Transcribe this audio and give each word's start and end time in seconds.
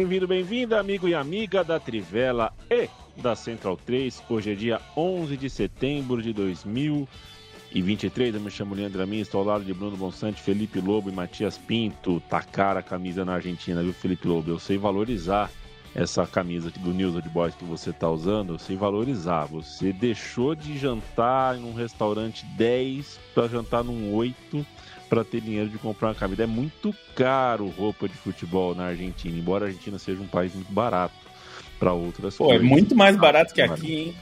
Bem-vindo, 0.00 0.26
bem-vinda, 0.26 0.80
amigo 0.80 1.06
e 1.06 1.14
amiga 1.14 1.62
da 1.62 1.78
Trivela 1.78 2.54
e 2.70 2.88
da 3.20 3.36
Central 3.36 3.76
3. 3.76 4.22
Hoje 4.30 4.52
é 4.52 4.54
dia 4.54 4.80
11 4.96 5.36
de 5.36 5.50
setembro 5.50 6.22
de 6.22 6.32
2023. 6.32 8.34
Eu 8.34 8.40
me 8.40 8.50
chamo 8.50 8.74
Leandro 8.74 9.02
Amin, 9.02 9.18
estou 9.18 9.40
ao 9.40 9.46
lado 9.46 9.62
de 9.62 9.74
Bruno 9.74 9.98
Bonsante, 9.98 10.40
Felipe 10.40 10.80
Lobo 10.80 11.10
e 11.10 11.12
Matias 11.12 11.58
Pinto. 11.58 12.18
Tacar 12.30 12.78
a 12.78 12.82
camisa 12.82 13.26
na 13.26 13.34
Argentina, 13.34 13.82
viu, 13.82 13.92
Felipe 13.92 14.26
Lobo? 14.26 14.50
Eu 14.50 14.58
sei 14.58 14.78
valorizar 14.78 15.50
essa 15.94 16.26
camisa 16.26 16.70
do 16.70 16.94
News 16.94 17.16
Old 17.16 17.28
Boys 17.28 17.54
que 17.54 17.66
você 17.66 17.90
está 17.90 18.08
usando, 18.08 18.54
eu 18.54 18.58
sei 18.58 18.76
valorizar. 18.76 19.44
Você 19.48 19.92
deixou 19.92 20.54
de 20.54 20.78
jantar 20.78 21.58
em 21.58 21.64
um 21.64 21.74
restaurante 21.74 22.46
10 22.56 23.20
para 23.34 23.48
jantar 23.48 23.84
num 23.84 24.14
8 24.14 24.64
para 25.10 25.24
ter 25.24 25.40
dinheiro 25.40 25.68
de 25.68 25.76
comprar 25.76 26.08
uma 26.08 26.14
camisa. 26.14 26.44
É 26.44 26.46
muito 26.46 26.94
caro 27.16 27.66
roupa 27.66 28.08
de 28.08 28.14
futebol 28.14 28.74
na 28.76 28.86
Argentina, 28.86 29.36
embora 29.36 29.66
a 29.66 29.68
Argentina 29.68 29.98
seja 29.98 30.22
um 30.22 30.26
país 30.28 30.54
muito 30.54 30.72
barato 30.72 31.14
para 31.78 31.92
outras 31.92 32.36
Pô, 32.36 32.46
coisas. 32.46 32.64
é 32.64 32.68
muito 32.68 32.94
mais 32.94 33.16
barato 33.16 33.52
que 33.52 33.60
aqui, 33.60 33.94
hein? 33.94 34.14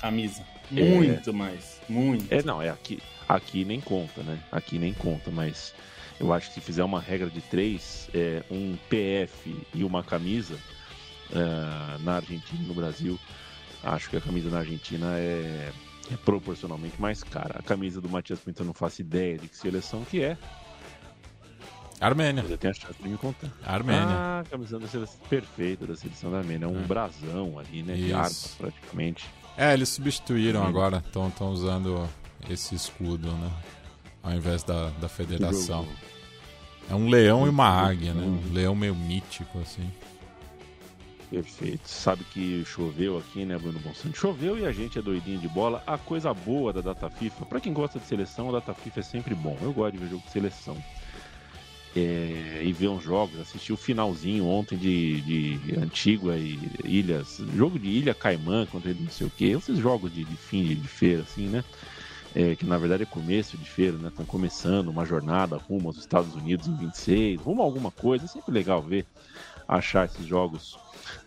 Camisa. 0.00 0.42
Muito 0.70 1.30
é. 1.30 1.32
mais. 1.32 1.80
Muito. 1.88 2.26
É, 2.32 2.42
não, 2.42 2.60
é 2.60 2.68
aqui. 2.68 2.98
Aqui 3.28 3.64
nem 3.64 3.80
conta, 3.80 4.22
né? 4.22 4.38
Aqui 4.50 4.78
nem 4.78 4.92
conta, 4.92 5.30
mas 5.30 5.72
eu 6.18 6.32
acho 6.32 6.48
que 6.48 6.54
se 6.54 6.60
fizer 6.60 6.82
uma 6.82 7.00
regra 7.00 7.30
de 7.30 7.40
três, 7.40 8.10
é, 8.12 8.42
um 8.50 8.76
PF 8.88 9.54
e 9.72 9.84
uma 9.84 10.02
camisa 10.02 10.54
uh, 11.30 12.02
na 12.02 12.16
Argentina 12.16 12.60
e 12.62 12.66
no 12.66 12.74
Brasil, 12.74 13.18
acho 13.84 14.10
que 14.10 14.16
a 14.16 14.20
camisa 14.20 14.50
na 14.50 14.58
Argentina 14.58 15.06
é 15.16 15.70
é 16.12 16.16
proporcionalmente 16.16 17.00
mais 17.00 17.22
cara. 17.22 17.56
A 17.58 17.62
camisa 17.62 18.00
do 18.00 18.08
Matias 18.08 18.40
Pinto 18.40 18.62
eu 18.62 18.66
não 18.66 18.74
faço 18.74 19.00
ideia 19.00 19.38
de 19.38 19.48
que 19.48 19.56
seleção 19.56 20.04
que 20.04 20.22
é. 20.22 20.36
Armênia. 22.00 22.42
Você 22.42 22.56
tem 22.56 22.70
a 22.70 22.74
chance 22.74 23.02
de 23.02 23.08
me 23.08 23.18
contar. 23.18 23.50
Armênia. 23.64 24.06
Ah, 24.06 24.40
a 24.40 24.44
camisa 24.44 24.78
da 24.78 24.86
seleção 24.86 25.18
perfeita 25.28 25.86
da 25.86 25.96
seleção 25.96 26.30
da 26.30 26.38
Armênia. 26.38 26.66
É 26.66 26.68
um 26.68 26.80
é. 26.80 26.86
brasão 26.86 27.58
ali, 27.58 27.82
né? 27.82 27.94
Isso. 27.94 28.06
De 28.06 28.12
armas, 28.12 28.54
praticamente. 28.56 29.26
É, 29.56 29.74
eles 29.74 29.88
substituíram 29.88 30.62
Sim. 30.62 30.68
agora. 30.68 31.02
Estão 31.04 31.50
usando 31.50 32.08
esse 32.48 32.74
escudo, 32.74 33.32
né? 33.32 33.50
Ao 34.22 34.32
invés 34.32 34.62
da, 34.62 34.90
da 34.90 35.08
federação. 35.08 35.88
É 36.88 36.94
um 36.94 37.08
leão 37.08 37.46
e 37.46 37.50
uma 37.50 37.68
águia, 37.68 38.14
né? 38.14 38.22
Um 38.22 38.52
leão 38.52 38.74
meio 38.74 38.94
mítico, 38.94 39.58
assim. 39.58 39.90
Perfeito. 41.30 41.86
Sabe 41.86 42.24
que 42.24 42.64
choveu 42.64 43.18
aqui, 43.18 43.44
né, 43.44 43.58
Bruno 43.58 43.78
Bonsante? 43.80 44.18
Choveu 44.18 44.58
e 44.58 44.64
a 44.64 44.72
gente 44.72 44.98
é 44.98 45.02
doidinho 45.02 45.38
de 45.38 45.48
bola. 45.48 45.82
A 45.86 45.98
coisa 45.98 46.32
boa 46.32 46.72
da 46.72 46.80
data 46.80 47.10
FIFA, 47.10 47.44
para 47.44 47.60
quem 47.60 47.72
gosta 47.72 47.98
de 47.98 48.06
seleção, 48.06 48.48
a 48.48 48.52
data 48.52 48.72
FIFA 48.72 49.00
é 49.00 49.02
sempre 49.02 49.34
bom. 49.34 49.56
Eu 49.60 49.72
gosto 49.72 49.92
de 49.92 49.98
ver 49.98 50.10
jogo 50.10 50.22
de 50.24 50.32
seleção. 50.32 50.76
É, 51.96 52.62
e 52.64 52.72
ver 52.72 52.88
uns 52.88 53.02
jogos, 53.02 53.40
assistir 53.40 53.72
o 53.72 53.76
finalzinho 53.76 54.46
ontem 54.46 54.76
de, 54.76 55.20
de 55.22 55.76
Antigua 55.76 56.36
e 56.36 56.58
Ilhas, 56.84 57.40
jogo 57.56 57.78
de 57.78 57.88
Ilha 57.88 58.14
Caimã 58.14 58.66
contra 58.66 58.92
não 58.92 59.10
sei 59.10 59.26
o 59.26 59.30
que, 59.30 59.46
esses 59.46 59.78
jogos 59.78 60.12
de, 60.12 60.22
de 60.22 60.36
fim 60.36 60.64
de, 60.64 60.74
de, 60.74 60.86
feira, 60.86 61.22
assim, 61.22 61.48
né? 61.48 61.64
É, 62.34 62.54
que 62.54 62.66
na 62.66 62.76
verdade 62.76 63.04
é 63.04 63.06
começo 63.06 63.56
de 63.56 63.64
feira, 63.64 63.96
né? 63.96 64.08
Estão 64.08 64.24
começando 64.26 64.88
uma 64.88 65.04
jornada 65.04 65.56
rumo 65.56 65.88
aos 65.88 65.96
Estados 65.96 66.34
Unidos 66.34 66.68
em 66.68 66.76
26, 66.76 67.40
rumo 67.40 67.62
a 67.62 67.64
alguma 67.64 67.90
coisa, 67.90 68.26
é 68.26 68.28
sempre 68.28 68.52
legal 68.52 68.82
ver, 68.82 69.06
achar 69.68 70.06
esses 70.06 70.24
jogos 70.26 70.74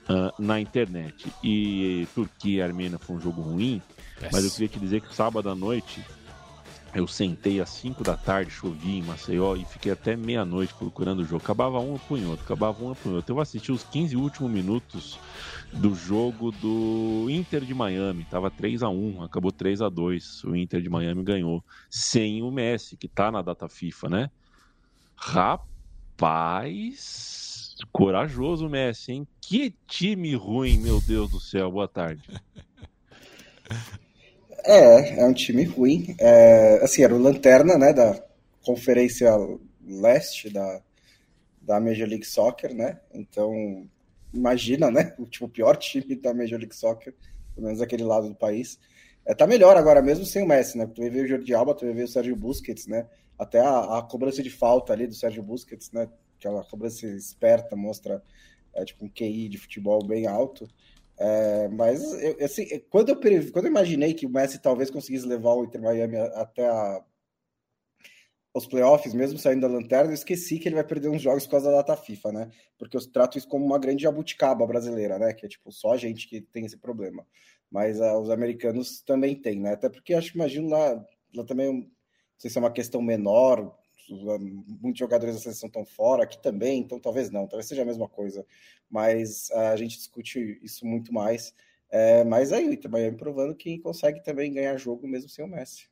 uh, 0.09 0.33
na 0.39 0.59
internet. 0.59 1.31
E 1.43 2.07
Turquia 2.15 2.57
e 2.57 2.61
Armênia 2.61 2.97
foi 2.97 3.15
um 3.15 3.21
jogo 3.21 3.41
ruim, 3.41 3.81
mas 4.31 4.43
eu 4.43 4.51
queria 4.51 4.67
te 4.67 4.79
dizer 4.79 5.01
que 5.01 5.15
sábado 5.15 5.49
à 5.49 5.55
noite 5.55 6.03
eu 6.93 7.07
sentei 7.07 7.61
às 7.61 7.69
5 7.69 8.03
da 8.03 8.17
tarde, 8.17 8.51
chovia 8.51 8.99
em 8.99 9.01
Maceió 9.01 9.55
e 9.55 9.63
fiquei 9.63 9.93
até 9.93 10.17
meia-noite 10.17 10.73
procurando 10.73 11.19
o 11.19 11.23
jogo. 11.23 11.41
Acabava 11.41 11.79
um, 11.79 11.97
eu 12.09 12.29
outro, 12.29 12.43
acabava 12.43 12.83
um, 12.83 12.93
eu 13.05 13.13
outro. 13.13 13.35
Eu 13.35 13.39
assisti 13.39 13.71
os 13.71 13.83
15 13.83 14.17
últimos 14.17 14.51
minutos 14.51 15.17
do 15.71 15.95
jogo 15.95 16.51
do 16.51 17.27
Inter 17.29 17.61
de 17.61 17.73
Miami. 17.73 18.25
Tava 18.25 18.51
3 18.51 18.83
a 18.83 18.89
1 18.89 19.23
acabou 19.23 19.53
3 19.53 19.81
a 19.81 19.87
2 19.87 20.43
O 20.43 20.53
Inter 20.53 20.81
de 20.81 20.89
Miami 20.89 21.23
ganhou 21.23 21.63
sem 21.89 22.41
o 22.43 22.51
Messi, 22.51 22.97
que 22.97 23.07
tá 23.07 23.31
na 23.31 23.41
data 23.41 23.69
FIFA, 23.69 24.09
né? 24.09 24.29
Rapaz, 25.15 26.71
Corajoso 27.91 28.69
Messi, 28.69 29.11
hein? 29.13 29.27
Que 29.39 29.73
time 29.87 30.35
ruim, 30.35 30.77
meu 30.77 31.01
Deus 31.01 31.31
do 31.31 31.39
céu. 31.39 31.71
Boa 31.71 31.87
tarde. 31.87 32.23
É, 34.63 35.21
é 35.21 35.25
um 35.25 35.33
time 35.33 35.63
ruim. 35.63 36.15
É, 36.19 36.79
assim, 36.83 37.03
era 37.03 37.15
o 37.15 37.21
lanterna, 37.21 37.77
né, 37.77 37.93
da 37.93 38.23
Conferência 38.63 39.31
Leste 39.83 40.49
da, 40.49 40.81
da 41.61 41.79
Major 41.79 42.07
League 42.07 42.25
Soccer, 42.25 42.73
né? 42.73 42.99
Então, 43.13 43.87
imagina, 44.33 44.91
né? 44.91 45.13
O 45.17 45.25
tipo, 45.25 45.49
pior 45.49 45.75
time 45.77 46.15
da 46.15 46.33
Major 46.33 46.59
League 46.59 46.75
Soccer, 46.75 47.13
pelo 47.55 47.67
menos 47.67 47.81
aquele 47.81 48.03
lado 48.03 48.29
do 48.29 48.35
país. 48.35 48.79
É, 49.25 49.33
tá 49.33 49.45
melhor 49.45 49.77
agora 49.77 50.01
mesmo 50.01 50.25
sem 50.25 50.43
o 50.43 50.47
Messi, 50.47 50.77
né? 50.77 50.87
Tu 50.87 51.01
ver 51.09 51.25
o 51.25 51.27
Jordi 51.27 51.53
Alba, 51.53 51.75
tu 51.75 51.91
ver 51.91 52.03
o 52.03 52.07
Sérgio 52.07 52.35
Busquets, 52.35 52.87
né? 52.87 53.07
Até 53.37 53.59
a, 53.59 53.97
a 53.97 54.01
cobrança 54.01 54.41
de 54.41 54.49
falta 54.49 54.93
ali 54.93 55.07
do 55.07 55.13
Sérgio 55.13 55.43
Busquets, 55.43 55.91
né? 55.91 56.07
Aquela 56.41 56.63
cobrança 56.63 57.05
esperta, 57.05 57.75
mostra 57.75 58.23
é, 58.73 58.83
tipo, 58.83 59.05
um 59.05 59.09
QI 59.09 59.47
de 59.47 59.59
futebol 59.59 60.03
bem 60.03 60.25
alto. 60.25 60.67
É, 61.19 61.67
mas 61.67 62.01
eu, 62.21 62.43
assim, 62.43 62.65
quando, 62.89 63.09
eu, 63.09 63.15
quando 63.51 63.65
eu 63.65 63.71
imaginei 63.71 64.13
que 64.13 64.25
o 64.25 64.29
Messi 64.29 64.59
talvez 64.59 64.89
conseguisse 64.89 65.27
levar 65.27 65.53
o 65.53 65.63
Inter 65.63 65.81
Miami 65.81 66.17
até 66.17 66.67
a, 66.67 67.03
os 68.53 68.65
playoffs, 68.65 69.13
mesmo 69.13 69.37
saindo 69.37 69.61
da 69.61 69.67
lanterna, 69.67 70.09
eu 70.09 70.15
esqueci 70.15 70.57
que 70.57 70.67
ele 70.67 70.75
vai 70.75 70.83
perder 70.83 71.09
uns 71.09 71.21
jogos 71.21 71.45
por 71.45 71.51
causa 71.51 71.69
da 71.69 71.77
data 71.77 71.95
FIFA, 71.95 72.31
né? 72.31 72.51
Porque 72.77 72.97
eu 72.97 73.11
trato 73.11 73.37
isso 73.37 73.47
como 73.47 73.65
uma 73.65 73.79
grande 73.79 74.03
jabuticaba 74.03 74.65
brasileira, 74.65 75.19
né? 75.19 75.33
Que 75.33 75.45
é 75.45 75.49
tipo 75.49 75.71
só 75.71 75.93
a 75.93 75.97
gente 75.97 76.27
que 76.27 76.41
tem 76.41 76.65
esse 76.65 76.77
problema. 76.77 77.25
Mas 77.69 77.99
uh, 77.99 78.17
os 78.19 78.29
americanos 78.29 79.01
também 79.01 79.35
têm, 79.35 79.59
né? 79.59 79.73
Até 79.73 79.89
porque 79.89 80.13
acho 80.13 80.31
que 80.31 80.37
imagino 80.37 80.69
lá, 80.69 81.05
lá 81.35 81.45
também, 81.45 81.71
não 81.71 81.89
sei 82.37 82.49
se 82.49 82.57
é 82.57 82.61
uma 82.61 82.71
questão 82.71 83.01
menor, 83.01 83.77
muitos 84.81 84.99
jogadores 84.99 85.35
da 85.35 85.41
seleção 85.41 85.67
estão 85.67 85.85
fora, 85.85 86.23
aqui 86.23 86.41
também, 86.41 86.79
então 86.79 86.99
talvez 86.99 87.29
não, 87.29 87.47
talvez 87.47 87.67
seja 87.67 87.81
a 87.81 87.85
mesma 87.85 88.07
coisa, 88.07 88.45
mas 88.89 89.49
a 89.51 89.75
gente 89.75 89.97
discute 89.97 90.59
isso 90.61 90.85
muito 90.85 91.13
mais. 91.13 91.53
É, 91.89 92.23
mas 92.23 92.53
aí 92.53 92.79
o 92.85 92.89
Miami 92.89 93.17
provando 93.17 93.53
que 93.53 93.77
consegue 93.79 94.23
também 94.23 94.53
ganhar 94.53 94.77
jogo 94.77 95.07
mesmo 95.07 95.29
sem 95.29 95.43
o 95.43 95.47
Messi. 95.47 95.89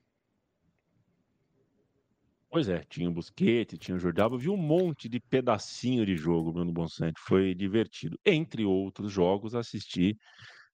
Pois 2.51 2.67
é, 2.67 2.83
tinha 2.89 3.07
o 3.07 3.13
Busquete, 3.13 3.77
tinha 3.77 3.95
o 3.95 3.99
Jordalba, 3.99 4.37
vi 4.37 4.49
um 4.49 4.57
monte 4.57 5.07
de 5.07 5.19
pedacinho 5.19 6.03
de 6.03 6.15
jogo, 6.15 6.51
Bruno 6.51 6.71
Bonsante, 6.71 7.19
foi 7.19 7.53
divertido. 7.53 8.17
Entre 8.25 8.65
outros 8.65 9.11
jogos, 9.11 9.53
assisti 9.53 10.17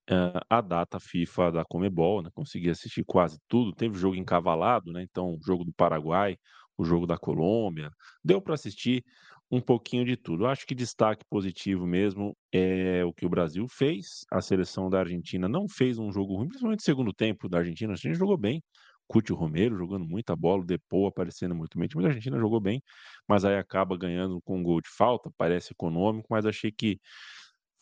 uh, 0.09 0.39
a 0.49 0.61
data 0.61 1.01
FIFA 1.01 1.51
da 1.51 1.65
Comebol, 1.65 2.21
né? 2.21 2.29
consegui 2.33 2.69
assistir 2.69 3.03
quase 3.03 3.37
tudo, 3.47 3.73
teve 3.73 3.97
jogo 3.97 4.15
encavalado, 4.15 4.93
né? 4.93 5.03
então 5.03 5.37
jogo 5.45 5.65
do 5.65 5.73
Paraguai, 5.73 6.37
o 6.77 6.83
jogo 6.83 7.05
da 7.05 7.17
Colômbia. 7.17 7.91
Deu 8.23 8.41
para 8.41 8.55
assistir 8.55 9.03
um 9.49 9.61
pouquinho 9.61 10.05
de 10.05 10.17
tudo. 10.17 10.47
Acho 10.47 10.65
que 10.65 10.75
destaque 10.75 11.23
positivo 11.29 11.85
mesmo 11.85 12.35
é 12.51 13.03
o 13.05 13.13
que 13.13 13.25
o 13.25 13.29
Brasil 13.29 13.67
fez. 13.67 14.25
A 14.31 14.41
seleção 14.41 14.89
da 14.89 14.99
Argentina 14.99 15.47
não 15.47 15.67
fez 15.67 15.97
um 15.97 16.11
jogo 16.11 16.35
ruim, 16.35 16.47
principalmente 16.47 16.79
no 16.79 16.85
segundo 16.85 17.13
tempo 17.13 17.47
da 17.47 17.59
Argentina. 17.59 17.93
A 17.93 17.95
gente 17.95 18.15
jogou 18.15 18.37
bem. 18.37 18.61
Cúcio 19.07 19.35
Romero 19.35 19.77
jogando 19.77 20.03
muita 20.03 20.35
bola, 20.35 20.63
o 20.63 20.65
Depou 20.65 21.05
aparecendo 21.05 21.53
muito 21.53 21.77
bem. 21.77 21.87
A 21.93 22.07
Argentina 22.07 22.39
jogou 22.39 22.59
bem, 22.59 22.81
mas 23.27 23.45
aí 23.45 23.55
acaba 23.55 23.95
ganhando 23.95 24.41
com 24.41 24.57
um 24.57 24.63
gol 24.63 24.81
de 24.81 24.89
falta. 24.89 25.29
Parece 25.37 25.73
econômico, 25.73 26.27
mas 26.29 26.45
achei 26.45 26.71
que 26.71 26.99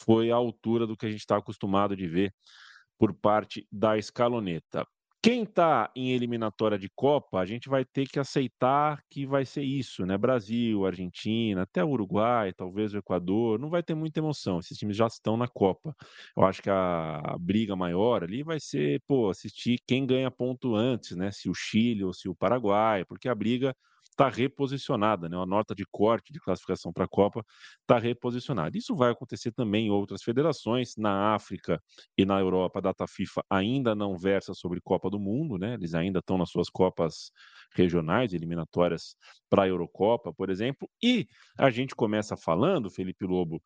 foi 0.02 0.32
à 0.32 0.36
altura 0.36 0.86
do 0.86 0.98
que 0.98 1.06
a 1.06 1.10
gente 1.10 1.22
está 1.22 1.38
acostumado 1.38 1.96
de 1.96 2.08
ver 2.08 2.34
por 2.98 3.14
parte 3.14 3.66
da 3.72 3.98
escaloneta. 3.98 4.86
Quem 5.24 5.44
está 5.44 5.90
em 5.96 6.12
eliminatória 6.12 6.78
de 6.78 6.90
Copa, 6.90 7.40
a 7.40 7.46
gente 7.46 7.70
vai 7.70 7.86
ter 7.86 8.06
que 8.10 8.20
aceitar 8.20 9.02
que 9.10 9.26
vai 9.26 9.46
ser 9.46 9.64
isso, 9.64 10.06
né? 10.06 10.18
Brasil, 10.18 10.86
Argentina, 10.86 11.62
até 11.62 11.82
o 11.82 11.88
Uruguai, 11.92 12.52
talvez 12.52 12.94
o 12.94 12.98
Equador, 12.98 13.58
não 13.58 13.70
vai 13.70 13.82
ter 13.82 13.96
muita 13.96 14.20
emoção. 14.20 14.60
Esses 14.60 14.78
times 14.78 14.98
já 14.98 15.08
estão 15.08 15.38
na 15.38 15.48
Copa. 15.48 15.96
Eu 16.36 16.44
acho 16.44 16.62
que 16.62 16.70
a, 16.70 17.20
a 17.24 17.38
briga 17.40 17.74
maior 17.74 18.22
ali 18.22 18.44
vai 18.44 18.60
ser, 18.60 19.02
pô, 19.08 19.30
assistir 19.30 19.80
quem 19.88 20.06
ganha 20.06 20.30
ponto 20.30 20.76
antes, 20.76 21.16
né? 21.16 21.32
Se 21.32 21.50
o 21.50 21.54
Chile 21.54 22.04
ou 22.04 22.14
se 22.14 22.28
o 22.28 22.36
Paraguai, 22.36 23.06
porque 23.06 23.30
a 23.30 23.36
briga 23.36 23.74
está 24.14 24.30
reposicionada, 24.30 25.28
né? 25.28 25.38
A 25.38 25.46
nota 25.46 25.76
de 25.76 25.84
corte 25.92 26.32
de 26.32 26.40
classificação 26.40 26.94
para 26.94 27.06
a 27.06 27.08
Copa 27.08 27.44
está 27.82 27.98
reposicionada. 27.98 28.78
Isso 28.78 28.96
vai 28.96 29.12
acontecer 29.12 29.52
também 29.52 29.88
em 29.88 29.90
outras 29.90 30.24
federações, 30.24 30.96
na 30.96 31.34
África 31.36 31.82
e 32.18 32.26
na 32.26 32.40
Europa. 32.40 32.80
A 32.80 32.82
data 32.82 33.08
FIFA 33.08 33.44
ainda 33.50 33.96
não 33.96 34.18
versa 34.18 34.54
sobre 34.54 34.80
Copa 34.82 35.10
do 35.10 35.20
Mundo, 35.20 35.58
né? 35.58 35.74
Eles 35.74 35.94
ainda 35.94 36.20
estão 36.20 36.38
nas 36.38 36.50
suas 36.50 36.70
copas 36.70 37.32
regionais, 37.76 38.34
eliminatórias 38.34 39.16
para 39.50 39.64
a 39.64 39.68
Eurocopa, 39.68 40.32
por 40.34 40.50
exemplo. 40.50 40.88
E 41.02 41.28
a 41.58 41.70
gente 41.70 41.96
começa 41.96 42.38
falando, 42.38 42.90
Felipe 42.90 43.26
Lobo, 43.26 43.62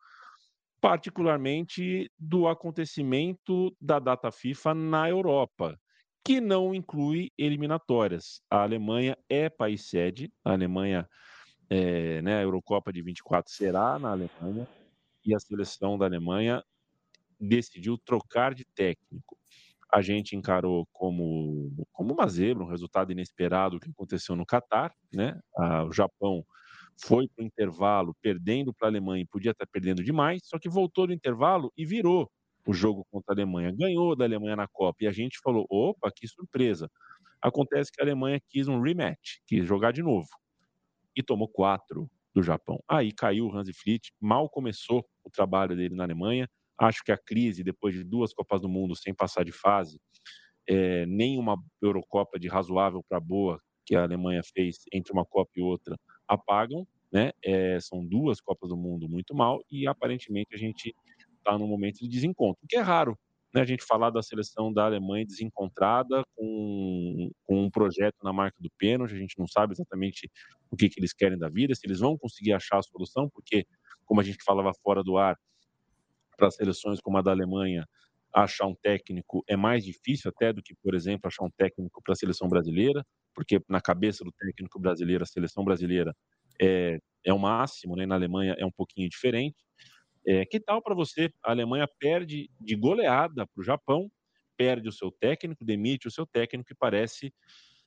particularmente 0.80 2.10
do 2.18 2.48
acontecimento 2.48 3.76
da 3.80 3.98
data 3.98 4.30
FIFA 4.30 4.74
na 4.74 5.08
Europa 5.08 5.78
que 6.28 6.42
não 6.42 6.74
inclui 6.74 7.32
eliminatórias. 7.38 8.42
A 8.50 8.62
Alemanha 8.62 9.16
é 9.30 9.48
país 9.48 9.88
sede, 9.88 10.30
a 10.44 10.52
Alemanha, 10.52 11.08
é, 11.70 12.20
né, 12.20 12.36
a 12.36 12.42
Eurocopa 12.42 12.92
de 12.92 13.00
24 13.00 13.50
será 13.50 13.98
na 13.98 14.10
Alemanha, 14.10 14.68
e 15.24 15.34
a 15.34 15.40
seleção 15.40 15.96
da 15.96 16.04
Alemanha 16.04 16.62
decidiu 17.40 17.96
trocar 17.96 18.52
de 18.52 18.66
técnico. 18.74 19.38
A 19.90 20.02
gente 20.02 20.36
encarou 20.36 20.86
como, 20.92 21.72
como 21.92 22.12
uma 22.12 22.28
zebra, 22.28 22.62
um 22.62 22.68
resultado 22.68 23.10
inesperado 23.10 23.80
que 23.80 23.88
aconteceu 23.88 24.36
no 24.36 24.44
Catar, 24.44 24.92
né? 25.10 25.40
o 25.88 25.92
Japão 25.94 26.44
foi 27.00 27.26
para 27.26 27.42
o 27.42 27.46
intervalo 27.46 28.14
perdendo 28.20 28.74
para 28.74 28.88
a 28.88 28.90
Alemanha 28.90 29.22
e 29.22 29.26
podia 29.26 29.52
estar 29.52 29.66
perdendo 29.66 30.04
demais, 30.04 30.42
só 30.44 30.58
que 30.58 30.68
voltou 30.68 31.06
do 31.06 31.12
intervalo 31.14 31.72
e 31.74 31.86
virou 31.86 32.30
o 32.68 32.74
jogo 32.74 33.06
contra 33.10 33.32
a 33.32 33.34
Alemanha, 33.34 33.72
ganhou 33.74 34.14
da 34.14 34.26
Alemanha 34.26 34.54
na 34.54 34.68
Copa 34.68 34.98
e 35.00 35.06
a 35.06 35.12
gente 35.12 35.38
falou: 35.42 35.66
opa, 35.70 36.12
que 36.14 36.28
surpresa. 36.28 36.90
Acontece 37.40 37.90
que 37.90 37.98
a 37.98 38.04
Alemanha 38.04 38.42
quis 38.46 38.68
um 38.68 38.82
rematch, 38.82 39.38
quis 39.46 39.66
jogar 39.66 39.90
de 39.90 40.02
novo 40.02 40.28
e 41.16 41.22
tomou 41.22 41.48
quatro 41.48 42.10
do 42.34 42.42
Japão. 42.42 42.78
Aí 42.86 43.10
caiu 43.10 43.46
o 43.46 43.56
Hansi 43.56 43.72
Flick, 43.72 44.10
mal 44.20 44.50
começou 44.50 45.02
o 45.24 45.30
trabalho 45.30 45.74
dele 45.74 45.94
na 45.94 46.04
Alemanha. 46.04 46.46
Acho 46.78 47.02
que 47.02 47.10
a 47.10 47.16
crise, 47.16 47.64
depois 47.64 47.94
de 47.94 48.04
duas 48.04 48.34
Copas 48.34 48.60
do 48.60 48.68
Mundo 48.68 48.94
sem 48.94 49.14
passar 49.14 49.44
de 49.46 49.52
fase, 49.52 49.98
é, 50.68 51.06
nem 51.06 51.38
uma 51.38 51.56
Eurocopa 51.80 52.38
de 52.38 52.48
razoável 52.48 53.02
para 53.08 53.18
boa 53.18 53.58
que 53.86 53.96
a 53.96 54.02
Alemanha 54.02 54.42
fez 54.54 54.80
entre 54.92 55.10
uma 55.14 55.24
Copa 55.24 55.52
e 55.56 55.62
outra 55.62 55.96
apagam, 56.28 56.86
né? 57.10 57.32
É, 57.42 57.80
são 57.80 58.06
duas 58.06 58.42
Copas 58.42 58.68
do 58.68 58.76
Mundo 58.76 59.08
muito 59.08 59.34
mal 59.34 59.62
e 59.70 59.86
aparentemente 59.86 60.54
a 60.54 60.58
gente 60.58 60.94
está 61.48 61.58
num 61.58 61.66
momento 61.66 61.98
de 62.00 62.08
desencontro, 62.08 62.60
que 62.68 62.76
é 62.76 62.80
raro 62.80 63.18
né, 63.54 63.62
a 63.62 63.64
gente 63.64 63.84
falar 63.84 64.10
da 64.10 64.22
seleção 64.22 64.72
da 64.72 64.84
Alemanha 64.84 65.24
desencontrada, 65.24 66.22
com, 66.36 67.30
com, 67.44 67.64
um 67.64 67.70
projeto 67.70 68.16
na 68.22 68.32
marca 68.32 68.58
do 68.60 68.70
pênalti, 68.76 69.14
a 69.14 69.18
gente 69.18 69.38
não 69.38 69.46
sabe 69.46 69.72
exatamente 69.72 70.30
o 70.70 70.76
que, 70.76 70.88
que 70.88 71.00
eles 71.00 71.14
querem 71.14 71.38
da 71.38 71.48
vida, 71.48 71.74
se 71.74 71.86
eles 71.86 72.00
vão 72.00 72.16
conseguir 72.18 72.52
achar 72.52 72.78
a 72.78 72.82
solução, 72.82 73.28
porque, 73.30 73.66
como 74.04 74.20
a 74.20 74.24
gente 74.24 74.44
falava 74.44 74.70
fora 74.82 75.02
do 75.02 75.16
ar, 75.16 75.36
para 76.36 76.50
seleções 76.50 77.00
como 77.00 77.16
a 77.16 77.22
da 77.22 77.30
Alemanha, 77.30 77.86
achar 78.32 78.66
um 78.66 78.74
técnico 78.74 79.42
é 79.48 79.56
mais 79.56 79.82
difícil 79.82 80.30
até 80.30 80.52
do 80.52 80.62
que, 80.62 80.74
por 80.82 80.94
exemplo, 80.94 81.26
achar 81.26 81.44
um 81.44 81.50
técnico 81.50 82.02
para 82.02 82.12
a 82.12 82.16
seleção 82.16 82.48
brasileira, 82.48 83.04
porque 83.34 83.60
na 83.66 83.80
cabeça 83.80 84.22
do 84.22 84.30
técnico 84.30 84.78
brasileiro, 84.78 85.24
a 85.24 85.26
seleção 85.26 85.64
brasileira 85.64 86.14
é, 86.60 86.98
é 87.24 87.32
o 87.32 87.38
máximo, 87.38 87.96
né? 87.96 88.04
na 88.04 88.14
Alemanha 88.14 88.54
é 88.58 88.66
um 88.66 88.70
pouquinho 88.70 89.08
diferente. 89.08 89.56
É, 90.30 90.44
que 90.44 90.60
tal 90.60 90.82
para 90.82 90.94
você? 90.94 91.32
A 91.42 91.52
Alemanha 91.52 91.88
perde 91.98 92.50
de 92.60 92.76
goleada 92.76 93.46
para 93.46 93.60
o 93.62 93.64
Japão, 93.64 94.12
perde 94.58 94.86
o 94.86 94.92
seu 94.92 95.10
técnico, 95.10 95.64
demite 95.64 96.06
o 96.06 96.10
seu 96.10 96.26
técnico 96.26 96.70
e 96.70 96.76
parece 96.76 97.32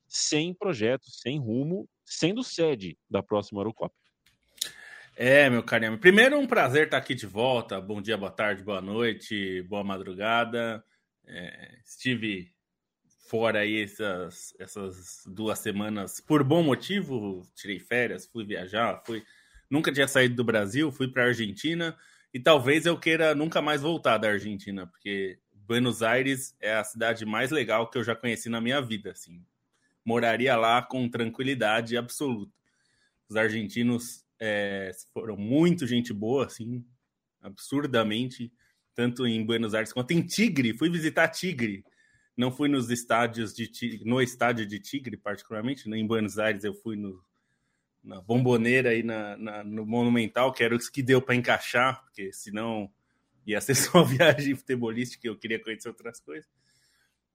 sem 0.08 0.52
projeto, 0.52 1.08
sem 1.08 1.38
rumo, 1.38 1.88
sendo 2.04 2.42
sede 2.42 2.98
da 3.08 3.22
próxima 3.22 3.60
Eurocopa. 3.60 3.94
É, 5.14 5.48
meu 5.48 5.62
carinho. 5.62 5.96
Primeiro, 5.96 6.36
um 6.36 6.44
prazer 6.44 6.86
estar 6.86 6.96
aqui 6.96 7.14
de 7.14 7.26
volta. 7.26 7.80
Bom 7.80 8.02
dia, 8.02 8.16
boa 8.16 8.32
tarde, 8.32 8.64
boa 8.64 8.80
noite, 8.80 9.62
boa 9.62 9.84
madrugada. 9.84 10.84
É, 11.24 11.78
estive 11.86 12.50
fora 13.28 13.60
aí 13.60 13.84
essas, 13.84 14.52
essas 14.58 15.22
duas 15.26 15.60
semanas 15.60 16.20
por 16.20 16.42
bom 16.42 16.60
motivo. 16.60 17.46
Tirei 17.54 17.78
férias, 17.78 18.26
fui 18.26 18.44
viajar, 18.44 19.00
fui. 19.06 19.22
Nunca 19.70 19.92
tinha 19.92 20.08
saído 20.08 20.34
do 20.34 20.42
Brasil, 20.42 20.90
fui 20.90 21.06
para 21.06 21.22
a 21.22 21.26
Argentina. 21.26 21.96
E 22.32 22.40
talvez 22.40 22.86
eu 22.86 22.98
queira 22.98 23.34
nunca 23.34 23.60
mais 23.60 23.82
voltar 23.82 24.16
da 24.18 24.28
Argentina, 24.28 24.86
porque 24.86 25.38
Buenos 25.54 26.02
Aires 26.02 26.56
é 26.60 26.74
a 26.74 26.84
cidade 26.84 27.26
mais 27.26 27.50
legal 27.50 27.88
que 27.90 27.98
eu 27.98 28.04
já 28.04 28.16
conheci 28.16 28.48
na 28.48 28.60
minha 28.60 28.80
vida, 28.80 29.10
assim. 29.10 29.44
Moraria 30.04 30.56
lá 30.56 30.82
com 30.82 31.08
tranquilidade 31.08 31.96
absoluta. 31.96 32.52
Os 33.28 33.36
argentinos 33.36 34.24
é, 34.40 34.90
foram 35.12 35.36
muito 35.36 35.86
gente 35.86 36.12
boa, 36.12 36.46
assim, 36.46 36.84
absurdamente, 37.40 38.52
tanto 38.94 39.26
em 39.26 39.44
Buenos 39.44 39.74
Aires 39.74 39.92
quanto 39.92 40.12
em 40.12 40.22
Tigre. 40.22 40.76
Fui 40.76 40.90
visitar 40.90 41.28
Tigre. 41.28 41.84
Não 42.36 42.50
fui 42.50 42.68
nos 42.68 42.90
estádios 42.90 43.54
de 43.54 43.66
Tigre, 43.66 44.04
no 44.04 44.20
estádio 44.20 44.66
de 44.66 44.80
Tigre, 44.80 45.16
particularmente. 45.16 45.88
Em 45.88 46.06
Buenos 46.06 46.38
Aires 46.38 46.64
eu 46.64 46.74
fui 46.74 46.96
no 46.96 47.22
na 48.02 48.20
bomboneira 48.20 48.94
e 48.94 49.02
na, 49.02 49.36
na, 49.36 49.64
no 49.64 49.86
Monumental, 49.86 50.52
que 50.52 50.64
era 50.64 50.74
os 50.74 50.88
que 50.88 51.02
deu 51.02 51.22
para 51.22 51.34
encaixar, 51.34 52.02
porque 52.02 52.32
senão 52.32 52.90
ia 53.46 53.60
ser 53.60 53.74
só 53.76 54.02
viagem 54.02 54.54
futebolística, 54.54 55.26
eu 55.26 55.36
queria 55.36 55.62
conhecer 55.62 55.88
outras 55.88 56.20
coisas. 56.20 56.48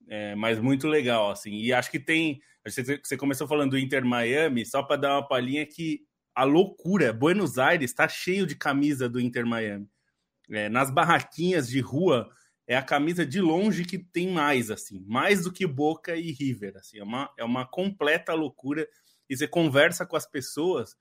É, 0.07 0.35
mas 0.35 0.59
muito 0.59 0.87
legal, 0.87 1.31
assim. 1.31 1.53
E 1.55 1.73
acho 1.73 1.91
que 1.91 1.99
tem. 1.99 2.41
Você 2.65 3.17
começou 3.17 3.47
falando 3.47 3.71
do 3.71 3.79
Inter 3.79 4.05
Miami, 4.05 4.65
só 4.65 4.83
para 4.83 4.97
dar 4.97 5.15
uma 5.15 5.27
palhinha 5.27 5.65
que 5.65 6.05
a 6.35 6.43
loucura, 6.43 7.11
Buenos 7.11 7.57
Aires 7.57 7.89
está 7.89 8.07
cheio 8.07 8.45
de 8.45 8.55
camisa 8.55 9.09
do 9.09 9.19
Inter 9.19 9.45
Miami. 9.45 9.89
É, 10.49 10.69
nas 10.69 10.91
barraquinhas 10.91 11.67
de 11.67 11.79
rua 11.79 12.29
é 12.67 12.75
a 12.75 12.81
camisa 12.81 13.25
de 13.25 13.41
longe 13.41 13.85
que 13.85 13.97
tem 13.97 14.29
mais, 14.29 14.69
assim, 14.69 15.03
mais 15.07 15.43
do 15.43 15.51
que 15.51 15.65
Boca 15.65 16.15
e 16.15 16.31
River, 16.31 16.75
assim, 16.75 16.99
é 16.99 17.03
uma, 17.03 17.33
é 17.37 17.43
uma 17.43 17.65
completa 17.65 18.33
loucura 18.33 18.87
e 19.29 19.35
você 19.35 19.47
conversa 19.47 20.05
com 20.05 20.15
as 20.15 20.25
pessoas, 20.25 20.95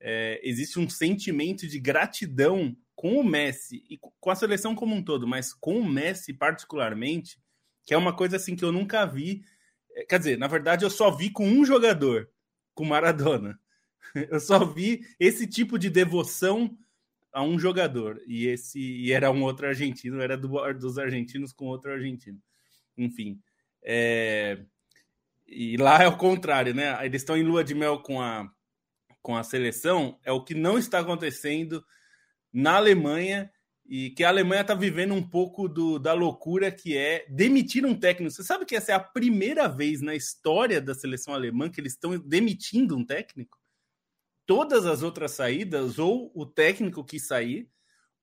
é, 0.00 0.40
existe 0.42 0.78
um 0.78 0.88
sentimento 0.88 1.66
de 1.66 1.78
gratidão 1.78 2.76
com 2.94 3.18
o 3.18 3.24
Messi 3.24 3.84
e 3.88 3.98
com 3.98 4.30
a 4.30 4.34
seleção 4.34 4.74
como 4.74 4.94
um 4.94 5.02
todo, 5.02 5.26
mas 5.26 5.52
com 5.52 5.78
o 5.78 5.88
Messi 5.88 6.32
particularmente, 6.32 7.38
que 7.84 7.94
é 7.94 7.96
uma 7.96 8.14
coisa 8.14 8.36
assim 8.36 8.56
que 8.56 8.64
eu 8.64 8.72
nunca 8.72 9.04
vi. 9.06 9.42
É, 9.94 10.04
quer 10.04 10.18
dizer, 10.18 10.38
na 10.38 10.46
verdade, 10.46 10.84
eu 10.84 10.90
só 10.90 11.10
vi 11.10 11.30
com 11.30 11.46
um 11.46 11.64
jogador, 11.64 12.28
com 12.74 12.84
Maradona. 12.84 13.58
Eu 14.30 14.40
só 14.40 14.64
vi 14.64 15.06
esse 15.20 15.46
tipo 15.46 15.78
de 15.78 15.88
devoção 15.88 16.76
a 17.32 17.42
um 17.42 17.58
jogador. 17.58 18.20
E 18.26 18.46
esse 18.46 18.80
e 18.80 19.12
era 19.12 19.30
um 19.30 19.42
outro 19.42 19.66
argentino, 19.66 20.20
era 20.20 20.36
do, 20.36 20.48
dos 20.74 20.98
argentinos 20.98 21.52
com 21.52 21.66
outro 21.66 21.92
argentino. 21.92 22.40
Enfim. 22.96 23.40
É, 23.82 24.64
e 25.50 25.76
lá 25.76 26.02
é 26.02 26.06
o 26.06 26.16
contrário, 26.16 26.72
né? 26.72 27.04
Eles 27.04 27.22
estão 27.22 27.36
em 27.36 27.42
lua 27.42 27.64
de 27.64 27.74
mel 27.74 28.00
com 28.00 28.22
a, 28.22 28.48
com 29.20 29.36
a 29.36 29.42
seleção, 29.42 30.18
é 30.24 30.30
o 30.30 30.44
que 30.44 30.54
não 30.54 30.78
está 30.78 31.00
acontecendo 31.00 31.84
na 32.52 32.76
Alemanha 32.76 33.50
e 33.84 34.10
que 34.10 34.22
a 34.22 34.28
Alemanha 34.28 34.62
está 34.62 34.74
vivendo 34.74 35.12
um 35.12 35.28
pouco 35.28 35.68
do, 35.68 35.98
da 35.98 36.12
loucura 36.12 36.70
que 36.70 36.96
é 36.96 37.26
demitir 37.28 37.84
um 37.84 37.98
técnico. 37.98 38.32
Você 38.32 38.44
sabe 38.44 38.64
que 38.64 38.76
essa 38.76 38.92
é 38.92 38.94
a 38.94 39.00
primeira 39.00 39.68
vez 39.68 40.00
na 40.00 40.14
história 40.14 40.80
da 40.80 40.94
seleção 40.94 41.34
alemã 41.34 41.68
que 41.68 41.80
eles 41.80 41.94
estão 41.94 42.16
demitindo 42.16 42.96
um 42.96 43.04
técnico? 43.04 43.58
Todas 44.46 44.86
as 44.86 45.02
outras 45.02 45.32
saídas, 45.32 45.98
ou 45.98 46.30
o 46.34 46.46
técnico 46.46 47.04
que 47.04 47.18
sair, 47.18 47.68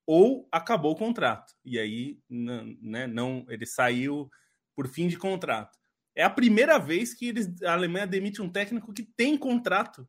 ou 0.06 0.48
acabou 0.50 0.92
o 0.92 0.96
contrato. 0.96 1.54
E 1.62 1.78
aí, 1.78 2.18
né, 2.30 3.06
não, 3.06 3.44
ele 3.50 3.66
saiu 3.66 4.30
por 4.74 4.88
fim 4.88 5.06
de 5.06 5.18
contrato. 5.18 5.77
É 6.18 6.24
a 6.24 6.30
primeira 6.30 6.78
vez 6.78 7.14
que 7.14 7.28
eles, 7.28 7.62
a 7.62 7.74
Alemanha 7.74 8.04
demite 8.04 8.42
um 8.42 8.50
técnico 8.50 8.92
que 8.92 9.04
tem 9.04 9.38
contrato. 9.38 10.04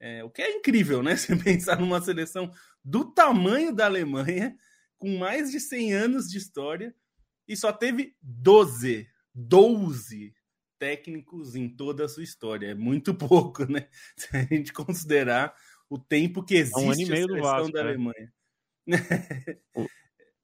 É, 0.00 0.24
o 0.24 0.30
que 0.30 0.40
é 0.40 0.50
incrível, 0.50 1.02
né? 1.02 1.14
Você 1.14 1.36
pensar 1.36 1.78
numa 1.78 2.00
seleção 2.00 2.50
do 2.82 3.12
tamanho 3.12 3.70
da 3.70 3.84
Alemanha, 3.84 4.56
com 4.96 5.18
mais 5.18 5.50
de 5.50 5.60
100 5.60 5.92
anos 5.92 6.30
de 6.30 6.38
história, 6.38 6.94
e 7.46 7.54
só 7.54 7.70
teve 7.70 8.16
12, 8.22 9.06
12 9.34 10.32
técnicos 10.78 11.54
em 11.54 11.68
toda 11.68 12.06
a 12.06 12.08
sua 12.08 12.22
história. 12.22 12.68
É 12.68 12.74
muito 12.74 13.12
pouco, 13.14 13.70
né? 13.70 13.90
Se 14.16 14.34
a 14.34 14.44
gente 14.44 14.72
considerar 14.72 15.54
o 15.90 15.98
tempo 15.98 16.42
que 16.42 16.54
existe 16.54 16.80
é 16.80 16.82
um 16.82 16.92
ano 16.92 17.00
e 17.02 17.06
meio 17.10 17.24
a 17.26 17.28
seleção 17.28 17.52
Vasco, 17.52 17.72
da 17.72 17.84
né? 17.84 17.88
Alemanha. 17.90 18.32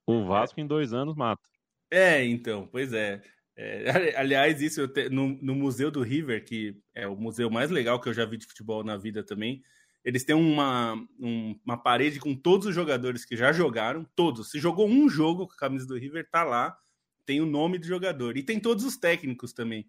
O, 0.07 0.13
o 0.13 0.27
Vasco 0.27 0.61
em 0.61 0.67
dois 0.67 0.93
anos 0.93 1.17
mata. 1.17 1.49
É, 1.91 2.23
então, 2.27 2.67
pois 2.67 2.93
é. 2.93 3.23
É, 3.61 4.15
aliás, 4.17 4.63
isso 4.63 4.87
te, 4.87 5.09
no, 5.09 5.37
no, 5.43 5.53
Museu 5.53 5.91
do 5.91 6.01
River, 6.01 6.45
que 6.45 6.77
é 6.95 7.09
o 7.09 7.17
museu 7.17 7.51
mais 7.51 7.73
legal 7.73 8.01
que 8.01 8.09
eu 8.09 8.15
já 8.15 8.25
vi 8.25 8.37
de 8.37 8.47
futebol 8.47 8.85
na 8.85 8.97
vida 8.97 9.21
também, 9.25 9.65
eles 10.05 10.23
têm 10.23 10.37
uma, 10.37 10.95
um, 11.19 11.59
uma 11.67 11.77
parede 11.77 12.21
com 12.21 12.37
todos 12.37 12.69
os 12.69 12.75
jogadores 12.75 13.25
que 13.25 13.37
já 13.37 13.53
jogaram, 13.53 14.07
todos. 14.15 14.53
Se 14.53 14.61
jogou 14.61 14.89
um 14.89 15.09
jogo 15.09 15.49
com 15.49 15.55
a 15.55 15.57
camisa 15.57 15.85
do 15.89 15.99
River, 15.99 16.29
tá 16.31 16.45
lá, 16.45 16.79
tem 17.27 17.41
o 17.41 17.47
nome 17.47 17.79
do 17.79 17.87
jogador. 17.87 18.37
E 18.37 18.45
tem 18.45 18.61
todos 18.61 18.85
os 18.85 18.97
técnicos 18.97 19.53
também. 19.53 19.85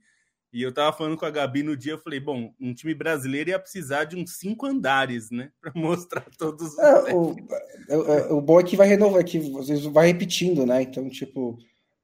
E 0.51 0.63
eu 0.63 0.73
tava 0.73 0.97
falando 0.97 1.15
com 1.15 1.25
a 1.25 1.29
Gabi 1.29 1.61
no 1.61 1.77
dia, 1.77 1.93
eu 1.93 1.99
falei, 1.99 2.19
bom, 2.19 2.51
um 2.59 2.73
time 2.73 2.95
brasileiro 2.95 3.51
ia 3.51 3.59
precisar 3.59 4.05
de 4.05 4.15
uns 4.15 4.31
cinco 4.37 4.65
andares, 4.65 5.29
né? 5.29 5.51
Para 5.61 5.71
mostrar 5.75 6.25
todos 6.39 6.73
os. 6.73 6.79
É, 6.79 7.13
o, 7.13 7.35
é, 7.87 7.93
é, 7.93 8.33
o, 8.33 8.41
bom 8.41 8.59
é 8.59 8.63
que 8.63 8.75
vai 8.75 8.87
renovar, 8.87 9.23
que 9.23 9.37
vocês 9.37 9.85
vai 9.85 10.07
repetindo, 10.07 10.65
né? 10.65 10.81
Então, 10.81 11.07
tipo. 11.07 11.59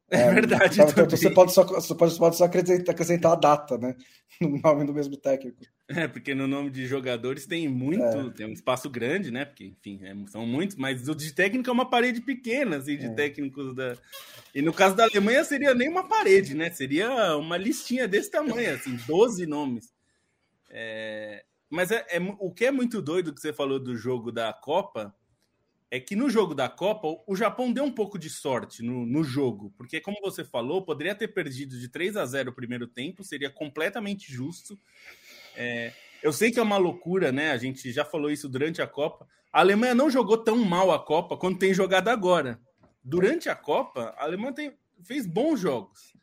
É, 0.10 0.22
é 0.22 0.34
verdade. 0.34 0.82
Então, 0.82 1.04
então 1.04 1.10
você 1.10 1.30
pode 1.30 1.52
só, 1.54 1.64
você 1.64 1.96
pode, 1.96 2.18
pode 2.18 2.36
só 2.36 2.46
acrescentar, 2.46 2.94
acrescentar 2.94 3.32
a 3.32 3.36
data, 3.36 3.78
né? 3.78 3.96
No 4.42 4.60
nome 4.60 4.86
do 4.86 4.94
mesmo 4.94 5.16
técnico. 5.16 5.62
É, 5.88 6.10
porque 6.10 6.36
no 6.36 6.46
nome 6.46 6.70
de 6.70 6.86
jogadores 6.86 7.46
tem 7.46 7.70
muito, 7.70 8.04
é. 8.04 8.30
tem 8.32 8.46
um 8.46 8.52
espaço 8.52 8.90
grande, 8.90 9.32
né? 9.32 9.46
Porque, 9.46 9.66
enfim, 9.66 10.02
é, 10.04 10.14
são 10.28 10.46
muitos, 10.46 10.76
mas 10.76 11.08
o 11.08 11.16
de 11.16 11.32
técnico 11.34 11.70
é 11.70 11.74
uma 11.74 11.90
parede 11.90 12.20
pequena, 12.20 12.78
assim, 12.78 12.98
de 12.98 13.06
é. 13.06 13.14
técnicos 13.14 13.74
da. 13.74 13.96
E 14.54 14.62
no 14.62 14.74
caso 14.74 14.96
da 14.96 15.06
Alemanha 15.06 15.44
seria 15.46 15.74
nem 15.74 15.88
uma 15.88 16.08
parede, 16.08 16.54
né? 16.54 16.70
Seria 16.70 17.38
uma 17.38 17.56
listinha 17.56 18.08
desse 18.08 18.30
tamanho, 18.30 18.74
assim, 18.74 18.98
12 19.08 19.46
nomes. 19.46 19.94
É... 20.70 21.46
Mas 21.70 21.92
é, 21.92 22.06
é, 22.10 22.20
o 22.40 22.52
que 22.52 22.66
é 22.66 22.72
muito 22.72 23.02
doido 23.02 23.34
que 23.34 23.40
você 23.40 23.54
falou 23.54 23.80
do 23.80 23.96
jogo 23.96 24.32
da 24.32 24.52
Copa 24.52 25.16
é 25.92 26.00
que 26.00 26.15
no 26.15 26.30
jogo 26.30 26.56
da 26.56 26.68
Copa, 26.68 27.08
o 27.27 27.36
Japão 27.36 27.72
deu 27.72 27.84
um 27.84 27.92
pouco 27.92 28.18
de 28.18 28.30
sorte 28.30 28.82
no, 28.82 29.06
no 29.06 29.24
jogo, 29.24 29.74
porque, 29.77 30.01
como 30.01 30.18
você 30.22 30.44
falou, 30.44 30.82
poderia 30.82 31.15
ter 31.15 31.30
perdido 31.30 31.80
de 31.80 31.88
3 31.88 32.18
a 32.18 32.25
0 32.25 32.50
o 32.50 32.54
primeiro 32.54 32.88
tempo, 32.88 33.24
seria 33.24 33.50
completamente 33.50 34.32
justo. 34.32 34.77
É, 35.56 35.94
eu 36.22 36.34
sei 36.34 36.51
que 36.51 36.60
é 36.60 36.63
uma 36.63 36.77
loucura, 36.77 37.32
né? 37.32 37.51
A 37.51 37.58
gente 37.58 37.92
já 37.92 38.04
falou 38.04 38.32
isso 38.32 38.50
durante 38.50 38.82
a 38.82 38.88
Copa. 38.88 39.27
A 39.54 39.60
Alemanha 39.60 39.96
não 39.96 40.10
jogou 40.10 40.38
tão 40.38 40.58
mal 40.58 40.92
a 40.92 41.00
Copa 41.00 41.38
quanto 41.38 41.60
tem 41.60 41.74
jogado 41.74 42.10
agora. 42.10 42.60
Durante 43.04 43.48
a 43.48 43.56
Copa, 43.56 44.13
a 44.18 44.24
Alemanha 44.24 44.54
tem, 44.54 44.74
fez 45.04 45.25
bons 45.27 45.60
jogos. 45.60 46.13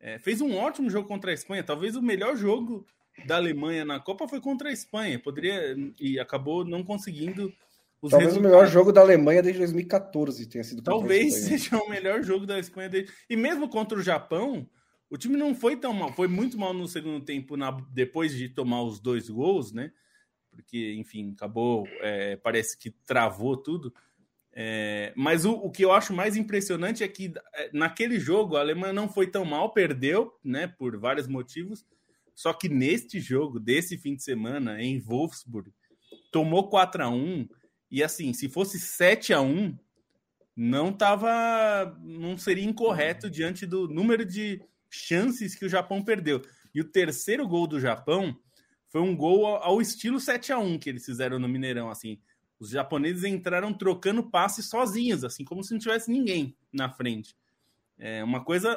É, 0.00 0.18
fez 0.18 0.40
um 0.40 0.56
ótimo 0.56 0.90
jogo 0.90 1.08
contra 1.08 1.30
a 1.30 1.34
Espanha. 1.34 1.62
Talvez 1.62 1.96
o 1.96 2.02
melhor 2.02 2.36
jogo 2.36 2.84
da 3.26 3.36
Alemanha 3.36 3.84
na 3.84 4.00
Copa 4.00 4.28
foi 4.28 4.40
contra 4.40 4.68
a 4.68 4.72
Espanha. 4.72 5.18
Poderia 5.18 5.76
e 5.98 6.18
acabou 6.18 6.64
não 6.64 6.82
conseguindo 6.82 7.54
os 8.04 8.10
Talvez 8.10 8.34
resultados. 8.34 8.36
o 8.36 8.42
melhor 8.42 8.70
jogo 8.70 8.92
da 8.92 9.00
Alemanha 9.00 9.42
desde 9.42 9.60
2014 9.60 10.46
tenha 10.46 10.62
sido. 10.62 10.82
Talvez 10.82 11.32
seja 11.34 11.78
o 11.78 11.88
melhor 11.88 12.22
jogo 12.22 12.44
da 12.44 12.58
Espanha 12.58 12.90
desde... 12.90 13.10
E 13.30 13.34
mesmo 13.34 13.66
contra 13.66 13.98
o 13.98 14.02
Japão, 14.02 14.68
o 15.08 15.16
time 15.16 15.38
não 15.38 15.54
foi 15.54 15.74
tão 15.74 15.94
mal. 15.94 16.12
Foi 16.12 16.28
muito 16.28 16.58
mal 16.58 16.74
no 16.74 16.86
segundo 16.86 17.24
tempo, 17.24 17.56
na... 17.56 17.70
depois 17.90 18.36
de 18.36 18.50
tomar 18.50 18.82
os 18.82 19.00
dois 19.00 19.30
gols, 19.30 19.72
né? 19.72 19.90
Porque, 20.50 20.92
enfim, 20.98 21.32
acabou. 21.32 21.88
É... 22.02 22.36
parece 22.36 22.78
que 22.78 22.90
travou 22.90 23.56
tudo. 23.56 23.90
É... 24.52 25.14
mas 25.16 25.46
o, 25.46 25.52
o, 25.52 25.70
que 25.70 25.82
eu 25.82 25.90
acho 25.90 26.12
mais 26.12 26.36
impressionante 26.36 27.02
é 27.02 27.08
que 27.08 27.32
é, 27.54 27.70
naquele 27.72 28.20
jogo 28.20 28.56
a 28.56 28.60
Alemanha 28.60 28.92
não 28.92 29.08
foi 29.08 29.26
tão 29.26 29.46
mal, 29.46 29.72
perdeu, 29.72 30.30
né? 30.44 30.66
Por 30.66 30.98
vários 30.98 31.26
motivos. 31.26 31.86
Só 32.34 32.52
que 32.52 32.68
neste 32.68 33.18
jogo, 33.18 33.58
desse 33.58 33.96
fim 33.96 34.14
de 34.14 34.22
semana, 34.22 34.82
em 34.82 35.00
Wolfsburg, 35.00 35.72
tomou 36.30 36.68
4 36.68 37.02
a 37.02 37.08
1 37.08 37.48
e 37.94 38.02
assim, 38.02 38.32
se 38.32 38.48
fosse 38.48 38.80
7 38.80 39.32
a 39.32 39.40
1 39.40 39.78
não 40.56 40.92
tava. 40.92 41.96
não 42.02 42.36
seria 42.36 42.64
incorreto 42.64 43.30
diante 43.30 43.64
do 43.64 43.86
número 43.86 44.24
de 44.24 44.60
chances 44.90 45.54
que 45.54 45.64
o 45.64 45.68
Japão 45.68 46.02
perdeu. 46.02 46.42
E 46.74 46.80
o 46.80 46.84
terceiro 46.84 47.46
gol 47.46 47.68
do 47.68 47.78
Japão 47.78 48.36
foi 48.88 49.00
um 49.00 49.16
gol 49.16 49.46
ao 49.46 49.80
estilo 49.80 50.18
7 50.18 50.52
a 50.52 50.58
1 50.58 50.76
que 50.80 50.90
eles 50.90 51.04
fizeram 51.04 51.38
no 51.38 51.48
Mineirão, 51.48 51.88
assim. 51.88 52.18
Os 52.58 52.70
japoneses 52.70 53.22
entraram 53.22 53.72
trocando 53.72 54.28
passes 54.28 54.68
sozinhos, 54.68 55.22
assim, 55.22 55.44
como 55.44 55.62
se 55.62 55.70
não 55.70 55.78
tivesse 55.78 56.10
ninguém 56.10 56.56
na 56.72 56.90
frente. 56.90 57.36
É 57.96 58.24
uma 58.24 58.44
coisa 58.44 58.76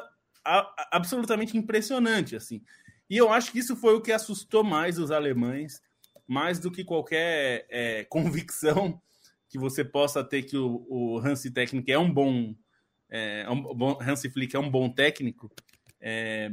absolutamente 0.92 1.58
impressionante, 1.58 2.36
assim. 2.36 2.62
E 3.10 3.16
eu 3.16 3.32
acho 3.32 3.50
que 3.50 3.58
isso 3.58 3.74
foi 3.74 3.96
o 3.96 4.00
que 4.00 4.12
assustou 4.12 4.62
mais 4.62 4.96
os 4.96 5.10
alemães, 5.10 5.82
mais 6.24 6.60
do 6.60 6.70
que 6.70 6.84
qualquer 6.84 7.66
é, 7.68 8.04
convicção 8.04 9.02
que 9.48 9.58
você 9.58 9.84
possa 9.84 10.22
ter 10.22 10.42
que 10.42 10.56
o, 10.56 10.86
o 10.88 11.18
Hansi 11.18 11.50
técnico 11.50 11.90
é 11.90 11.98
um 11.98 12.12
bom, 12.12 12.54
é, 13.10 13.42
é 13.42 13.50
um 13.50 13.62
bom 13.62 13.98
Hansi 14.00 14.30
Flick 14.30 14.54
é 14.54 14.58
um 14.58 14.70
bom 14.70 14.88
técnico. 14.88 15.50
É, 16.00 16.50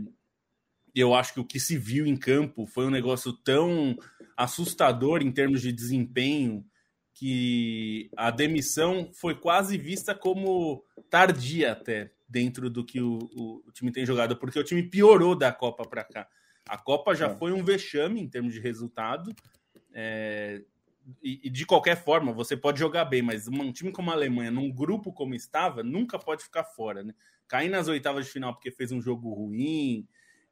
eu 0.93 1.13
acho 1.13 1.33
que 1.33 1.39
o 1.39 1.45
que 1.45 1.59
se 1.59 1.77
viu 1.77 2.05
em 2.05 2.15
campo 2.15 2.65
foi 2.65 2.85
um 2.85 2.91
negócio 2.91 3.33
tão 3.33 3.97
assustador 4.37 5.21
em 5.21 5.31
termos 5.31 5.61
de 5.61 5.71
desempenho 5.71 6.65
que 7.13 8.09
a 8.15 8.29
demissão 8.29 9.09
foi 9.13 9.35
quase 9.35 9.77
vista 9.77 10.13
como 10.13 10.83
tardia 11.09 11.71
até 11.71 12.11
dentro 12.27 12.69
do 12.69 12.83
que 12.83 13.01
o, 13.01 13.19
o, 13.33 13.63
o 13.67 13.71
time 13.71 13.91
tem 13.91 14.05
jogado, 14.05 14.37
porque 14.37 14.59
o 14.59 14.63
time 14.63 14.83
piorou 14.83 15.35
da 15.35 15.51
Copa 15.51 15.87
para 15.87 16.03
cá. 16.03 16.27
A 16.67 16.77
Copa 16.77 17.13
já 17.13 17.27
é. 17.27 17.35
foi 17.35 17.51
um 17.51 17.63
vexame 17.63 18.19
em 18.19 18.27
termos 18.27 18.53
de 18.53 18.59
resultado. 18.59 19.33
É, 19.93 20.61
e, 21.21 21.41
e, 21.43 21.49
de 21.49 21.65
qualquer 21.65 22.03
forma, 22.03 22.33
você 22.33 22.57
pode 22.57 22.79
jogar 22.79 23.05
bem, 23.05 23.21
mas 23.21 23.47
um 23.47 23.71
time 23.71 23.91
como 23.91 24.09
a 24.09 24.13
Alemanha, 24.13 24.49
num 24.49 24.71
grupo 24.71 25.13
como 25.13 25.35
estava, 25.35 25.83
nunca 25.83 26.17
pode 26.17 26.43
ficar 26.43 26.63
fora, 26.63 27.03
né? 27.03 27.13
Cair 27.47 27.69
nas 27.69 27.87
oitavas 27.87 28.25
de 28.25 28.31
final 28.31 28.53
porque 28.53 28.71
fez 28.71 28.91
um 28.91 29.01
jogo 29.01 29.31
ruim, 29.31 30.07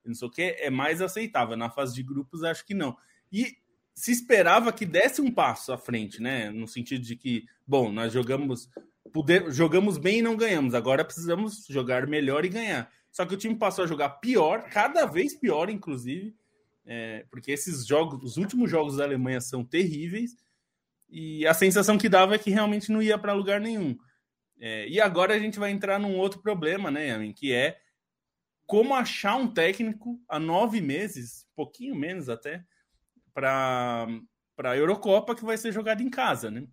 não 0.06 0.14
sei 0.14 0.28
o 0.28 0.32
que, 0.32 0.42
é 0.60 0.70
mais 0.70 1.02
aceitável. 1.02 1.58
Na 1.58 1.70
fase 1.70 1.96
de 1.96 2.04
grupos, 2.04 2.44
acho 2.44 2.66
que 2.66 2.74
não. 2.74 2.96
E 3.32 3.58
se 3.96 4.12
esperava 4.12 4.72
que 4.72 4.86
desse 4.86 5.22
um 5.22 5.32
passo 5.32 5.72
à 5.72 5.78
frente, 5.78 6.22
né? 6.22 6.52
No 6.52 6.68
sentido 6.68 7.04
de 7.04 7.16
que, 7.16 7.46
bom, 7.66 7.92
nós 7.92 8.14
jogamos, 8.14 8.70
poder, 9.12 9.52
jogamos 9.52 9.98
bem 9.98 10.20
e 10.20 10.22
não 10.22 10.36
ganhamos, 10.36 10.74
agora 10.74 11.06
precisamos 11.06 11.66
jogar 11.68 12.08
melhor 12.08 12.46
e 12.46 12.50
ganhar. 12.50 12.92
Só 13.12 13.26
que 13.26 13.34
o 13.34 13.38
time 13.38 13.56
passou 13.56 13.86
a 13.86 13.88
jogar 13.88 14.10
pior, 14.10 14.70
cada 14.70 15.06
vez 15.06 15.36
pior, 15.36 15.70
inclusive, 15.70 16.36
é, 16.86 17.26
porque 17.30 17.52
esses 17.52 17.86
jogos, 17.86 18.22
os 18.24 18.38
últimos 18.38 18.70
jogos 18.70 18.98
da 18.98 19.04
Alemanha 19.04 19.40
são 19.40 19.64
terríveis 19.64 20.36
e 21.10 21.46
a 21.46 21.54
sensação 21.54 21.98
que 21.98 22.10
dava 22.10 22.36
é 22.36 22.40
que 22.40 22.50
realmente 22.50 22.92
não 22.92 23.02
ia 23.02 23.18
para 23.18 23.34
lugar 23.34 23.60
nenhum. 23.60 23.98
É, 24.60 24.88
e 24.88 25.00
agora 25.00 25.34
a 25.34 25.40
gente 25.40 25.60
vai 25.60 25.72
entrar 25.72 26.00
num 26.00 26.18
outro 26.18 26.42
problema, 26.42 26.90
né, 26.90 27.08
Yamin, 27.08 27.34
que 27.34 27.54
é 27.54 27.80
como 28.66 28.96
achar 28.96 29.36
um 29.36 29.48
técnico 29.48 30.22
há 30.28 30.40
nove 30.40 30.82
meses, 30.82 31.46
pouquinho 31.56 31.96
menos 31.96 32.30
até, 32.30 32.66
para 33.34 34.08
a 34.58 34.78
Eurocopa 34.78 35.36
que 35.36 35.44
vai 35.44 35.58
ser 35.58 35.72
jogada 35.72 36.02
em 36.02 36.10
casa, 36.10 36.50
né? 36.50 36.66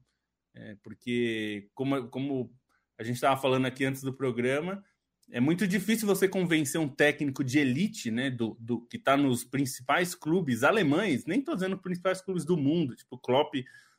É, 0.55 0.77
porque, 0.83 1.69
como, 1.75 2.09
como 2.09 2.53
a 2.99 3.03
gente 3.03 3.17
estava 3.17 3.41
falando 3.41 3.67
aqui 3.67 3.85
antes 3.85 4.03
do 4.03 4.13
programa, 4.13 4.85
é 5.33 5.41
muito 5.41 5.67
difícil 5.67 6.07
você 6.07 6.29
convencer 6.29 6.81
um 6.81 6.89
técnico 6.89 7.45
de 7.45 7.59
elite, 7.59 8.11
né, 8.11 8.31
do, 8.31 8.57
do 8.59 8.81
que 8.87 8.97
está 8.97 9.17
nos 9.17 9.45
principais 9.45 10.15
clubes 10.15 10.63
alemães, 10.63 11.25
nem 11.25 11.39
estou 11.39 11.55
dizendo 11.55 11.79
principais 11.79 12.21
clubes 12.21 12.45
do 12.45 12.57
mundo, 12.57 12.97
tipo 12.97 13.19
Klopp 13.19 13.55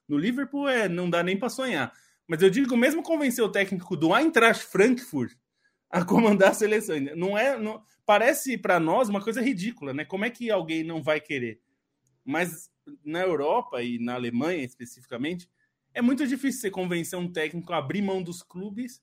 no 0.08 0.18
Liverpool 0.18 0.68
é, 0.68 0.90
não 0.90 1.10
dá 1.10 1.24
nem 1.24 1.38
para 1.38 1.50
sonhar. 1.50 1.94
Mas 2.28 2.42
eu 2.42 2.50
digo, 2.50 2.76
mesmo 2.76 3.02
convencer 3.02 3.44
o 3.44 3.52
técnico 3.52 3.96
do 3.96 4.16
Eintracht 4.16 4.66
Frankfurt 4.66 5.34
a 5.90 6.04
comandar 6.04 6.52
a 6.52 6.54
seleção, 6.54 7.00
não 7.16 7.38
é, 7.38 7.58
não, 7.58 7.84
parece 8.06 8.58
para 8.58 8.80
nós 8.80 9.10
uma 9.10 9.22
coisa 9.22 9.42
ridícula, 9.42 9.94
né? 9.94 10.04
Como 10.04 10.26
é 10.26 10.30
que 10.30 10.52
alguém 10.52 10.84
não 10.84 11.02
vai 11.02 11.20
querer? 11.20 11.62
Mas 12.26 12.70
na 13.04 13.22
Europa 13.22 13.82
e 13.82 14.00
na 14.00 14.16
Alemanha 14.16 14.64
especificamente, 14.64 15.50
é 15.94 16.02
muito 16.02 16.28
difícil 16.28 16.62
você 16.62 16.72
convencer 16.72 17.18
um 17.18 17.32
técnico 17.32 17.72
a 17.74 17.78
abrir 17.78 18.02
mão 18.02 18.22
dos 18.22 18.44
clubes 18.44 19.02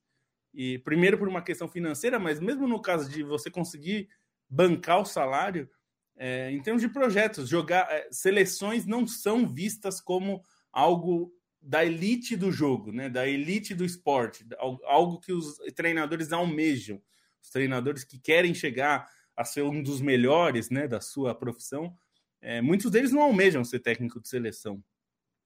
e 0.58 0.76
primeiro 0.80 1.16
por 1.16 1.28
uma 1.28 1.40
questão 1.40 1.68
financeira, 1.68 2.18
mas 2.18 2.40
mesmo 2.40 2.66
no 2.66 2.82
caso 2.82 3.08
de 3.08 3.22
você 3.22 3.48
conseguir 3.48 4.08
bancar 4.50 5.00
o 5.00 5.04
salário, 5.04 5.70
é, 6.16 6.50
em 6.50 6.60
termos 6.60 6.82
de 6.82 6.88
projetos, 6.88 7.48
jogar 7.48 7.86
é, 7.88 8.08
seleções 8.10 8.84
não 8.84 9.06
são 9.06 9.46
vistas 9.46 10.00
como 10.00 10.42
algo 10.72 11.32
da 11.62 11.84
elite 11.84 12.36
do 12.36 12.50
jogo, 12.50 12.90
né? 12.90 13.08
da 13.08 13.24
elite 13.24 13.72
do 13.72 13.84
esporte, 13.84 14.44
algo 14.84 15.20
que 15.20 15.32
os 15.32 15.58
treinadores 15.76 16.32
almejam, 16.32 17.00
os 17.40 17.50
treinadores 17.50 18.02
que 18.02 18.18
querem 18.18 18.52
chegar 18.52 19.08
a 19.36 19.44
ser 19.44 19.62
um 19.62 19.80
dos 19.80 20.00
melhores 20.00 20.70
né, 20.70 20.88
da 20.88 21.00
sua 21.00 21.36
profissão, 21.36 21.96
é, 22.40 22.60
muitos 22.60 22.90
deles 22.90 23.12
não 23.12 23.22
almejam 23.22 23.62
ser 23.62 23.78
técnico 23.78 24.20
de 24.20 24.28
seleção. 24.28 24.82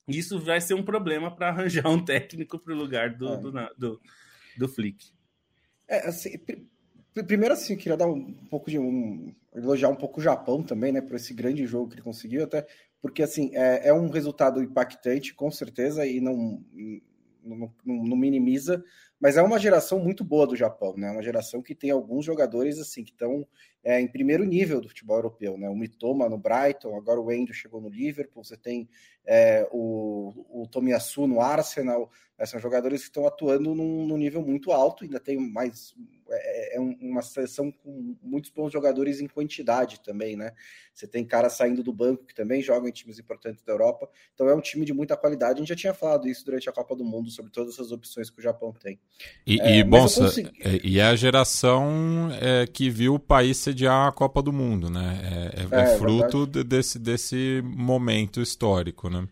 Isso 0.08 0.40
vai 0.40 0.60
ser 0.60 0.72
um 0.72 0.82
problema 0.82 1.30
para 1.34 1.48
arranjar 1.50 1.86
um 1.86 2.02
técnico 2.02 2.58
para 2.58 2.72
o 2.72 2.76
lugar 2.76 3.14
do, 3.14 3.28
é. 3.28 3.36
do, 3.36 3.52
do, 3.76 4.00
do 4.56 4.68
Flick. 4.68 5.12
É, 5.88 6.08
assim, 6.08 6.30
primeiro 7.26 7.54
assim, 7.54 7.74
eu 7.74 7.78
queria 7.78 7.96
dar 7.96 8.06
um 8.06 8.32
pouco 8.48 8.70
de 8.70 8.78
um 8.78 9.34
elogiar 9.54 9.88
um 9.88 9.96
pouco 9.96 10.20
o 10.20 10.22
Japão 10.22 10.62
também, 10.62 10.92
né, 10.92 11.00
por 11.00 11.16
esse 11.16 11.34
grande 11.34 11.66
jogo 11.66 11.88
que 11.88 11.94
ele 11.96 12.02
conseguiu, 12.02 12.44
até 12.44 12.66
porque 13.00 13.22
assim 13.22 13.50
é, 13.54 13.88
é 13.88 13.92
um 13.92 14.08
resultado 14.08 14.62
impactante, 14.62 15.34
com 15.34 15.50
certeza, 15.50 16.06
e 16.06 16.20
não, 16.20 16.64
não, 17.44 17.72
não 17.84 18.16
minimiza, 18.16 18.82
mas 19.22 19.36
é 19.36 19.42
uma 19.42 19.56
geração 19.56 20.00
muito 20.00 20.24
boa 20.24 20.48
do 20.48 20.56
Japão, 20.56 20.96
né? 20.96 21.08
Uma 21.08 21.22
geração 21.22 21.62
que 21.62 21.76
tem 21.76 21.92
alguns 21.92 22.24
jogadores 22.24 22.80
assim 22.80 23.04
que 23.04 23.12
estão 23.12 23.46
é, 23.84 24.00
em 24.00 24.08
primeiro 24.08 24.44
nível 24.44 24.80
do 24.80 24.88
futebol 24.88 25.16
europeu, 25.16 25.56
né? 25.56 25.68
O 25.68 25.76
Mitoma 25.76 26.28
no 26.28 26.36
Brighton, 26.36 26.96
agora 26.96 27.20
o 27.20 27.30
Endo 27.30 27.54
chegou 27.54 27.80
no 27.80 27.88
Liverpool, 27.88 28.42
você 28.42 28.56
tem 28.56 28.88
é, 29.24 29.64
o, 29.70 30.62
o 30.62 30.66
Tomiyasu 30.66 31.28
no 31.28 31.40
Arsenal, 31.40 32.10
né? 32.36 32.44
são 32.46 32.58
jogadores 32.58 33.02
que 33.02 33.10
estão 33.10 33.24
atuando 33.24 33.76
num, 33.76 34.04
num 34.08 34.16
nível 34.16 34.42
muito 34.42 34.72
alto, 34.72 35.04
ainda 35.04 35.20
tem 35.20 35.36
mais 35.36 35.94
é, 36.28 36.76
é 36.76 36.80
uma 36.80 37.22
seleção 37.22 37.70
com 37.70 38.16
muitos 38.22 38.50
bons 38.50 38.72
jogadores 38.72 39.20
em 39.20 39.28
quantidade 39.28 40.00
também, 40.00 40.36
né? 40.36 40.52
Você 40.94 41.06
tem 41.06 41.24
caras 41.24 41.52
saindo 41.54 41.82
do 41.82 41.92
banco 41.92 42.24
que 42.24 42.34
também 42.34 42.62
jogam 42.62 42.88
em 42.88 42.92
times 42.92 43.18
importantes 43.18 43.62
da 43.62 43.72
Europa, 43.72 44.08
então 44.34 44.48
é 44.48 44.54
um 44.54 44.60
time 44.60 44.84
de 44.84 44.92
muita 44.92 45.16
qualidade. 45.16 45.54
A 45.54 45.58
gente 45.58 45.68
já 45.68 45.76
tinha 45.76 45.94
falado 45.94 46.28
isso 46.28 46.44
durante 46.44 46.68
a 46.68 46.72
Copa 46.72 46.96
do 46.96 47.04
Mundo 47.04 47.30
sobre 47.30 47.52
todas 47.52 47.74
essas 47.74 47.92
opções 47.92 48.30
que 48.30 48.38
o 48.38 48.42
Japão 48.42 48.72
tem. 48.72 48.98
E, 49.46 49.60
é, 49.60 49.78
e 49.78 49.84
bom, 49.84 50.02
consegui... 50.02 50.50
É, 50.60 50.80
e 50.82 50.98
é 50.98 51.04
a 51.04 51.16
geração 51.16 52.30
é, 52.40 52.66
que 52.66 52.88
viu 52.90 53.14
o 53.14 53.18
país 53.18 53.56
sediar 53.56 54.08
a 54.08 54.12
Copa 54.12 54.42
do 54.42 54.52
Mundo, 54.52 54.88
né? 54.88 55.52
É, 55.54 55.76
é, 55.76 55.80
é 55.80 55.98
fruto 55.98 56.46
desse, 56.46 56.98
desse 56.98 57.62
momento 57.64 58.40
histórico, 58.40 59.08
né? 59.08 59.26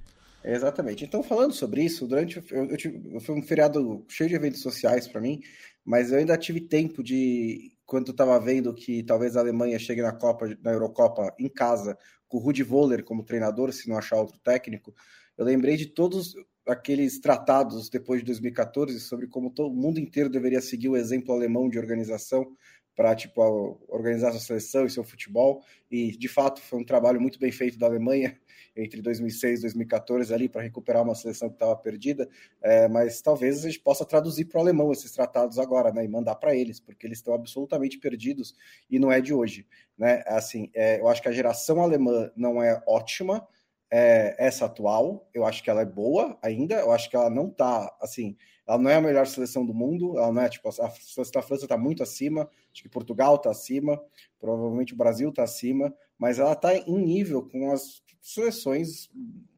Exatamente. 0.45 1.05
Então, 1.05 1.23
falando 1.23 1.53
sobre 1.53 1.83
isso, 1.83 2.07
durante 2.07 2.43
eu, 2.51 2.65
eu 2.65 2.77
tive, 2.77 3.21
foi 3.21 3.35
um 3.35 3.43
feriado 3.43 4.05
cheio 4.09 4.29
de 4.29 4.37
eventos 4.37 4.63
sociais 4.63 5.07
para 5.07 5.21
mim, 5.21 5.41
mas 5.85 6.11
eu 6.11 6.19
ainda 6.19 6.37
tive 6.37 6.61
tempo 6.61 7.03
de 7.03 7.73
quando 7.85 8.11
estava 8.11 8.39
vendo 8.39 8.73
que 8.73 9.03
talvez 9.03 9.37
a 9.37 9.41
Alemanha 9.41 9.79
chegue 9.79 10.01
na 10.01 10.13
Copa, 10.13 10.49
na 10.63 10.73
Eurocopa 10.73 11.35
em 11.39 11.49
casa, 11.49 11.99
com 12.29 12.39
o 12.39 12.41
Rudi 12.41 12.63
Voller 12.63 13.05
como 13.05 13.25
treinador, 13.25 13.73
se 13.73 13.89
não 13.89 13.99
achar 13.99 14.17
outro 14.17 14.39
técnico, 14.39 14.95
eu 15.37 15.45
lembrei 15.45 15.77
de 15.77 15.87
todos 15.87 16.35
aqueles 16.71 17.19
tratados 17.19 17.89
depois 17.89 18.21
de 18.21 18.27
2014 18.27 18.99
sobre 19.01 19.27
como 19.27 19.51
todo 19.51 19.75
mundo 19.75 19.99
inteiro 19.99 20.29
deveria 20.29 20.61
seguir 20.61 20.89
o 20.89 20.97
exemplo 20.97 21.35
alemão 21.35 21.69
de 21.69 21.79
organização 21.79 22.57
para 22.97 23.15
tipo 23.15 23.79
organizar 23.89 24.31
sua 24.33 24.41
seleção 24.41 24.85
e 24.85 24.91
seu 24.91 25.03
futebol 25.03 25.65
e 25.91 26.11
de 26.17 26.29
fato 26.29 26.61
foi 26.61 26.81
um 26.81 26.85
trabalho 26.85 27.21
muito 27.21 27.39
bem 27.39 27.51
feito 27.51 27.79
da 27.79 27.87
Alemanha 27.87 28.39
entre 28.77 29.01
2006 29.01 29.61
e 29.61 29.63
2014 29.63 30.35
ali 30.35 30.49
para 30.49 30.63
recuperar 30.63 31.03
uma 31.03 31.15
seleção 31.15 31.49
que 31.49 31.57
estava 31.57 31.75
perdida, 31.77 32.29
é, 32.63 32.89
mas 32.89 33.21
talvez 33.21 33.65
a 33.65 33.69
gente 33.69 33.81
possa 33.81 34.05
traduzir 34.05 34.45
para 34.45 34.59
o 34.59 34.61
alemão 34.61 34.93
esses 34.93 35.11
tratados 35.13 35.59
agora, 35.59 35.93
né, 35.93 36.05
e 36.05 36.09
mandar 36.09 36.37
para 36.37 36.55
eles, 36.55 36.79
porque 36.79 37.07
eles 37.07 37.19
estão 37.19 37.35
absolutamente 37.35 37.99
perdidos 37.99 38.55
e 38.89 38.99
não 38.99 39.11
é 39.11 39.21
de 39.21 39.35
hoje, 39.35 39.67
né? 39.99 40.23
Assim, 40.27 40.71
é, 40.75 41.01
eu 41.01 41.09
acho 41.09 41.21
que 41.21 41.29
a 41.29 41.33
geração 41.33 41.81
alemã 41.81 42.31
não 42.37 42.63
é 42.63 42.83
ótima, 42.87 43.47
é, 43.91 44.37
essa 44.39 44.67
atual, 44.67 45.29
eu 45.35 45.45
acho 45.45 45.63
que 45.63 45.71
ela 45.71 45.81
é 45.81 45.87
boa 45.87 46.39
ainda, 46.41 46.77
eu 46.77 46.93
acho 46.93 47.11
que 47.11 47.17
ela 47.17 47.29
não 47.29 47.49
está 47.49 47.95
assim, 48.01 48.37
ela 48.67 48.79
não 48.79 48.89
é 48.89 48.95
a 48.95 49.01
melhor 49.01 49.27
seleção 49.27 49.67
do 49.67 49.75
mundo, 49.75 50.17
ela 50.17 50.33
não 50.33 50.43
é 50.43 50.49
tipo 50.49 50.69
a 50.69 50.73
seleção 50.73 51.33
da 51.33 51.43
França 51.43 51.65
está 51.65 51.77
muito 51.77 52.03
acima, 52.03 52.49
acho 52.73 52.83
que 52.83 52.89
Portugal 52.89 53.35
está 53.35 53.51
acima, 53.51 54.01
provavelmente 54.39 54.95
o 54.95 54.97
Brasil 54.97 55.31
está 55.31 55.43
acima, 55.43 55.93
mas 56.17 56.39
ela 56.39 56.53
está 56.53 56.75
em 56.75 56.99
nível 56.99 57.43
com 57.49 57.73
as 57.73 58.03
seleções 58.21 59.11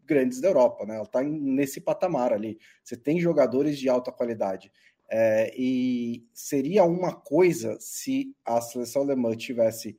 grandes 0.05 0.41
da 0.41 0.49
Europa, 0.49 0.87
né? 0.87 0.95
Ela 0.95 1.05
está 1.05 1.23
nesse 1.23 1.81
patamar 1.81 2.33
ali. 2.33 2.59
Você 2.83 2.97
tem 2.97 3.21
jogadores 3.21 3.79
de 3.79 3.89
alta 3.89 4.11
qualidade. 4.11 4.73
É, 5.11 5.53
e 5.57 6.27
seria 6.33 6.85
uma 6.85 7.15
coisa 7.15 7.77
se 7.81 8.35
a 8.45 8.61
seleção 8.61 9.03
alemã 9.03 9.37
tivesse 9.37 9.99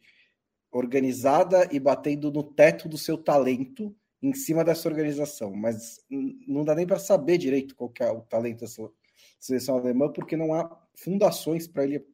organizada 0.72 1.70
e 1.72 1.80
batendo 1.80 2.32
no 2.32 2.44
teto 2.44 2.90
do 2.90 2.98
seu 2.98 3.16
talento 3.16 3.96
em 4.24 4.34
cima 4.34 4.64
dessa 4.64 4.88
organização, 4.88 5.54
mas 5.54 6.00
não 6.48 6.64
dá 6.64 6.74
nem 6.74 6.88
para 6.88 6.98
saber 6.98 7.38
direito 7.38 7.76
qual 7.76 7.92
é 8.00 8.10
o 8.10 8.22
talento 8.22 8.62
dessa 8.62 8.90
seleção 9.38 9.78
alemã, 9.78 10.10
porque 10.10 10.38
não 10.38 10.54
há 10.54 10.82
fundações 10.96 11.68
para 11.68 11.84
ele, 11.84 12.06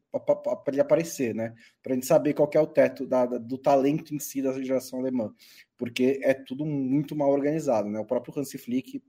ele 0.66 0.80
aparecer, 0.80 1.32
né? 1.32 1.54
Para 1.80 1.92
a 1.92 1.94
gente 1.94 2.06
saber 2.06 2.34
qual 2.34 2.50
é 2.52 2.60
o 2.60 2.66
teto 2.66 3.06
da, 3.06 3.24
do 3.26 3.56
talento 3.56 4.12
em 4.12 4.18
si 4.18 4.42
da 4.42 4.52
geração 4.60 4.98
alemã, 4.98 5.32
porque 5.78 6.18
é 6.24 6.34
tudo 6.34 6.66
muito 6.66 7.14
mal 7.14 7.30
organizado, 7.30 7.88
né? 7.88 8.00
O 8.00 8.04
próprio 8.04 8.36
Hansi 8.36 8.58
Flick, 8.58 9.00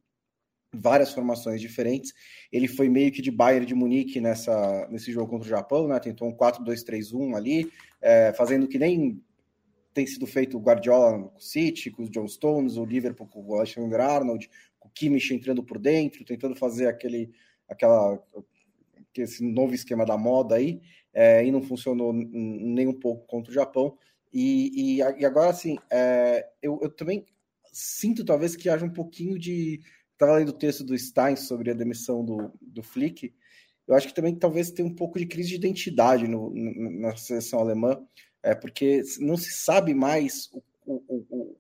várias 0.71 1.11
formações 1.11 1.59
diferentes, 1.59 2.13
ele 2.51 2.67
foi 2.67 2.87
meio 2.87 3.11
que 3.11 3.21
de 3.23 3.31
Bayern 3.31 3.65
de 3.65 3.73
Munique 3.73 4.21
nessa, 4.21 4.87
nesse 4.91 5.11
jogo 5.11 5.31
contra 5.31 5.47
o 5.47 5.49
Japão, 5.49 5.87
né? 5.87 5.99
Tentou 5.99 6.29
um 6.29 6.37
4-2-3-1 6.37 7.35
ali, 7.35 7.71
é, 7.99 8.31
fazendo 8.33 8.67
que 8.67 8.77
nem 8.77 9.19
tem 9.93 10.07
sido 10.07 10.25
feito 10.25 10.57
o 10.57 10.61
Guardiola 10.61 11.29
com 11.29 11.37
o 11.37 11.41
City, 11.41 11.91
com 11.91 12.03
os 12.03 12.09
John 12.09 12.27
Stones, 12.27 12.77
o 12.77 12.85
Liverpool 12.85 13.27
com 13.27 13.43
o 13.43 13.55
Alexander 13.55 13.99
Arnold, 13.99 14.49
com 14.79 14.87
o 14.87 14.91
Kimmich 14.91 15.33
entrando 15.33 15.63
por 15.63 15.77
dentro, 15.77 16.25
tentando 16.25 16.55
fazer 16.55 16.87
aquele 16.87 17.31
aquela 17.67 18.21
esse 19.17 19.43
novo 19.43 19.73
esquema 19.73 20.05
da 20.05 20.17
moda 20.17 20.55
aí, 20.55 20.81
é, 21.13 21.45
e 21.45 21.51
não 21.51 21.61
funcionou 21.61 22.13
nem 22.13 22.87
um 22.87 22.97
pouco 22.97 23.25
contra 23.27 23.51
o 23.51 23.53
Japão. 23.53 23.97
E, 24.33 24.97
e, 24.97 24.97
e 24.97 25.25
agora, 25.25 25.49
assim, 25.49 25.77
é, 25.91 26.47
eu, 26.61 26.79
eu, 26.81 26.89
também 26.89 27.25
sinto 27.71 28.23
talvez 28.23 28.55
que 28.55 28.69
haja 28.69 28.85
um 28.85 28.93
pouquinho 28.93 29.37
de. 29.37 29.81
Estava 30.13 30.37
lendo 30.37 30.49
o 30.49 30.57
texto 30.57 30.83
do 30.83 30.97
Stein 30.97 31.35
sobre 31.35 31.71
a 31.71 31.73
demissão 31.73 32.23
do, 32.23 32.53
do 32.61 32.83
Flick. 32.83 33.33
Eu 33.87 33.95
acho 33.95 34.07
que 34.07 34.13
também 34.13 34.35
talvez 34.35 34.71
tenha 34.71 34.87
um 34.87 34.95
pouco 34.95 35.17
de 35.17 35.25
crise 35.25 35.49
de 35.49 35.55
identidade 35.55 36.27
no, 36.27 36.53
na 36.53 37.15
seleção 37.17 37.59
alemã, 37.59 37.99
é, 38.43 38.55
porque 38.55 39.01
não 39.19 39.37
se 39.37 39.51
sabe 39.51 39.93
mais 39.93 40.49
o, 40.85 40.93
o, 41.07 41.25
o 41.29 41.57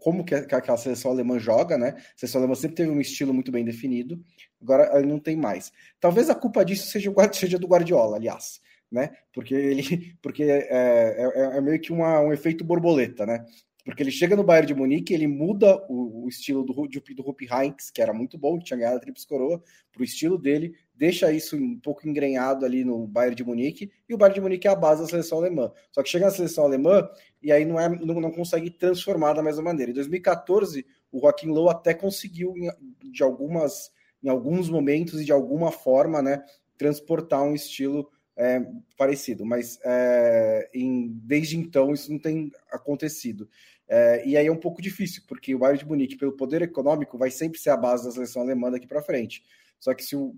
como 0.00 0.24
que 0.24 0.34
aquela 0.34 0.76
seleção 0.76 1.10
alemã 1.10 1.38
joga, 1.38 1.76
né? 1.76 1.94
A 1.98 2.18
seleção 2.18 2.40
alemã 2.40 2.54
sempre 2.54 2.76
teve 2.76 2.90
um 2.90 3.00
estilo 3.00 3.34
muito 3.34 3.52
bem 3.52 3.64
definido, 3.64 4.22
agora 4.60 4.98
ele 4.98 5.06
não 5.06 5.18
tem 5.18 5.36
mais. 5.36 5.70
Talvez 6.00 6.30
a 6.30 6.34
culpa 6.34 6.64
disso 6.64 6.88
seja, 6.88 7.12
seja 7.32 7.58
do 7.58 7.66
Guardiola, 7.66 8.16
aliás, 8.16 8.60
né? 8.90 9.10
Porque 9.32 9.54
ele, 9.54 10.16
porque 10.22 10.42
é, 10.44 10.66
é, 10.70 11.56
é 11.58 11.60
meio 11.60 11.80
que 11.80 11.92
uma, 11.92 12.20
um 12.20 12.32
efeito 12.32 12.64
borboleta, 12.64 13.26
né? 13.26 13.44
Porque 13.84 14.02
ele 14.02 14.10
chega 14.10 14.34
no 14.34 14.42
Bayern 14.42 14.66
de 14.66 14.74
Munique, 14.74 15.14
ele 15.14 15.28
muda 15.28 15.76
o, 15.88 16.24
o 16.24 16.28
estilo 16.28 16.64
do, 16.64 16.72
do, 16.72 17.14
do 17.14 17.22
Rupp 17.22 17.42
Heinz, 17.42 17.90
que 17.90 18.02
era 18.02 18.12
muito 18.12 18.36
bom, 18.36 18.58
que 18.58 18.64
tinha 18.64 18.76
ganhado 18.76 18.96
a 18.96 19.00
Trips 19.00 19.24
Coroa, 19.24 19.62
para 19.92 20.00
o 20.00 20.04
estilo 20.04 20.36
dele, 20.36 20.74
deixa 20.96 21.30
isso 21.30 21.56
um 21.56 21.78
pouco 21.78 22.08
engrenhado 22.08 22.64
ali 22.64 22.84
no 22.84 23.06
Bayern 23.06 23.36
de 23.36 23.44
Munique, 23.44 23.90
e 24.08 24.14
o 24.14 24.18
Bayern 24.18 24.34
de 24.34 24.40
Munique 24.40 24.66
é 24.66 24.70
a 24.70 24.74
base 24.74 25.02
da 25.02 25.08
seleção 25.08 25.38
alemã. 25.38 25.70
Só 25.92 26.02
que 26.02 26.08
chega 26.08 26.26
na 26.26 26.30
seleção 26.30 26.64
alemã 26.64 27.08
e 27.42 27.52
aí 27.52 27.64
não, 27.64 27.78
é, 27.78 27.88
não, 27.88 28.20
não 28.20 28.30
consegue 28.30 28.70
transformar 28.70 29.34
da 29.34 29.42
mesma 29.42 29.62
maneira. 29.62 29.90
Em 29.90 29.94
2014, 29.94 30.86
o 31.12 31.20
Joaquim 31.20 31.48
Low 31.48 31.68
até 31.68 31.92
conseguiu, 31.94 32.54
de 33.02 33.22
algumas, 33.22 33.90
em 34.22 34.28
alguns 34.28 34.68
momentos 34.68 35.20
e 35.20 35.24
de 35.24 35.32
alguma 35.32 35.70
forma, 35.70 36.22
né, 36.22 36.42
transportar 36.78 37.42
um 37.42 37.54
estilo 37.54 38.10
é, 38.36 38.66
parecido, 38.98 39.46
mas 39.46 39.78
é, 39.82 40.68
em, 40.74 41.08
desde 41.24 41.56
então 41.56 41.92
isso 41.92 42.10
não 42.10 42.18
tem 42.18 42.50
acontecido. 42.70 43.48
É, 43.88 44.26
e 44.26 44.36
aí 44.36 44.46
é 44.46 44.52
um 44.52 44.56
pouco 44.56 44.82
difícil, 44.82 45.22
porque 45.28 45.54
o 45.54 45.58
Bayern 45.58 45.78
de 45.78 45.88
Munique, 45.88 46.16
pelo 46.16 46.32
poder 46.32 46.60
econômico, 46.62 47.16
vai 47.16 47.30
sempre 47.30 47.58
ser 47.58 47.70
a 47.70 47.76
base 47.76 48.04
da 48.04 48.10
seleção 48.10 48.42
alemã 48.42 48.70
daqui 48.70 48.86
para 48.86 49.02
frente. 49.02 49.42
Só 49.78 49.94
que 49.94 50.04
se 50.04 50.16
o 50.16 50.34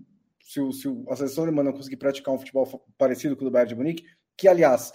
se, 0.49 0.59
o, 0.59 0.71
se 0.71 0.87
a 1.07 1.15
seleção 1.15 1.43
alemã 1.43 1.61
não 1.61 1.71
conseguir 1.71 1.97
praticar 1.97 2.33
um 2.33 2.39
futebol 2.39 2.83
parecido 2.97 3.35
com 3.35 3.43
o 3.43 3.45
do 3.45 3.51
Bayern 3.51 3.69
de 3.69 3.75
Munique, 3.75 4.03
que 4.35 4.47
aliás, 4.47 4.91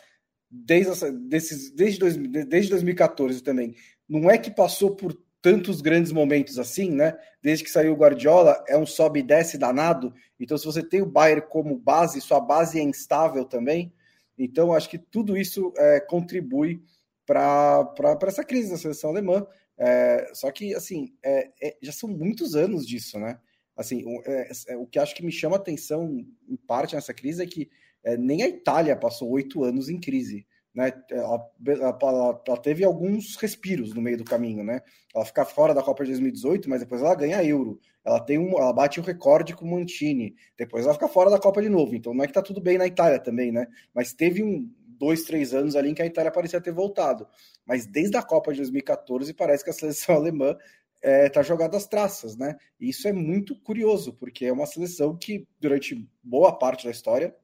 desde, 0.50 1.12
desses, 1.12 1.70
desde, 1.70 2.00
dois, 2.00 2.16
desde 2.16 2.70
2014 2.70 3.40
também, 3.40 3.76
não 4.08 4.28
é 4.28 4.36
que 4.36 4.50
passou 4.50 4.96
por 4.96 5.16
tantos 5.40 5.80
grandes 5.80 6.10
momentos 6.10 6.58
assim, 6.58 6.90
né? 6.90 7.16
Desde 7.40 7.62
que 7.62 7.70
saiu 7.70 7.92
o 7.92 7.96
Guardiola, 7.96 8.64
é 8.66 8.76
um 8.76 8.84
sobe 8.84 9.20
e 9.20 9.22
desce 9.22 9.56
danado. 9.56 10.12
Então, 10.40 10.58
se 10.58 10.64
você 10.64 10.82
tem 10.82 11.02
o 11.02 11.06
Bayern 11.06 11.46
como 11.48 11.78
base, 11.78 12.20
sua 12.20 12.40
base 12.40 12.80
é 12.80 12.82
instável 12.82 13.44
também. 13.44 13.92
Então, 14.36 14.72
acho 14.72 14.90
que 14.90 14.98
tudo 14.98 15.36
isso 15.36 15.72
é, 15.76 16.00
contribui 16.00 16.82
para 17.24 17.94
essa 18.26 18.42
crise 18.42 18.72
da 18.72 18.76
seleção 18.76 19.10
alemã. 19.10 19.46
É, 19.78 20.32
só 20.34 20.50
que, 20.50 20.74
assim, 20.74 21.14
é, 21.22 21.50
é, 21.62 21.76
já 21.80 21.92
são 21.92 22.08
muitos 22.08 22.56
anos 22.56 22.84
disso, 22.84 23.20
né? 23.20 23.38
Assim, 23.76 24.04
o, 24.04 24.22
é, 24.26 24.50
é, 24.68 24.76
o 24.76 24.86
que 24.86 24.98
acho 24.98 25.14
que 25.14 25.24
me 25.24 25.32
chama 25.32 25.56
atenção, 25.56 26.24
em 26.48 26.56
parte, 26.56 26.94
nessa 26.94 27.12
crise 27.12 27.42
é 27.42 27.46
que 27.46 27.68
é, 28.04 28.16
nem 28.16 28.42
a 28.42 28.48
Itália 28.48 28.96
passou 28.96 29.30
oito 29.30 29.64
anos 29.64 29.88
em 29.88 29.98
crise. 29.98 30.46
Né? 30.74 30.92
Ela, 31.10 31.40
ela, 31.68 32.42
ela, 32.46 32.60
teve 32.60 32.84
alguns 32.84 33.36
respiros 33.36 33.94
no 33.94 34.02
meio 34.02 34.18
do 34.18 34.24
caminho, 34.24 34.64
né? 34.64 34.80
Ela 35.14 35.24
fica 35.24 35.44
fora 35.44 35.72
da 35.72 35.82
Copa 35.82 36.02
de 36.02 36.10
2018, 36.10 36.68
mas 36.68 36.80
depois 36.80 37.00
ela 37.00 37.14
ganha 37.14 37.44
Euro. 37.44 37.78
Ela 38.04 38.18
tem 38.18 38.38
um, 38.38 38.58
ela 38.58 38.72
bate 38.72 38.98
o 38.98 39.02
um 39.02 39.06
recorde 39.06 39.54
com 39.54 39.64
o 39.64 39.70
Mantini. 39.70 40.34
Depois 40.58 40.84
ela 40.84 40.94
fica 40.94 41.06
fora 41.06 41.30
da 41.30 41.38
Copa 41.38 41.62
de 41.62 41.68
novo. 41.68 41.94
Então 41.94 42.12
não 42.12 42.24
é 42.24 42.26
que 42.26 42.32
tá 42.32 42.42
tudo 42.42 42.60
bem 42.60 42.76
na 42.76 42.88
Itália 42.88 43.20
também, 43.20 43.52
né? 43.52 43.68
Mas 43.94 44.12
teve 44.12 44.42
um 44.42 44.68
dois, 44.98 45.22
três 45.22 45.54
anos 45.54 45.76
ali 45.76 45.90
em 45.90 45.94
que 45.94 46.02
a 46.02 46.06
Itália 46.06 46.32
parecia 46.32 46.60
ter 46.60 46.72
voltado. 46.72 47.26
Mas 47.64 47.86
desde 47.86 48.16
a 48.16 48.22
Copa 48.22 48.50
de 48.50 48.58
2014 48.58 49.32
parece 49.32 49.62
que 49.62 49.70
a 49.70 49.72
seleção 49.72 50.14
alemã 50.16 50.56
está 51.04 51.10
é, 51.10 51.28
tá 51.28 51.42
jogado 51.42 51.76
às 51.76 51.86
traças, 51.86 52.34
né? 52.36 52.56
E 52.80 52.88
isso 52.88 53.06
é 53.06 53.12
muito 53.12 53.54
curioso, 53.60 54.14
porque 54.14 54.46
é 54.46 54.52
uma 54.52 54.64
seleção 54.64 55.16
que, 55.16 55.46
durante 55.60 56.08
boa 56.22 56.56
parte 56.58 56.86
da 56.86 56.90
história, 56.90 57.36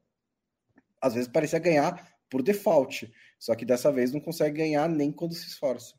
às 0.99 1.13
vezes 1.13 1.29
parecia 1.29 1.59
ganhar 1.59 2.11
por 2.27 2.41
default. 2.41 3.11
Só 3.37 3.55
que 3.55 3.63
dessa 3.63 3.91
vez 3.91 4.11
não 4.11 4.19
consegue 4.19 4.57
ganhar 4.57 4.89
nem 4.89 5.11
quando 5.11 5.35
se 5.35 5.47
esforça. 5.47 5.95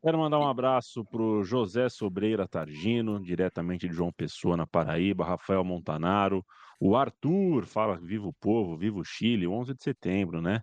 Quero 0.00 0.18
mandar 0.18 0.38
um 0.38 0.48
abraço 0.48 1.04
pro 1.04 1.42
José 1.42 1.88
Sobreira 1.88 2.46
Targino, 2.48 3.20
diretamente 3.20 3.88
de 3.88 3.94
João 3.94 4.12
Pessoa, 4.12 4.56
na 4.56 4.66
Paraíba, 4.66 5.24
Rafael 5.24 5.64
Montanaro, 5.64 6.44
o 6.80 6.96
Arthur, 6.96 7.66
fala 7.66 7.98
Viva 8.00 8.28
o 8.28 8.32
Povo, 8.32 8.78
Viva 8.78 8.98
o 8.98 9.04
Chile, 9.04 9.46
11 9.46 9.74
de 9.74 9.82
setembro, 9.82 10.40
né? 10.40 10.62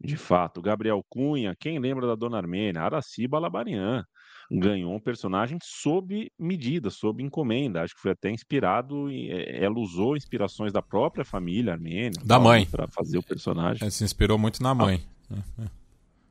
De 0.00 0.16
fato, 0.16 0.62
Gabriel 0.62 1.04
Cunha, 1.10 1.54
quem 1.54 1.78
lembra 1.78 2.06
da 2.06 2.14
Dona 2.14 2.38
Armênia? 2.38 2.80
Araci 2.80 3.28
Balabarian, 3.28 4.02
ganhou 4.50 4.94
um 4.94 5.00
personagem 5.00 5.58
sob 5.62 6.30
medida, 6.38 6.90
sob 6.90 7.22
encomenda. 7.22 7.82
Acho 7.82 7.94
que 7.94 8.00
foi 8.00 8.10
até 8.10 8.30
inspirado, 8.30 9.10
é, 9.10 9.64
ela 9.64 9.78
usou 9.78 10.16
inspirações 10.16 10.72
da 10.72 10.82
própria 10.82 11.24
família 11.24 11.72
armênia. 11.72 12.20
Da 12.24 12.38
mãe. 12.38 12.66
Para 12.66 12.88
fazer 12.88 13.18
o 13.18 13.22
personagem. 13.22 13.82
Ela 13.82 13.90
se 13.90 14.02
inspirou 14.02 14.38
muito 14.38 14.62
na 14.62 14.74
mãe. 14.74 15.02
Ah. 15.30 15.66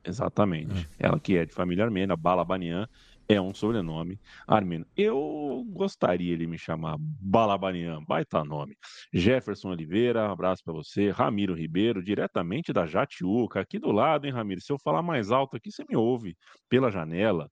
Exatamente. 0.04 0.88
É. 0.98 1.06
Ela 1.06 1.18
que 1.18 1.36
é 1.36 1.44
de 1.44 1.52
família 1.52 1.84
armênia, 1.84 2.16
Balabanian, 2.16 2.88
é 3.28 3.40
um 3.40 3.54
sobrenome 3.54 4.18
armênio. 4.46 4.86
Eu 4.96 5.64
gostaria 5.68 6.36
de 6.36 6.46
me 6.46 6.58
chamar 6.58 6.96
Balabanian, 6.98 8.02
baita 8.06 8.42
nome. 8.44 8.76
Jefferson 9.12 9.70
Oliveira, 9.70 10.30
abraço 10.30 10.64
para 10.64 10.74
você. 10.74 11.10
Ramiro 11.10 11.54
Ribeiro, 11.54 12.02
diretamente 12.02 12.72
da 12.72 12.86
Jatiuca, 12.86 13.60
aqui 13.60 13.78
do 13.78 13.92
lado, 13.92 14.26
hein, 14.26 14.32
Ramiro? 14.32 14.60
Se 14.60 14.72
eu 14.72 14.78
falar 14.78 15.02
mais 15.02 15.30
alto 15.30 15.56
aqui, 15.56 15.70
você 15.70 15.84
me 15.88 15.96
ouve 15.96 16.36
pela 16.68 16.90
janela. 16.90 17.48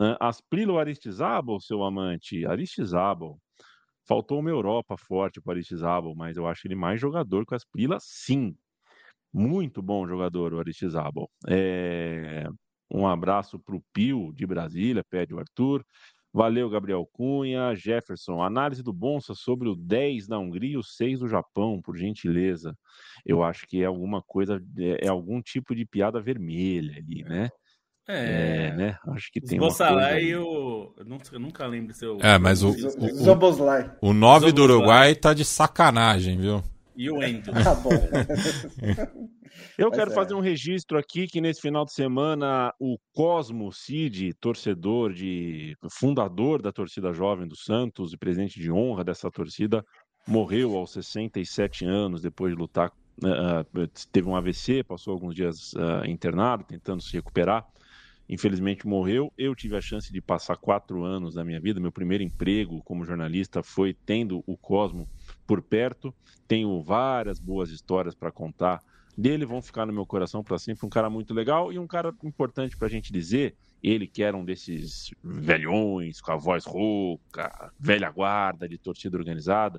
Uh, 0.00 0.16
Asprilo 0.20 0.78
Aristizábal, 0.78 1.60
seu 1.60 1.82
amante, 1.84 2.44
Aristizábal. 2.46 3.38
Faltou 4.06 4.40
uma 4.40 4.50
Europa 4.50 4.96
forte 4.98 5.40
para 5.40 5.54
Aristizábal, 5.54 6.14
mas 6.14 6.36
eu 6.36 6.46
acho 6.46 6.66
ele 6.66 6.74
mais 6.74 7.00
jogador 7.00 7.46
que 7.46 7.54
o 7.54 7.56
Asprila, 7.56 7.98
sim. 8.00 8.56
Muito 9.32 9.82
bom 9.82 10.06
jogador, 10.06 10.52
o 10.54 10.60
Aristizábal. 10.60 11.30
É... 11.48 12.46
Um 12.90 13.06
abraço 13.06 13.58
para 13.58 13.74
o 13.74 13.82
Pio, 13.92 14.32
de 14.32 14.46
Brasília, 14.46 15.02
pede 15.10 15.34
o 15.34 15.38
Arthur. 15.38 15.84
Valeu, 16.32 16.68
Gabriel 16.68 17.08
Cunha. 17.12 17.74
Jefferson, 17.76 18.42
análise 18.42 18.82
do 18.82 18.92
Bonsa 18.92 19.34
sobre 19.34 19.68
o 19.68 19.76
10 19.76 20.26
da 20.26 20.38
Hungria 20.38 20.72
e 20.72 20.76
o 20.76 20.82
6 20.82 21.20
do 21.20 21.28
Japão, 21.28 21.80
por 21.80 21.96
gentileza. 21.96 22.76
Eu 23.24 23.42
acho 23.42 23.66
que 23.66 23.82
é 23.82 23.86
alguma 23.86 24.20
coisa, 24.20 24.60
é, 24.76 25.06
é 25.06 25.08
algum 25.08 25.40
tipo 25.40 25.74
de 25.74 25.86
piada 25.86 26.20
vermelha 26.20 26.96
ali, 26.96 27.22
né? 27.22 27.48
É, 28.06 28.66
é 28.66 28.76
né? 28.76 28.98
Acho 29.08 29.32
que 29.32 29.40
tem 29.40 29.58
Bossalai 29.58 30.24
e 30.24 30.36
o. 30.36 30.94
Eu 30.96 31.04
nunca, 31.04 31.24
eu 31.32 31.40
nunca 31.40 31.66
lembro 31.66 31.94
seu. 31.94 32.18
É, 32.20 32.38
mas 32.38 32.62
o. 32.62 32.70
O, 32.70 34.08
o, 34.08 34.10
o 34.10 34.12
9 34.12 34.52
do 34.52 34.62
Uruguai 34.64 35.14
tá 35.14 35.32
de 35.32 35.44
sacanagem, 35.44 36.38
viu? 36.38 36.62
E 36.96 37.10
o 37.10 37.22
Ento. 37.22 37.50
Tá 37.64 37.74
bom. 37.74 37.90
Eu 39.78 39.90
quero 39.90 40.10
é. 40.10 40.14
fazer 40.14 40.34
um 40.34 40.40
registro 40.40 40.98
aqui 40.98 41.26
que 41.26 41.40
nesse 41.40 41.60
final 41.60 41.84
de 41.84 41.92
semana 41.92 42.72
o 42.78 42.96
Cosmo 43.12 43.72
Cid, 43.72 44.34
torcedor 44.34 45.12
de 45.12 45.76
fundador 45.90 46.60
da 46.60 46.72
torcida 46.72 47.12
jovem 47.12 47.46
do 47.46 47.56
Santos 47.56 48.12
e 48.12 48.16
presidente 48.16 48.58
de 48.58 48.70
honra 48.70 49.04
dessa 49.04 49.30
torcida, 49.30 49.84
morreu 50.26 50.76
aos 50.76 50.92
67 50.92 51.84
anos 51.84 52.22
depois 52.22 52.52
de 52.52 52.58
lutar. 52.58 52.90
Uh, 53.18 53.86
teve 54.10 54.28
um 54.28 54.34
AVC, 54.34 54.82
passou 54.82 55.12
alguns 55.12 55.34
dias 55.34 55.72
uh, 55.74 56.04
internado, 56.04 56.64
tentando 56.64 57.02
se 57.02 57.12
recuperar. 57.12 57.64
Infelizmente 58.28 58.86
morreu. 58.86 59.32
Eu 59.36 59.54
tive 59.54 59.76
a 59.76 59.80
chance 59.80 60.12
de 60.12 60.20
passar 60.20 60.56
quatro 60.56 61.04
anos 61.04 61.34
da 61.34 61.44
minha 61.44 61.60
vida. 61.60 61.80
Meu 61.80 61.92
primeiro 61.92 62.24
emprego 62.24 62.82
como 62.84 63.04
jornalista 63.04 63.62
foi 63.62 63.96
tendo 64.06 64.42
o 64.46 64.56
Cosmo 64.56 65.08
por 65.46 65.60
perto. 65.62 66.14
Tenho 66.48 66.82
várias 66.82 67.38
boas 67.38 67.70
histórias 67.70 68.14
para 68.14 68.32
contar 68.32 68.80
dele, 69.16 69.44
vão 69.44 69.62
ficar 69.62 69.86
no 69.86 69.92
meu 69.92 70.06
coração 70.06 70.42
para 70.42 70.58
sempre. 70.58 70.86
Um 70.86 70.90
cara 70.90 71.08
muito 71.08 71.32
legal 71.32 71.72
e 71.72 71.78
um 71.78 71.86
cara 71.86 72.12
importante 72.24 72.76
para 72.76 72.88
a 72.88 72.90
gente 72.90 73.12
dizer. 73.12 73.54
Ele 73.82 74.06
que 74.06 74.22
era 74.22 74.34
um 74.34 74.44
desses 74.44 75.10
velhões, 75.22 76.18
com 76.18 76.32
a 76.32 76.36
voz 76.36 76.64
rouca, 76.64 77.70
velha 77.78 78.10
guarda 78.10 78.66
de 78.66 78.78
torcida 78.78 79.18
organizada. 79.18 79.78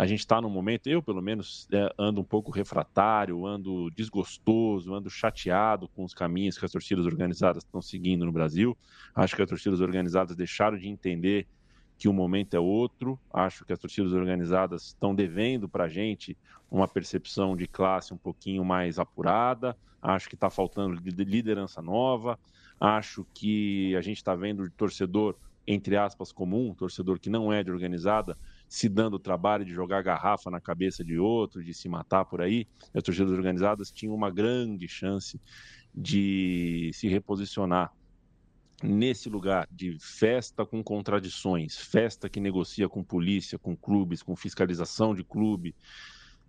A 0.00 0.06
gente 0.06 0.20
está 0.20 0.40
num 0.40 0.48
momento, 0.48 0.86
eu 0.86 1.02
pelo 1.02 1.20
menos 1.20 1.68
é, 1.70 1.94
ando 1.98 2.22
um 2.22 2.24
pouco 2.24 2.50
refratário, 2.50 3.44
ando 3.44 3.90
desgostoso, 3.90 4.94
ando 4.94 5.10
chateado 5.10 5.88
com 5.88 6.04
os 6.04 6.14
caminhos 6.14 6.56
que 6.56 6.64
as 6.64 6.72
torcidas 6.72 7.04
organizadas 7.04 7.62
estão 7.62 7.82
seguindo 7.82 8.24
no 8.24 8.32
Brasil. 8.32 8.74
Acho 9.14 9.36
que 9.36 9.42
as 9.42 9.48
torcidas 9.50 9.82
organizadas 9.82 10.34
deixaram 10.34 10.78
de 10.78 10.88
entender 10.88 11.46
que 11.98 12.08
o 12.08 12.14
momento 12.14 12.54
é 12.54 12.58
outro. 12.58 13.20
Acho 13.30 13.62
que 13.62 13.74
as 13.74 13.78
torcidas 13.78 14.14
organizadas 14.14 14.84
estão 14.84 15.14
devendo 15.14 15.68
para 15.68 15.84
a 15.84 15.88
gente 15.88 16.34
uma 16.70 16.88
percepção 16.88 17.54
de 17.54 17.66
classe 17.66 18.14
um 18.14 18.16
pouquinho 18.16 18.64
mais 18.64 18.98
apurada. 18.98 19.76
Acho 20.00 20.30
que 20.30 20.34
está 20.34 20.48
faltando 20.48 20.98
liderança 21.04 21.82
nova. 21.82 22.38
Acho 22.80 23.26
que 23.34 23.94
a 23.94 24.00
gente 24.00 24.16
está 24.16 24.34
vendo 24.34 24.62
o 24.62 24.70
torcedor, 24.70 25.36
entre 25.66 25.98
aspas, 25.98 26.32
comum, 26.32 26.72
torcedor 26.72 27.18
que 27.18 27.28
não 27.28 27.52
é 27.52 27.62
de 27.62 27.70
organizada, 27.70 28.34
se 28.70 28.88
dando 28.88 29.14
o 29.14 29.18
trabalho 29.18 29.64
de 29.64 29.74
jogar 29.74 30.00
garrafa 30.00 30.48
na 30.48 30.60
cabeça 30.60 31.04
de 31.04 31.18
outro, 31.18 31.62
de 31.62 31.74
se 31.74 31.88
matar 31.88 32.24
por 32.24 32.40
aí. 32.40 32.68
As 32.94 33.02
torcidas 33.02 33.32
organizadas 33.32 33.90
tinham 33.90 34.14
uma 34.14 34.30
grande 34.30 34.86
chance 34.86 35.40
de 35.92 36.92
se 36.94 37.08
reposicionar 37.08 37.92
nesse 38.80 39.28
lugar 39.28 39.66
de 39.72 39.98
festa 39.98 40.64
com 40.64 40.84
contradições, 40.84 41.76
festa 41.76 42.28
que 42.28 42.38
negocia 42.38 42.88
com 42.88 43.02
polícia, 43.02 43.58
com 43.58 43.76
clubes, 43.76 44.22
com 44.22 44.36
fiscalização 44.36 45.16
de 45.16 45.24
clube. 45.24 45.74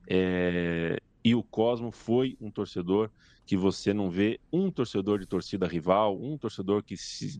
É... 0.08 1.02
E 1.24 1.34
o 1.34 1.42
Cosmo 1.42 1.92
foi 1.92 2.38
um 2.40 2.52
torcedor 2.52 3.10
que 3.48 3.58
você 3.58 3.96
não 3.96 4.12
vê 4.12 4.40
um 4.54 4.70
torcedor 4.70 5.18
de 5.18 5.26
torcida 5.26 5.68
rival, 5.68 6.22
um 6.22 6.38
torcedor 6.38 6.84
que 6.84 6.96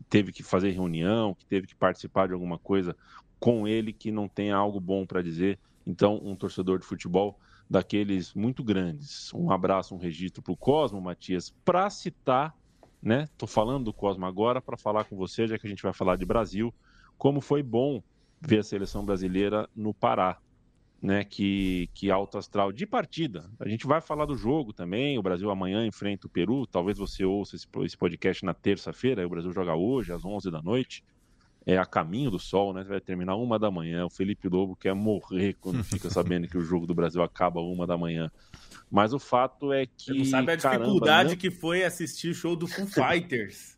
teve 0.08 0.32
que 0.32 0.42
fazer 0.42 0.70
reunião, 0.70 1.36
que 1.36 1.46
teve 1.46 1.68
que 1.68 1.74
participar 1.76 2.26
de 2.26 2.34
alguma 2.34 2.58
coisa 2.58 2.96
com 3.42 3.66
ele 3.68 3.92
que 3.92 4.10
não 4.10 4.28
tenha 4.28 4.56
algo 4.56 4.80
bom 4.80 5.04
para 5.04 5.22
dizer. 5.22 5.58
Então, 5.86 6.20
um 6.22 6.36
torcedor 6.36 6.78
de 6.78 6.86
futebol 6.86 7.38
daqueles 7.68 8.32
muito 8.34 8.62
grandes. 8.62 9.32
Um 9.34 9.50
abraço, 9.50 9.94
um 9.94 9.98
registro 9.98 10.42
para 10.42 10.52
o 10.52 10.56
Cosmo, 10.56 11.00
Matias, 11.00 11.54
para 11.64 11.90
citar 11.90 12.54
né? 13.02 13.28
Tô 13.36 13.46
falando 13.46 13.86
do 13.86 13.92
Cosmo 13.92 14.24
agora 14.24 14.62
para 14.62 14.76
falar 14.76 15.04
com 15.04 15.16
você, 15.16 15.48
já 15.48 15.58
que 15.58 15.66
a 15.66 15.70
gente 15.70 15.82
vai 15.82 15.92
falar 15.92 16.16
de 16.16 16.24
Brasil, 16.24 16.72
como 17.18 17.40
foi 17.40 17.62
bom 17.62 18.00
ver 18.40 18.60
a 18.60 18.62
seleção 18.62 19.04
brasileira 19.04 19.68
no 19.74 19.92
Pará, 19.92 20.38
né? 21.00 21.24
Que, 21.24 21.90
que 21.92 22.10
alto 22.10 22.38
astral 22.38 22.70
de 22.70 22.86
partida. 22.86 23.50
A 23.58 23.68
gente 23.68 23.86
vai 23.86 24.00
falar 24.00 24.24
do 24.24 24.36
jogo 24.36 24.72
também. 24.72 25.18
O 25.18 25.22
Brasil 25.22 25.50
amanhã 25.50 25.84
enfrenta 25.84 26.28
o 26.28 26.30
Peru. 26.30 26.64
Talvez 26.64 26.96
você 26.96 27.24
ouça 27.24 27.56
esse, 27.56 27.66
esse 27.84 27.96
podcast 27.96 28.44
na 28.44 28.54
terça-feira. 28.54 29.26
O 29.26 29.30
Brasil 29.30 29.52
joga 29.52 29.74
hoje, 29.74 30.12
às 30.12 30.24
11 30.24 30.50
da 30.52 30.62
noite. 30.62 31.02
É 31.64 31.78
a 31.78 31.86
caminho 31.86 32.30
do 32.30 32.38
sol, 32.38 32.72
né? 32.72 32.82
Vai 32.82 33.00
terminar 33.00 33.36
uma 33.36 33.58
da 33.58 33.70
manhã. 33.70 34.04
O 34.04 34.10
Felipe 34.10 34.48
Lobo 34.48 34.74
quer 34.74 34.94
morrer 34.94 35.54
quando 35.60 35.82
fica 35.84 36.10
sabendo 36.10 36.48
que 36.48 36.58
o 36.58 36.62
jogo 36.62 36.86
do 36.86 36.94
Brasil 36.94 37.22
acaba 37.22 37.60
uma 37.60 37.86
da 37.86 37.96
manhã. 37.96 38.30
Mas 38.90 39.12
o 39.12 39.18
fato 39.18 39.72
é 39.72 39.86
que. 39.86 40.06
Você 40.06 40.14
não 40.14 40.24
sabe 40.24 40.52
a 40.52 40.56
dificuldade 40.56 41.28
caramba, 41.28 41.36
que 41.36 41.50
foi 41.50 41.84
assistir 41.84 42.30
o 42.30 42.34
show 42.34 42.56
do 42.56 42.66
Foo 42.66 42.86
Fighters. 42.86 43.76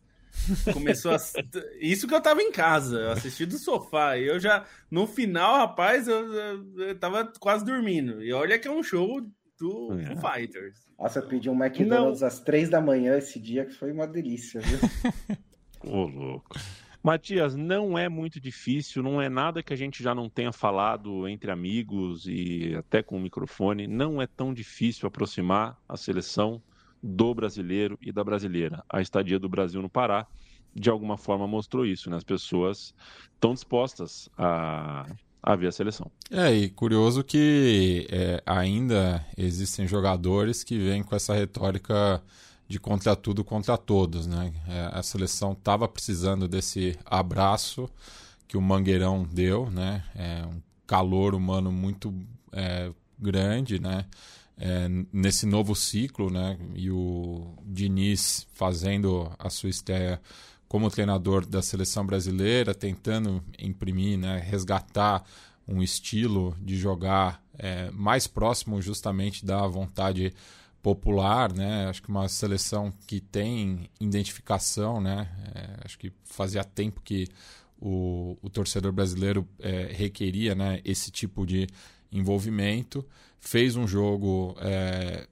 Começou 0.73 1.11
a... 1.11 1.17
Isso 1.79 2.07
que 2.07 2.13
eu 2.13 2.21
tava 2.21 2.41
em 2.41 2.51
casa, 2.51 2.97
eu 2.99 3.11
assisti 3.11 3.45
do 3.45 3.57
sofá. 3.57 4.17
E 4.17 4.27
eu 4.27 4.39
já. 4.39 4.65
No 4.91 5.07
final, 5.07 5.57
rapaz, 5.57 6.07
eu, 6.07 6.63
eu 6.77 6.99
tava 6.99 7.31
quase 7.39 7.63
dormindo. 7.63 8.21
E 8.23 8.33
olha 8.33 8.59
que 8.59 8.67
é 8.67 8.71
um 8.71 8.83
show 8.83 9.21
do 9.57 9.99
é. 9.99 10.05
Foo 10.07 10.31
Fighters. 10.31 10.85
Nossa, 10.99 11.19
eu 11.19 11.27
pedi 11.27 11.49
um 11.49 11.63
McDonald's 11.63 12.21
não. 12.21 12.27
às 12.27 12.39
três 12.39 12.69
da 12.69 12.81
manhã 12.81 13.17
esse 13.17 13.39
dia, 13.39 13.65
que 13.65 13.73
foi 13.73 13.91
uma 13.91 14.07
delícia, 14.07 14.61
viu? 14.61 14.79
Ô, 15.91 16.07
louco. 16.07 16.57
Matias, 17.05 17.55
não 17.55 17.95
é 17.95 18.09
muito 18.09 18.39
difícil, 18.39 19.03
não 19.03 19.21
é 19.21 19.29
nada 19.29 19.61
que 19.61 19.71
a 19.71 19.75
gente 19.75 20.01
já 20.01 20.15
não 20.15 20.27
tenha 20.27 20.51
falado 20.51 21.27
entre 21.27 21.51
amigos 21.51 22.25
e 22.25 22.73
até 22.75 23.03
com 23.03 23.17
o 23.17 23.19
microfone. 23.19 23.85
Não 23.85 24.19
é 24.19 24.25
tão 24.25 24.51
difícil 24.51 25.07
aproximar 25.07 25.79
a 25.87 25.95
seleção 25.97 26.59
do 27.03 27.31
brasileiro 27.35 27.95
e 28.01 28.11
da 28.11 28.23
brasileira. 28.23 28.83
A 28.89 29.03
estadia 29.03 29.37
do 29.37 29.47
Brasil 29.47 29.83
no 29.83 29.87
Pará, 29.87 30.25
de 30.73 30.89
alguma 30.89 31.15
forma, 31.15 31.45
mostrou 31.45 31.85
isso, 31.85 32.09
né? 32.09 32.17
As 32.17 32.23
pessoas 32.23 32.91
estão 33.35 33.53
dispostas 33.53 34.27
a, 34.35 35.05
a 35.43 35.55
ver 35.55 35.67
a 35.67 35.71
seleção. 35.71 36.09
É, 36.31 36.51
e 36.51 36.69
curioso 36.71 37.23
que 37.23 38.07
é, 38.09 38.41
ainda 38.47 39.23
existem 39.37 39.87
jogadores 39.87 40.63
que 40.63 40.79
vêm 40.79 41.03
com 41.03 41.15
essa 41.15 41.35
retórica 41.35 42.19
de 42.67 42.79
contra 42.79 43.15
tudo 43.15 43.43
contra 43.43 43.77
todos, 43.77 44.25
né? 44.25 44.53
É, 44.67 44.89
a 44.91 45.03
seleção 45.03 45.53
estava 45.53 45.87
precisando 45.87 46.47
desse 46.47 46.97
abraço 47.05 47.89
que 48.47 48.57
o 48.57 48.61
Mangueirão 48.61 49.23
deu, 49.23 49.69
né? 49.69 50.03
É 50.15 50.45
um 50.45 50.61
calor 50.87 51.35
humano 51.35 51.71
muito 51.71 52.13
é, 52.51 52.91
grande, 53.19 53.79
né? 53.79 54.05
É, 54.57 54.87
nesse 55.11 55.45
novo 55.45 55.75
ciclo, 55.75 56.29
né? 56.29 56.57
E 56.73 56.89
o 56.89 57.53
Diniz 57.63 58.47
fazendo 58.53 59.31
a 59.37 59.49
sua 59.49 59.69
estreia 59.69 60.21
como 60.67 60.89
treinador 60.89 61.45
da 61.45 61.61
seleção 61.61 62.05
brasileira, 62.05 62.73
tentando 62.73 63.43
imprimir, 63.59 64.17
né? 64.17 64.39
Resgatar 64.39 65.23
um 65.67 65.81
estilo 65.81 66.55
de 66.61 66.77
jogar 66.77 67.43
é, 67.57 67.89
mais 67.91 68.27
próximo 68.27 68.81
justamente 68.81 69.45
da 69.45 69.65
vontade 69.67 70.33
popular, 70.85 71.51
né? 71.51 71.87
Acho 71.87 72.03
que 72.03 72.09
uma 72.09 72.29
seleção 72.29 72.93
que 73.07 73.19
tem 73.19 73.89
identificação, 73.99 75.01
né? 75.01 75.27
É, 75.55 75.83
acho 75.83 75.97
que 75.97 76.13
fazia 76.23 76.63
tempo 76.63 77.01
que 77.03 77.27
o, 77.81 78.37
o 78.39 78.51
torcedor 78.51 78.91
brasileiro 78.91 79.47
é, 79.59 79.87
requeria, 79.91 80.53
né? 80.53 80.81
Esse 80.85 81.09
tipo 81.09 81.43
de 81.43 81.65
envolvimento. 82.11 83.03
Fez 83.39 83.75
um 83.75 83.87
jogo 83.87 84.55
é, 84.59 85.27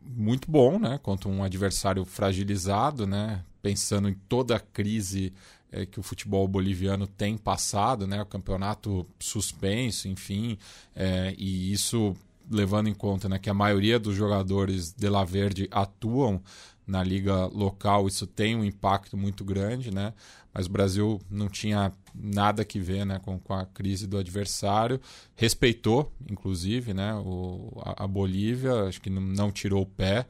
muito 0.00 0.48
bom, 0.48 0.78
né? 0.78 0.96
Contra 1.02 1.28
um 1.28 1.42
adversário 1.42 2.04
fragilizado, 2.04 3.04
né? 3.04 3.44
Pensando 3.60 4.08
em 4.08 4.14
toda 4.28 4.54
a 4.54 4.60
crise 4.60 5.32
é, 5.72 5.84
que 5.84 5.98
o 5.98 6.04
futebol 6.04 6.46
boliviano 6.46 7.08
tem 7.08 7.36
passado, 7.36 8.06
né? 8.06 8.22
O 8.22 8.26
campeonato 8.26 9.04
suspenso, 9.18 10.06
enfim, 10.06 10.56
é, 10.94 11.34
e 11.36 11.72
isso 11.72 12.14
levando 12.52 12.88
em 12.88 12.94
conta 12.94 13.28
né, 13.28 13.38
que 13.38 13.50
a 13.50 13.54
maioria 13.54 13.98
dos 13.98 14.14
jogadores 14.14 14.92
de 14.92 15.08
La 15.08 15.24
Verde 15.24 15.68
atuam 15.70 16.40
na 16.86 17.02
liga 17.02 17.46
local, 17.46 18.06
isso 18.06 18.26
tem 18.26 18.56
um 18.56 18.64
impacto 18.64 19.16
muito 19.16 19.44
grande, 19.44 19.90
né? 19.90 20.12
Mas 20.52 20.66
o 20.66 20.70
Brasil 20.70 21.20
não 21.30 21.48
tinha 21.48 21.92
nada 22.14 22.64
que 22.64 22.78
ver 22.78 23.06
né, 23.06 23.18
com, 23.24 23.38
com 23.38 23.54
a 23.54 23.64
crise 23.64 24.06
do 24.06 24.18
adversário, 24.18 25.00
respeitou, 25.34 26.12
inclusive, 26.30 26.92
né, 26.92 27.14
o, 27.14 27.72
a, 27.82 28.04
a 28.04 28.06
Bolívia, 28.06 28.84
acho 28.84 29.00
que 29.00 29.08
não, 29.08 29.22
não 29.22 29.50
tirou 29.50 29.82
o 29.82 29.86
pé. 29.86 30.26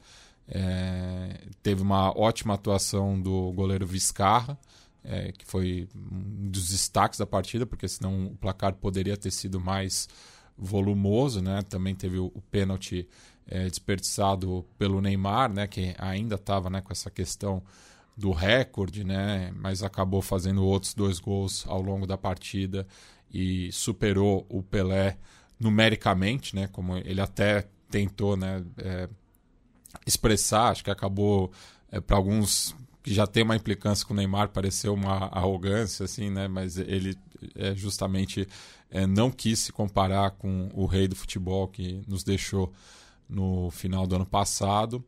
É, 0.47 1.41
teve 1.61 1.81
uma 1.81 2.17
ótima 2.17 2.53
atuação 2.53 3.19
do 3.19 3.51
goleiro 3.51 3.85
Vizcarra, 3.85 4.57
é, 5.03 5.33
que 5.33 5.45
foi 5.45 5.89
um 5.93 6.49
dos 6.49 6.69
destaques 6.69 7.19
da 7.19 7.25
partida, 7.25 7.65
porque 7.65 7.87
senão 7.87 8.27
o 8.27 8.35
placar 8.37 8.73
poderia 8.75 9.17
ter 9.17 9.31
sido 9.31 9.59
mais 9.59 10.07
volumoso, 10.57 11.41
né? 11.41 11.61
Também 11.63 11.95
teve 11.95 12.17
o, 12.17 12.25
o 12.27 12.41
pênalti 12.51 13.07
é, 13.47 13.67
desperdiçado 13.67 14.65
pelo 14.77 15.01
Neymar, 15.01 15.51
né? 15.51 15.67
Que 15.67 15.95
ainda 15.97 16.35
estava 16.35 16.69
né, 16.69 16.81
com 16.81 16.91
essa 16.91 17.09
questão 17.09 17.61
do 18.15 18.31
recorde, 18.31 19.03
né? 19.03 19.51
Mas 19.55 19.83
acabou 19.83 20.21
fazendo 20.21 20.63
outros 20.63 20.93
dois 20.93 21.19
gols 21.19 21.65
ao 21.67 21.81
longo 21.81 22.05
da 22.05 22.17
partida 22.17 22.87
e 23.33 23.71
superou 23.71 24.45
o 24.49 24.61
Pelé 24.61 25.17
numericamente, 25.59 26.55
né? 26.55 26.67
Como 26.67 26.97
ele 26.97 27.21
até 27.21 27.67
tentou, 27.89 28.37
né? 28.37 28.63
É, 28.77 29.09
expressar, 30.05 30.69
acho 30.69 30.83
que 30.83 30.91
acabou 30.91 31.51
é, 31.91 31.99
para 31.99 32.17
alguns 32.17 32.75
que 33.03 33.13
já 33.13 33.27
tem 33.27 33.43
uma 33.43 33.55
implicância 33.55 34.05
com 34.05 34.13
o 34.13 34.17
Neymar, 34.17 34.49
pareceu 34.49 34.93
uma 34.93 35.25
arrogância, 35.27 36.05
assim, 36.05 36.29
né? 36.29 36.47
Mas 36.47 36.77
ele 36.77 37.17
é, 37.55 37.75
justamente 37.75 38.47
é, 38.89 39.07
não 39.07 39.31
quis 39.31 39.59
se 39.59 39.71
comparar 39.71 40.31
com 40.31 40.69
o 40.73 40.85
rei 40.85 41.07
do 41.07 41.15
futebol 41.15 41.67
que 41.67 42.01
nos 42.07 42.23
deixou 42.23 42.71
no 43.27 43.71
final 43.71 44.05
do 44.05 44.15
ano 44.15 44.25
passado. 44.25 45.03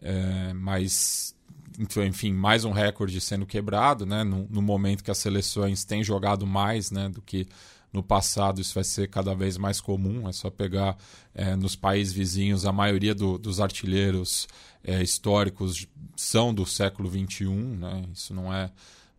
É, 0.00 0.52
mas, 0.54 1.34
enfim, 1.78 2.32
mais 2.32 2.64
um 2.64 2.72
recorde 2.72 3.20
sendo 3.20 3.46
quebrado, 3.46 4.06
né? 4.06 4.24
No, 4.24 4.46
no, 4.48 4.62
momento 4.62 5.04
que 5.04 5.10
as 5.10 5.18
seleções 5.18 5.84
têm 5.84 6.02
jogado 6.02 6.46
mais, 6.46 6.90
né? 6.90 7.08
Do 7.08 7.22
que 7.22 7.46
no 7.92 8.02
passado, 8.02 8.60
isso 8.60 8.74
vai 8.74 8.84
ser 8.84 9.08
cada 9.08 9.34
vez 9.34 9.56
mais 9.56 9.80
comum. 9.80 10.28
É 10.28 10.32
só 10.32 10.50
pegar 10.50 10.96
é, 11.34 11.56
nos 11.56 11.74
países 11.74 12.12
vizinhos, 12.12 12.66
a 12.66 12.72
maioria 12.72 13.14
do, 13.14 13.38
dos 13.38 13.60
artilheiros 13.60 14.46
é, 14.84 15.02
históricos 15.02 15.86
são 16.14 16.52
do 16.52 16.66
século 16.66 17.10
XXI, 17.10 17.46
né? 17.46 18.04
Isso 18.12 18.34
não 18.34 18.52
é 18.52 18.70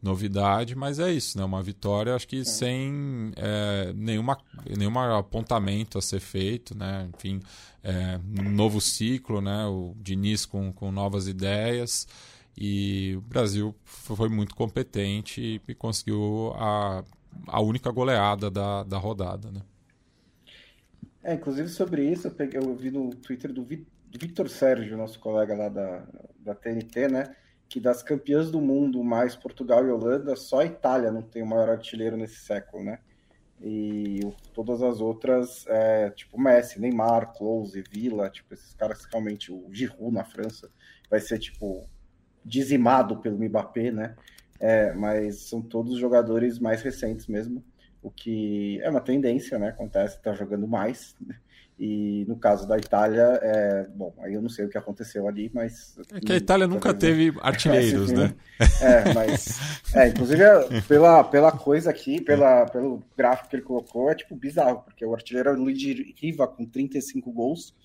novidade, 0.02 0.76
mas 0.76 1.00
é 1.00 1.12
isso, 1.12 1.38
né? 1.38 1.44
Uma 1.44 1.62
vitória, 1.62 2.16
acho 2.16 2.28
que 2.28 2.42
é. 2.42 2.44
sem 2.44 3.32
é, 3.36 3.92
nenhuma, 3.94 4.38
nenhum 4.78 4.98
apontamento 5.00 5.98
a 5.98 6.02
ser 6.02 6.20
feito, 6.20 6.78
né? 6.78 7.10
Enfim, 7.16 7.42
é, 7.84 8.20
um 8.40 8.50
novo 8.50 8.80
ciclo, 8.80 9.42
né? 9.42 9.66
O 9.66 9.96
Diniz 9.98 10.46
com, 10.46 10.72
com 10.72 10.92
novas 10.92 11.28
ideias 11.28 12.08
e 12.58 13.16
o 13.18 13.22
Brasil 13.22 13.76
foi 13.84 14.30
muito 14.30 14.56
competente 14.56 15.42
e, 15.42 15.62
e 15.72 15.76
conseguiu 15.76 16.54
a, 16.56 17.04
a 17.48 17.62
única 17.62 17.92
goleada 17.92 18.50
da, 18.50 18.84
da 18.84 18.98
rodada, 18.98 19.52
né? 19.52 19.62
É, 21.24 21.34
inclusive 21.34 21.68
sobre 21.68 22.10
isso, 22.10 22.28
eu, 22.28 22.32
peguei, 22.32 22.60
eu 22.60 22.76
vi 22.76 22.90
no 22.90 23.10
Twitter 23.10 23.52
do, 23.52 23.64
Vi, 23.64 23.86
do 24.08 24.18
Victor 24.18 24.50
Sérgio, 24.50 24.96
nosso 24.96 25.20
colega 25.20 25.56
lá 25.56 25.68
da, 25.68 26.08
da 26.40 26.56
TNT, 26.56 27.10
né? 27.10 27.36
Que 27.70 27.80
das 27.80 28.02
campeãs 28.02 28.50
do 28.50 28.62
mundo, 28.62 29.04
mais 29.04 29.36
Portugal 29.36 29.86
e 29.86 29.92
Holanda, 29.92 30.36
só 30.36 30.60
a 30.62 30.66
Itália 30.66 31.12
não 31.12 31.22
tem 31.22 31.44
o 31.44 31.48
maior 31.48 31.70
artilheiro 31.70 32.16
nesse 32.16 32.38
século, 32.38 32.84
né? 32.84 33.00
E 33.62 34.20
todas 34.54 34.84
as 34.84 35.02
outras, 35.02 35.66
é, 35.68 36.12
tipo 36.12 36.40
Messi, 36.40 36.80
Neymar, 36.80 37.34
Close, 37.34 37.84
Villa, 37.90 38.30
tipo, 38.30 38.54
esses 38.54 38.74
caras 38.74 39.04
realmente, 39.06 39.52
o 39.52 39.68
Giroud 39.72 40.14
na 40.14 40.24
França, 40.24 40.70
vai 41.10 41.20
ser, 41.20 41.40
tipo, 41.40 41.88
dizimado 42.46 43.18
pelo 43.18 43.38
Mbappé, 43.38 43.92
né? 43.92 44.16
É, 44.60 44.94
mas 44.94 45.50
são 45.50 45.62
todos 45.62 45.98
jogadores 45.98 46.60
mais 46.60 46.82
recentes 46.82 47.28
mesmo, 47.28 47.64
o 48.02 48.10
que 48.12 48.80
é 48.82 48.90
uma 48.90 49.02
tendência, 49.02 49.58
né? 49.58 49.70
Acontece, 49.70 50.22
tá 50.22 50.34
jogando 50.34 50.68
mais. 50.68 51.16
E 51.80 52.26
no 52.28 52.36
caso 52.38 52.68
da 52.68 52.76
Itália, 52.78 53.40
é, 53.42 53.88
bom, 53.96 54.12
aí 54.20 54.34
eu 54.34 54.42
não 54.42 54.50
sei 54.50 54.66
o 54.66 54.70
que 54.70 54.78
aconteceu 54.78 55.28
ali, 55.28 55.52
mas. 55.54 55.96
É 56.12 56.20
que 56.20 56.34
a 56.34 56.36
Itália 56.36 56.66
nunca 56.66 56.92
teve 56.92 57.38
artilheiros, 57.42 58.12
né? 58.14 58.34
É, 58.82 59.14
mas. 59.14 59.60
É, 59.94 60.08
inclusive, 60.08 60.44
pela, 60.88 61.24
pela 61.24 61.52
coisa 61.52 61.92
aqui, 61.92 62.20
pela, 62.20 62.66
pelo 62.66 63.04
gráfico 63.16 63.50
que 63.50 63.56
ele 63.58 63.64
colocou, 63.64 64.10
é 64.10 64.16
tipo 64.16 64.36
bizarro, 64.36 64.82
porque 64.82 65.06
o 65.06 65.14
artilheiro 65.14 65.50
é 65.50 65.54
o 65.54 65.56
Luigi 65.56 66.16
Riva 66.20 66.48
com 66.48 66.66
35 66.66 67.32
gols 67.32 67.76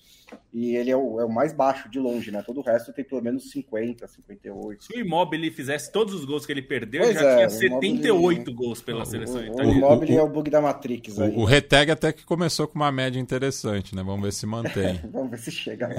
e 0.51 0.75
ele 0.75 0.91
é 0.91 0.97
o, 0.97 1.19
é 1.19 1.25
o, 1.25 1.29
mais 1.29 1.53
baixo 1.53 1.89
de 1.89 1.99
longe, 1.99 2.31
né? 2.31 2.43
Todo 2.45 2.59
o 2.59 2.63
resto 2.63 2.93
tem 2.93 3.03
pelo 3.03 3.21
menos 3.21 3.49
50, 3.51 4.07
58. 4.07 4.83
Se 4.83 4.93
o 4.93 4.99
Immobile 4.99 5.51
fizesse 5.51 5.91
todos 5.91 6.13
os 6.13 6.25
gols 6.25 6.45
que 6.45 6.51
ele 6.51 6.61
perdeu, 6.61 7.03
pois 7.03 7.15
já 7.15 7.29
é, 7.29 7.35
tinha 7.35 7.49
78 7.49 8.07
Immobile... 8.07 8.53
gols 8.53 8.81
pela 8.81 9.03
o, 9.03 9.05
seleção 9.05 9.41
o, 9.41 9.45
italiana. 9.45 9.71
O 9.71 9.77
Immobile 9.77 10.17
é 10.17 10.21
o 10.21 10.29
bug 10.29 10.49
da 10.49 10.61
Matrix 10.61 11.19
aí. 11.19 11.35
O, 11.35 11.43
Reteg 11.43 11.91
até 11.91 12.11
que 12.11 12.23
começou 12.23 12.67
com 12.67 12.75
uma 12.75 12.91
média 12.91 13.19
interessante, 13.19 13.95
né? 13.95 14.03
Vamos 14.03 14.21
ver 14.21 14.33
se 14.33 14.45
mantém. 14.45 14.99
Vamos 15.11 15.31
ver 15.31 15.39
se 15.39 15.51
chega 15.51 15.87
lá. 15.87 15.93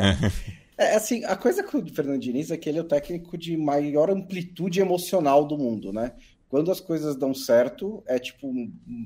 É. 0.77 0.93
é, 0.93 0.95
assim, 0.97 1.25
a 1.25 1.37
coisa 1.37 1.63
com 1.63 1.79
o 1.79 1.95
Fernando 1.95 2.21
Diniz 2.21 2.51
é 2.51 2.57
que 2.57 2.69
ele 2.69 2.79
é 2.79 2.83
o 2.83 2.85
técnico 2.85 3.37
de 3.37 3.57
maior 3.57 4.11
amplitude 4.11 4.81
emocional 4.81 5.45
do 5.45 5.57
mundo, 5.57 5.93
né? 5.93 6.13
Quando 6.55 6.71
as 6.71 6.79
coisas 6.79 7.17
dão 7.17 7.35
certo, 7.35 8.01
é 8.07 8.17
tipo 8.17 8.49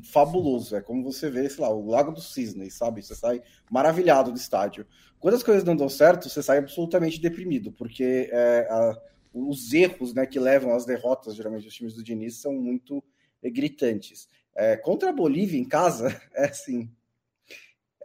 fabuloso. 0.04 0.76
É 0.76 0.82
como 0.82 1.02
você 1.02 1.30
vê, 1.30 1.48
sei 1.48 1.64
lá, 1.64 1.70
o 1.70 1.88
Lago 1.88 2.12
dos 2.12 2.34
Cisnes, 2.34 2.74
sabe? 2.74 3.02
Você 3.02 3.14
sai 3.14 3.40
maravilhado 3.70 4.30
do 4.30 4.36
estádio. 4.36 4.86
Quando 5.20 5.34
as 5.34 5.42
coisas 5.42 5.64
não 5.64 5.76
dão 5.76 5.88
certo, 5.88 6.28
você 6.28 6.42
sai 6.42 6.58
absolutamente 6.58 7.20
deprimido, 7.20 7.72
porque 7.72 8.28
é, 8.32 8.66
a, 8.70 9.00
os 9.32 9.72
erros 9.72 10.14
né, 10.14 10.26
que 10.26 10.38
levam 10.38 10.74
às 10.74 10.84
derrotas, 10.84 11.34
geralmente, 11.34 11.64
dos 11.64 11.74
times 11.74 11.94
do 11.94 12.02
Diniz, 12.02 12.36
são 12.36 12.52
muito 12.52 13.02
é, 13.42 13.50
gritantes. 13.50 14.28
É, 14.54 14.76
contra 14.76 15.10
a 15.10 15.12
Bolívia 15.12 15.58
em 15.58 15.64
casa, 15.64 16.08
é 16.34 16.46
assim. 16.46 16.90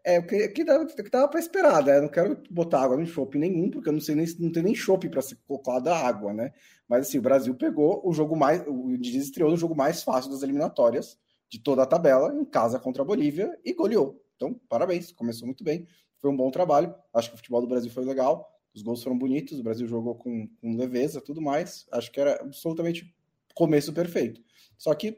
É 0.06 0.20
o 0.20 0.28
que, 0.28 0.50
que, 0.50 0.64
dava, 0.66 0.86
dava 1.10 1.28
para 1.30 1.40
esperar, 1.40 1.84
né? 1.84 2.02
Não 2.02 2.10
quero 2.10 2.38
botar 2.50 2.82
água 2.82 2.98
no 2.98 3.06
chope 3.06 3.38
nenhum, 3.38 3.70
porque 3.70 3.88
eu 3.88 3.94
não 3.94 4.02
sei 4.02 4.16
nem 4.16 4.28
não 4.38 4.52
tem 4.52 4.62
nem 4.62 4.76
chope 4.76 5.08
para 5.08 5.22
ser 5.22 5.38
colocada 5.48 5.96
água, 5.96 6.34
né? 6.34 6.52
Mas 6.90 7.08
assim, 7.08 7.20
o 7.20 7.22
Brasil 7.22 7.56
pegou 7.56 8.02
o 8.04 8.12
jogo 8.12 8.36
mais. 8.36 8.62
O 8.68 8.98
Diniz 8.98 9.24
estreou 9.24 9.50
no 9.50 9.56
jogo 9.56 9.74
mais 9.74 10.04
fácil 10.04 10.30
das 10.30 10.44
eliminatórias 10.44 11.18
de 11.50 11.58
toda 11.60 11.84
a 11.84 11.86
tabela, 11.86 12.36
em 12.36 12.44
casa 12.44 12.80
contra 12.80 13.02
a 13.02 13.06
Bolívia, 13.06 13.58
e 13.64 13.74
goleou. 13.74 14.22
Então, 14.36 14.60
parabéns, 14.68 15.12
começou 15.12 15.46
muito 15.46 15.64
bem. 15.64 15.88
Foi 16.24 16.32
um 16.32 16.38
bom 16.38 16.50
trabalho. 16.50 16.96
Acho 17.14 17.28
que 17.28 17.34
o 17.34 17.38
futebol 17.38 17.60
do 17.60 17.68
Brasil 17.68 17.92
foi 17.92 18.06
legal. 18.06 18.50
Os 18.74 18.82
gols 18.82 19.04
foram 19.04 19.18
bonitos, 19.18 19.60
o 19.60 19.64
Brasil 19.64 19.86
jogou 19.86 20.16
com, 20.16 20.48
com 20.62 20.78
leveza, 20.78 21.20
tudo 21.20 21.42
mais. 21.42 21.86
Acho 21.92 22.10
que 22.10 22.22
era 22.22 22.42
absolutamente 22.42 23.14
começo 23.54 23.92
perfeito. 23.92 24.42
Só 24.78 24.96
que, 24.96 25.18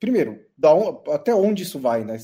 primeiro, 0.00 0.42
da 0.56 0.74
on, 0.74 1.04
até 1.10 1.34
onde 1.34 1.64
isso 1.64 1.78
vai, 1.78 2.02
né? 2.02 2.16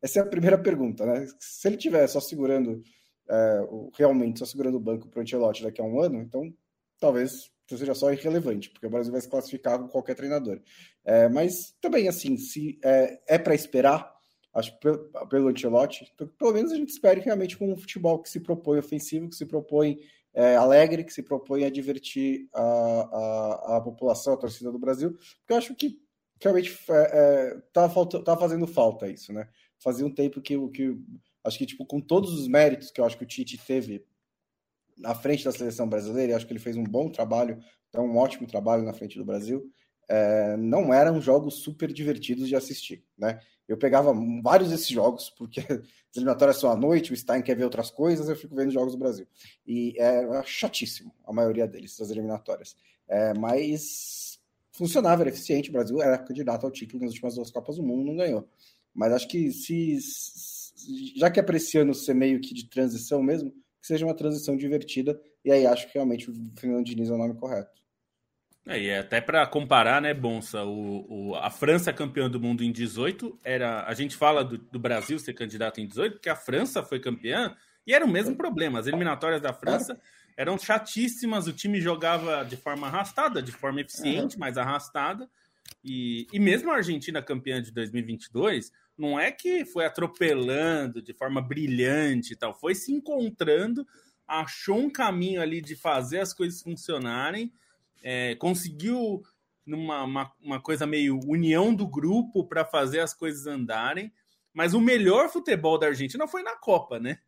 Essa 0.00 0.20
é 0.20 0.22
a 0.22 0.26
primeira 0.26 0.56
pergunta, 0.56 1.04
né? 1.04 1.28
Se 1.38 1.68
ele 1.68 1.76
tiver 1.76 2.06
só 2.06 2.18
segurando, 2.18 2.82
é, 3.28 3.68
realmente 3.92 4.38
só 4.38 4.46
segurando 4.46 4.76
o 4.76 4.80
banco 4.80 5.06
para 5.06 5.18
o 5.18 5.22
Ancelotti 5.22 5.62
daqui 5.62 5.82
a 5.82 5.84
um 5.84 6.00
ano, 6.00 6.22
então 6.22 6.50
talvez 6.98 7.52
seja 7.68 7.94
só 7.94 8.10
irrelevante, 8.10 8.70
porque 8.70 8.86
o 8.86 8.90
Brasil 8.90 9.12
vai 9.12 9.20
se 9.20 9.28
classificar 9.28 9.78
com 9.78 9.88
qualquer 9.88 10.14
treinador. 10.14 10.62
É, 11.04 11.28
mas 11.28 11.76
também, 11.78 12.08
assim, 12.08 12.38
se 12.38 12.78
é, 12.82 13.20
é 13.34 13.38
para 13.38 13.54
esperar, 13.54 14.15
acho 14.56 14.74
pelo, 15.28 15.48
Ancelotti, 15.48 16.10
então, 16.14 16.26
pelo 16.38 16.52
menos 16.52 16.72
a 16.72 16.76
gente 16.76 16.88
espere 16.88 17.20
realmente 17.20 17.58
com 17.58 17.70
um 17.70 17.76
futebol 17.76 18.18
que 18.22 18.30
se 18.30 18.40
propõe 18.40 18.78
ofensivo, 18.78 19.28
que 19.28 19.36
se 19.36 19.44
propõe 19.44 19.98
é, 20.32 20.56
alegre, 20.56 21.04
que 21.04 21.12
se 21.12 21.22
propõe 21.22 21.64
a 21.64 21.70
divertir 21.70 22.48
a, 22.54 22.62
a, 22.62 23.76
a, 23.76 23.80
população, 23.82 24.32
a 24.32 24.36
torcida 24.36 24.72
do 24.72 24.78
Brasil, 24.78 25.12
porque 25.12 25.52
eu 25.52 25.56
acho 25.56 25.74
que 25.74 26.00
realmente 26.42 26.74
é, 26.88 26.94
é, 26.94 27.60
tá, 27.70 27.86
tá 28.24 28.36
fazendo 28.36 28.66
falta 28.66 29.08
isso, 29.08 29.30
né? 29.30 29.46
Fazia 29.78 30.06
um 30.06 30.14
tempo 30.14 30.40
que, 30.40 30.56
que 30.70 30.98
acho 31.44 31.58
que 31.58 31.66
tipo 31.66 31.84
com 31.84 32.00
todos 32.00 32.32
os 32.32 32.48
méritos 32.48 32.90
que 32.90 33.00
eu 33.00 33.04
acho 33.04 33.16
que 33.18 33.24
o 33.24 33.26
Tite 33.26 33.58
teve 33.58 34.06
na 34.96 35.14
frente 35.14 35.44
da 35.44 35.52
seleção 35.52 35.86
brasileira, 35.86 36.34
acho 36.34 36.46
que 36.46 36.52
ele 36.52 36.60
fez 36.60 36.76
um 36.76 36.84
bom 36.84 37.10
trabalho, 37.10 37.58
então 37.90 38.06
um 38.06 38.16
ótimo 38.16 38.46
trabalho 38.46 38.82
na 38.82 38.94
frente 38.94 39.18
do 39.18 39.24
Brasil. 39.24 39.70
É, 40.08 40.56
não 40.56 40.92
eram 40.92 41.20
jogos 41.20 41.56
super 41.56 41.92
divertidos 41.92 42.48
de 42.48 42.56
assistir, 42.56 43.04
né? 43.18 43.40
Eu 43.68 43.76
pegava 43.76 44.14
vários 44.42 44.70
desses 44.70 44.88
jogos, 44.88 45.28
porque 45.30 45.60
as 45.68 46.16
eliminatórias 46.16 46.58
são 46.58 46.70
à 46.70 46.76
noite, 46.76 47.12
o 47.12 47.16
Stein 47.16 47.42
quer 47.42 47.56
ver 47.56 47.64
outras 47.64 47.90
coisas, 47.90 48.28
eu 48.28 48.36
fico 48.36 48.54
vendo 48.54 48.70
jogos 48.70 48.92
do 48.92 48.98
Brasil. 48.98 49.26
E 49.66 49.94
é 49.98 50.42
chatíssimo 50.44 51.12
a 51.24 51.32
maioria 51.32 51.66
deles, 51.66 52.00
as 52.00 52.10
eliminatórias. 52.10 52.76
É, 53.08 53.34
mas 53.34 54.38
funcionava, 54.76 55.22
era 55.22 55.30
eficiente. 55.30 55.70
O 55.70 55.72
Brasil 55.72 56.00
era 56.00 56.18
candidato 56.18 56.64
ao 56.64 56.70
título 56.70 57.02
nas 57.02 57.12
últimas 57.12 57.34
duas 57.34 57.50
Copas 57.50 57.76
do 57.76 57.82
Mundo, 57.82 58.04
não 58.04 58.16
ganhou. 58.16 58.48
Mas 58.94 59.12
acho 59.12 59.28
que 59.28 59.50
se, 59.50 59.98
já 61.16 61.30
que 61.30 61.40
é 61.40 61.42
para 61.42 61.56
esse 61.56 61.76
ano 61.76 61.94
ser 61.94 62.14
meio 62.14 62.40
que 62.40 62.54
de 62.54 62.68
transição 62.68 63.22
mesmo, 63.22 63.50
que 63.80 63.86
seja 63.86 64.06
uma 64.06 64.14
transição 64.14 64.56
divertida, 64.56 65.20
e 65.44 65.50
aí 65.50 65.66
acho 65.66 65.86
que 65.86 65.94
realmente 65.94 66.30
o 66.30 66.34
Fernando 66.56 66.84
Diniz 66.84 67.08
é 67.08 67.12
o 67.12 67.18
nome 67.18 67.34
correto. 67.34 67.82
É, 68.66 68.80
e 68.80 68.92
até 68.92 69.20
para 69.20 69.46
comparar, 69.46 70.02
né, 70.02 70.12
Bonsa, 70.12 70.64
o, 70.64 71.06
o, 71.08 71.34
a 71.36 71.50
França 71.50 71.92
campeã 71.92 72.28
do 72.28 72.40
mundo 72.40 72.64
em 72.64 72.72
18 72.72 73.38
era. 73.44 73.84
A 73.86 73.94
gente 73.94 74.16
fala 74.16 74.44
do, 74.44 74.58
do, 74.58 74.78
Brasil 74.78 75.18
ser 75.20 75.34
candidato 75.34 75.80
em 75.80 75.86
18, 75.86 76.14
porque 76.14 76.28
a 76.28 76.34
França 76.34 76.82
foi 76.82 76.98
campeã 76.98 77.56
e 77.86 77.94
era 77.94 78.04
o 78.04 78.08
mesmo 78.08 78.34
problema. 78.34 78.80
As 78.80 78.88
eliminatórias 78.88 79.40
da 79.40 79.52
França 79.52 80.00
eram 80.36 80.58
chatíssimas, 80.58 81.46
o 81.46 81.52
time 81.52 81.80
jogava 81.80 82.44
de 82.44 82.56
forma 82.56 82.88
arrastada, 82.88 83.40
de 83.40 83.52
forma 83.52 83.80
eficiente, 83.80 84.36
mas 84.36 84.58
arrastada. 84.58 85.30
E, 85.84 86.26
e 86.32 86.40
mesmo 86.40 86.72
a 86.72 86.76
Argentina 86.76 87.22
campeã 87.22 87.62
de 87.62 87.70
2022, 87.70 88.72
não 88.98 89.18
é 89.18 89.30
que 89.30 89.64
foi 89.64 89.86
atropelando 89.86 91.00
de 91.00 91.12
forma 91.12 91.40
brilhante 91.40 92.32
e 92.32 92.36
tal, 92.36 92.52
foi 92.52 92.74
se 92.74 92.92
encontrando, 92.92 93.86
achou 94.26 94.76
um 94.76 94.90
caminho 94.90 95.40
ali 95.40 95.60
de 95.60 95.76
fazer 95.76 96.18
as 96.18 96.34
coisas 96.34 96.60
funcionarem 96.60 97.52
é, 98.02 98.34
conseguiu 98.36 99.22
numa 99.66 100.04
uma, 100.04 100.32
uma 100.40 100.60
coisa 100.60 100.86
meio 100.86 101.18
união 101.26 101.74
do 101.74 101.86
grupo 101.86 102.44
para 102.46 102.64
fazer 102.64 103.00
as 103.00 103.12
coisas 103.12 103.46
andarem. 103.46 104.12
Mas 104.54 104.72
o 104.72 104.80
melhor 104.80 105.28
futebol 105.28 105.78
da 105.78 105.88
Argentina 105.88 106.26
foi 106.26 106.42
na 106.42 106.56
Copa, 106.56 106.98
né? 106.98 107.18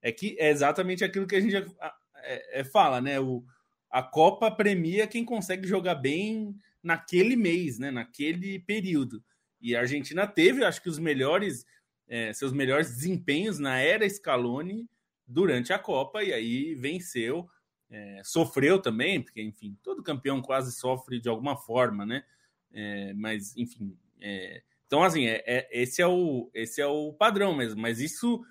É 0.00 0.12
que 0.12 0.36
é 0.38 0.48
exatamente 0.48 1.04
aquilo 1.04 1.26
que 1.26 1.36
a 1.36 1.40
gente 1.40 1.56
é, 1.56 2.60
é, 2.60 2.64
fala, 2.64 3.00
né? 3.00 3.20
O, 3.20 3.44
a 3.90 4.02
Copa 4.02 4.50
premia 4.50 5.06
quem 5.06 5.24
consegue 5.24 5.66
jogar 5.66 5.96
bem 5.96 6.56
naquele 6.82 7.36
mês, 7.36 7.78
né? 7.78 7.90
Naquele 7.90 8.60
período. 8.60 9.22
E 9.60 9.74
a 9.74 9.80
Argentina 9.80 10.26
teve, 10.26 10.64
acho 10.64 10.80
que 10.80 10.88
os 10.88 10.98
melhores, 10.98 11.66
é, 12.06 12.32
seus 12.32 12.52
melhores 12.52 12.94
desempenhos 12.94 13.58
na 13.58 13.78
era 13.78 14.08
Scaloni 14.08 14.88
durante 15.26 15.72
a 15.72 15.78
Copa 15.78 16.22
e 16.22 16.32
aí 16.32 16.74
venceu 16.74 17.48
é, 17.90 18.20
sofreu 18.24 18.80
também, 18.80 19.22
porque, 19.22 19.40
enfim, 19.42 19.76
todo 19.82 20.02
campeão 20.02 20.42
quase 20.42 20.72
sofre 20.72 21.20
de 21.20 21.28
alguma 21.28 21.56
forma, 21.56 22.04
né? 22.04 22.24
É, 22.72 23.12
mas, 23.14 23.56
enfim. 23.56 23.96
É, 24.20 24.62
então, 24.86 25.02
assim, 25.02 25.26
é, 25.26 25.42
é, 25.46 25.68
esse, 25.70 26.02
é 26.02 26.06
o, 26.06 26.50
esse 26.54 26.80
é 26.80 26.86
o 26.86 27.12
padrão 27.12 27.54
mesmo, 27.54 27.80
mas 27.80 28.00
isso 28.00 28.44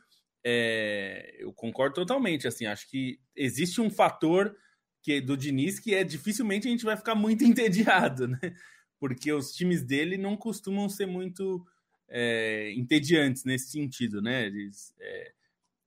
é, 0.43 1.35
eu 1.39 1.53
concordo 1.53 1.95
totalmente. 1.95 2.47
Assim, 2.47 2.65
acho 2.65 2.89
que 2.89 3.19
existe 3.35 3.79
um 3.81 3.89
fator 3.89 4.55
que 5.01 5.21
do 5.21 5.37
Diniz 5.37 5.79
que 5.79 5.93
é 5.93 6.03
dificilmente 6.03 6.67
a 6.67 6.71
gente 6.71 6.85
vai 6.85 6.97
ficar 6.97 7.15
muito 7.15 7.43
entediado, 7.45 8.27
né? 8.27 8.39
Porque 8.99 9.31
os 9.31 9.51
times 9.51 9.83
dele 9.83 10.17
não 10.17 10.35
costumam 10.35 10.89
ser 10.89 11.05
muito 11.05 11.65
entediantes 12.73 13.43
nesse 13.43 13.69
sentido, 13.69 14.21
né? 14.21 14.45
Eles. 14.45 14.95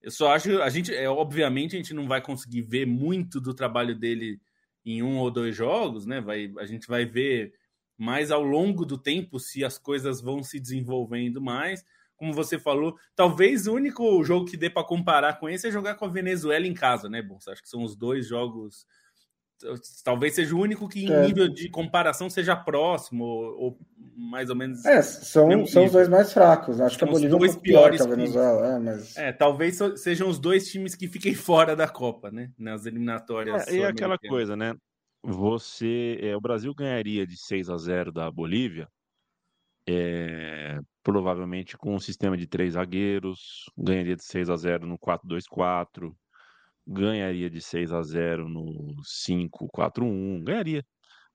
Eu 0.03 0.11
só 0.11 0.33
acho, 0.33 0.63
a 0.63 0.71
gente, 0.71 0.95
é, 0.95 1.09
obviamente, 1.09 1.77
a 1.77 1.79
gente 1.79 1.93
não 1.93 2.09
vai 2.09 2.23
conseguir 2.23 2.63
ver 2.63 2.87
muito 2.87 3.41
do 3.41 3.53
trabalho 3.53 3.95
dele 3.95 4.41
em 4.85 5.03
um 5.03 5.19
ou 5.19 5.31
dois 5.31 5.55
jogos, 5.55 6.07
né? 6.07 6.21
Vai, 6.21 6.53
a 6.59 6.65
gente 6.65 6.89
vai 6.89 7.05
ver 7.05 7.53
mais 7.99 8.31
ao 8.31 8.43
longo 8.43 8.87
do 8.87 8.97
tempo 8.97 9.39
se 9.39 9.63
as 9.63 9.77
coisas 9.77 10.21
vão 10.23 10.43
se 10.43 10.59
desenvolvendo 10.59 11.41
mais. 11.41 11.85
Como 12.17 12.33
você 12.33 12.59
falou, 12.59 12.97
talvez 13.15 13.67
o 13.67 13.75
único 13.75 14.23
jogo 14.25 14.47
que 14.47 14.57
dê 14.57 14.71
para 14.71 14.87
comparar 14.87 15.39
com 15.39 15.49
esse 15.49 15.69
é 15.69 15.71
jogar 15.71 15.97
com 15.97 16.07
a 16.07 16.09
Venezuela 16.09 16.67
em 16.67 16.75
casa, 16.75 17.09
né, 17.09 17.21
Bom? 17.23 17.39
Acho 17.47 17.63
que 17.63 17.69
são 17.69 17.83
os 17.83 17.95
dois 17.95 18.27
jogos 18.27 18.87
talvez 20.05 20.35
seja 20.35 20.55
o 20.55 20.61
único 20.61 20.89
que 20.89 21.05
em 21.05 21.13
é. 21.13 21.27
nível 21.27 21.49
de 21.49 21.69
comparação 21.69 22.31
seja 22.31 22.57
próximo 22.57 23.25
ou, 23.25 23.61
ou 23.61 23.79
mais 24.17 24.51
ou 24.51 24.57
menos. 24.57 24.85
É, 24.85 25.03
são, 25.03 25.67
são 25.67 25.85
os 25.85 25.93
dois 25.93 26.09
mais 26.09 26.33
fracos. 26.33 26.81
Acho 26.81 26.99
são 26.99 26.99
que 26.99 27.05
a 27.05 27.13
Bolívia 27.13 27.33
é 27.33 27.37
um 27.37 27.41
pouco 27.41 27.61
pior 27.61 27.91
que 27.91 28.03
a 28.03 28.07
Venezuela. 28.07 28.67
É, 28.67 28.79
mas... 28.79 29.17
é, 29.17 29.33
talvez 29.33 29.79
sejam 29.97 30.29
os 30.29 30.39
dois 30.39 30.71
times 30.71 30.95
que 30.95 31.09
fiquem 31.09 31.35
fora 31.35 31.75
da 31.75 31.89
Copa, 31.89 32.31
né? 32.31 32.51
Nas 32.59 32.87
eliminatórias. 32.87 33.69
É, 33.69 33.75
e 33.75 33.85
aquela 33.85 34.19
coisa, 34.19 34.57
né? 34.57 34.75
Você, 35.23 36.19
é, 36.23 36.35
o 36.35 36.41
Brasil 36.41 36.75
ganharia 36.75 37.27
de 37.27 37.37
6 37.37 37.69
a 37.69 37.77
0 37.77 38.11
da 38.11 38.31
Bolívia, 38.31 38.89
é, 39.87 40.79
provavelmente 41.03 41.77
com 41.77 41.95
um 41.95 42.01
sistema 42.01 42.39
de 42.39 42.47
três 42.47 42.73
zagueiros, 42.73 43.71
ganharia 43.77 44.17
de 44.17 44.25
6 44.25 44.49
a 44.49 44.57
0 44.57 44.87
no 44.87 44.99
4-2-4 44.99 46.15
ganharia 46.91 47.49
de 47.49 47.61
6 47.61 47.93
a 47.93 48.03
0 48.03 48.49
no 48.49 48.97
5-4-1, 49.03 50.43
ganharia. 50.43 50.85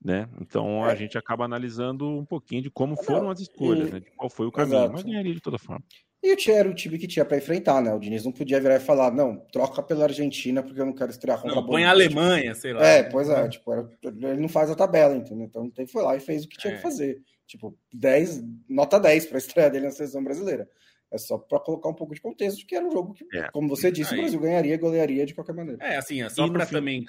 Né? 0.04 0.28
Então 0.40 0.84
a 0.84 0.92
é. 0.92 0.96
gente 0.96 1.16
acaba 1.16 1.46
analisando 1.46 2.06
um 2.06 2.24
pouquinho 2.24 2.62
de 2.62 2.70
como 2.70 3.02
foram 3.02 3.30
as 3.30 3.40
escolhas, 3.40 3.88
e... 3.88 3.92
né? 3.92 4.00
de 4.00 4.10
qual 4.10 4.28
foi 4.28 4.46
o 4.46 4.52
caminho, 4.52 4.76
Exato. 4.76 4.92
mas 4.92 5.02
ganharia 5.02 5.34
de 5.34 5.40
toda 5.40 5.58
forma. 5.58 5.82
E 6.22 6.32
o 6.32 6.36
Tia 6.36 6.56
era 6.56 6.68
o 6.68 6.74
time 6.74 6.98
que 6.98 7.06
tinha 7.06 7.24
para 7.24 7.36
enfrentar, 7.36 7.80
né? 7.80 7.94
O 7.94 8.00
Diniz 8.00 8.24
não 8.24 8.32
podia 8.32 8.60
virar 8.60 8.76
e 8.76 8.80
falar, 8.80 9.12
não, 9.12 9.36
troca 9.52 9.82
pela 9.82 10.04
Argentina 10.04 10.62
porque 10.62 10.80
eu 10.80 10.86
não 10.86 10.94
quero 10.94 11.10
estrear 11.10 11.40
contra 11.40 11.54
não, 11.54 11.62
a 11.62 11.66
Põe 11.66 11.84
a 11.84 11.90
Alemanha, 11.90 12.54
sei 12.54 12.72
lá. 12.72 12.84
É, 12.84 13.04
pois 13.04 13.28
é, 13.28 13.48
tipo, 13.48 13.72
era, 13.72 13.88
ele 14.02 14.40
não 14.40 14.48
faz 14.48 14.70
a 14.70 14.74
tabela, 14.74 15.14
entendeu? 15.14 15.46
Então 15.46 15.70
ele 15.76 15.86
foi 15.86 16.02
lá 16.02 16.16
e 16.16 16.20
fez 16.20 16.44
o 16.44 16.48
que 16.48 16.58
tinha 16.58 16.72
é. 16.72 16.76
que 16.76 16.82
fazer. 16.82 17.22
Tipo, 17.46 17.78
10, 17.94 18.42
nota 18.68 18.98
10 18.98 19.26
para 19.26 19.36
a 19.36 19.38
estreia 19.38 19.70
dele 19.70 19.86
na 19.86 19.92
seleção 19.92 20.22
brasileira. 20.22 20.68
É 21.12 21.18
só 21.18 21.38
para 21.38 21.60
colocar 21.60 21.88
um 21.88 21.94
pouco 21.94 22.14
de 22.14 22.20
contexto 22.20 22.66
que 22.66 22.74
era 22.74 22.84
um 22.84 22.90
jogo 22.90 23.14
que, 23.14 23.24
é. 23.36 23.48
como 23.50 23.68
você 23.68 23.90
disse, 23.92 24.12
Aí. 24.12 24.18
o 24.18 24.22
Brasil 24.22 24.40
ganharia 24.40 24.74
e 24.74 24.78
golearia 24.78 25.24
de 25.24 25.34
qualquer 25.34 25.54
maneira. 25.54 25.82
É, 25.84 25.96
assim, 25.96 26.22
é 26.22 26.28
só 26.28 26.48
para 26.48 26.66
também. 26.66 27.04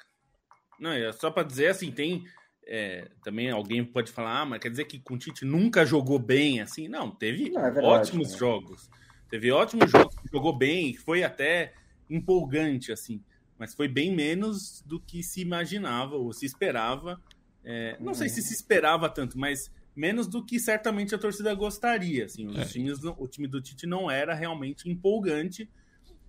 Não, 0.78 0.92
é 0.92 1.12
só 1.12 1.30
para 1.30 1.42
dizer 1.42 1.68
assim, 1.68 1.90
tem. 1.90 2.24
É, 2.70 3.08
também 3.24 3.50
alguém 3.50 3.82
pode 3.82 4.12
falar, 4.12 4.42
ah, 4.42 4.44
mas 4.44 4.60
quer 4.60 4.70
dizer 4.70 4.84
que 4.84 5.02
o 5.10 5.16
Tite 5.16 5.44
nunca 5.44 5.86
jogou 5.86 6.18
bem, 6.18 6.60
assim? 6.60 6.86
Não, 6.86 7.10
teve 7.10 7.48
Não, 7.48 7.64
é 7.64 7.70
verdade, 7.70 7.86
ótimos 7.86 8.32
né? 8.32 8.38
jogos. 8.38 8.90
Teve 9.30 9.50
ótimos 9.50 9.90
jogos 9.90 10.14
que 10.14 10.28
jogou 10.30 10.56
bem, 10.56 10.94
foi 10.94 11.24
até 11.24 11.72
empolgante, 12.10 12.92
assim. 12.92 13.22
Mas 13.58 13.74
foi 13.74 13.88
bem 13.88 14.14
menos 14.14 14.82
do 14.82 15.00
que 15.00 15.22
se 15.22 15.40
imaginava 15.40 16.16
ou 16.16 16.32
se 16.32 16.46
esperava. 16.46 17.20
É, 17.64 17.96
não 17.98 18.14
sei 18.14 18.28
se 18.28 18.42
se 18.42 18.54
esperava 18.54 19.08
tanto, 19.08 19.38
mas 19.38 19.70
menos 19.98 20.28
do 20.28 20.44
que 20.44 20.60
certamente 20.60 21.14
a 21.14 21.18
torcida 21.18 21.52
gostaria. 21.54 22.26
Assim, 22.26 22.46
os 22.46 22.56
é. 22.56 22.64
times, 22.64 23.00
o 23.02 23.26
time 23.26 23.48
do 23.48 23.60
Tite 23.60 23.86
não 23.86 24.08
era 24.08 24.32
realmente 24.32 24.88
empolgante. 24.88 25.68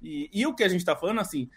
E, 0.01 0.27
e 0.34 0.45
o 0.47 0.55
que 0.55 0.63
a 0.63 0.67
gente 0.67 0.79
está 0.79 0.95
falando, 0.95 1.19
assim, 1.19 1.47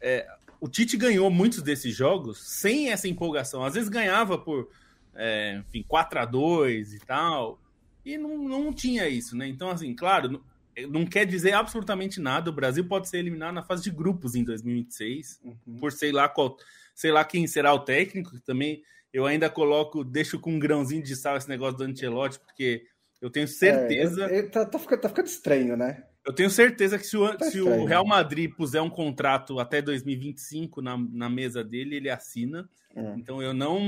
é, 0.00 0.28
o 0.60 0.68
Tite 0.68 0.98
ganhou 0.98 1.30
muitos 1.30 1.62
desses 1.62 1.96
jogos 1.96 2.38
sem 2.46 2.90
essa 2.90 3.08
empolgação. 3.08 3.64
Às 3.64 3.72
vezes 3.72 3.88
ganhava 3.88 4.36
por, 4.36 4.68
é, 5.14 5.62
enfim, 5.66 5.82
4 5.88 6.18
a 6.18 6.24
2 6.26 6.92
e 6.92 6.98
tal. 6.98 7.58
E 8.04 8.18
não, 8.18 8.36
não 8.36 8.72
tinha 8.72 9.08
isso, 9.08 9.34
né? 9.34 9.48
Então, 9.48 9.70
assim, 9.70 9.94
claro, 9.94 10.30
não, 10.30 10.42
não 10.90 11.06
quer 11.06 11.24
dizer 11.24 11.54
absolutamente 11.54 12.20
nada. 12.20 12.50
O 12.50 12.54
Brasil 12.54 12.86
pode 12.86 13.08
ser 13.08 13.18
eliminado 13.18 13.54
na 13.54 13.62
fase 13.62 13.82
de 13.82 13.90
grupos 13.90 14.34
em 14.34 14.44
2026, 14.44 15.40
uhum. 15.42 15.78
por 15.78 15.90
sei 15.90 16.12
lá 16.12 16.28
qual, 16.28 16.58
sei 16.94 17.10
lá 17.10 17.24
quem 17.24 17.46
será 17.46 17.72
o 17.72 17.80
técnico, 17.80 18.38
também 18.40 18.82
eu 19.16 19.24
ainda 19.24 19.48
coloco, 19.48 20.04
deixo 20.04 20.38
com 20.38 20.52
um 20.52 20.58
grãozinho 20.58 21.02
de 21.02 21.16
sal 21.16 21.38
esse 21.38 21.48
negócio 21.48 21.78
do 21.78 21.84
Ancelotti, 21.84 22.38
porque 22.38 22.84
eu 23.18 23.30
tenho 23.30 23.48
certeza. 23.48 24.26
É, 24.26 24.42
tá, 24.42 24.66
tá, 24.66 24.78
ficando, 24.78 25.00
tá 25.00 25.08
ficando 25.08 25.26
estranho, 25.26 25.74
né? 25.74 26.04
Eu 26.22 26.34
tenho 26.34 26.50
certeza 26.50 26.98
que 26.98 27.06
se 27.06 27.16
o, 27.16 27.34
tá 27.34 27.46
se 27.46 27.58
o, 27.62 27.86
Real 27.86 28.06
Madrid 28.06 28.52
puser 28.54 28.82
um 28.82 28.90
contrato 28.90 29.58
até 29.58 29.80
2025 29.80 30.82
na, 30.82 30.98
na 30.98 31.30
mesa 31.30 31.64
dele, 31.64 31.96
ele 31.96 32.10
assina. 32.10 32.68
É. 32.94 33.14
Então 33.16 33.40
eu 33.40 33.54
não. 33.54 33.80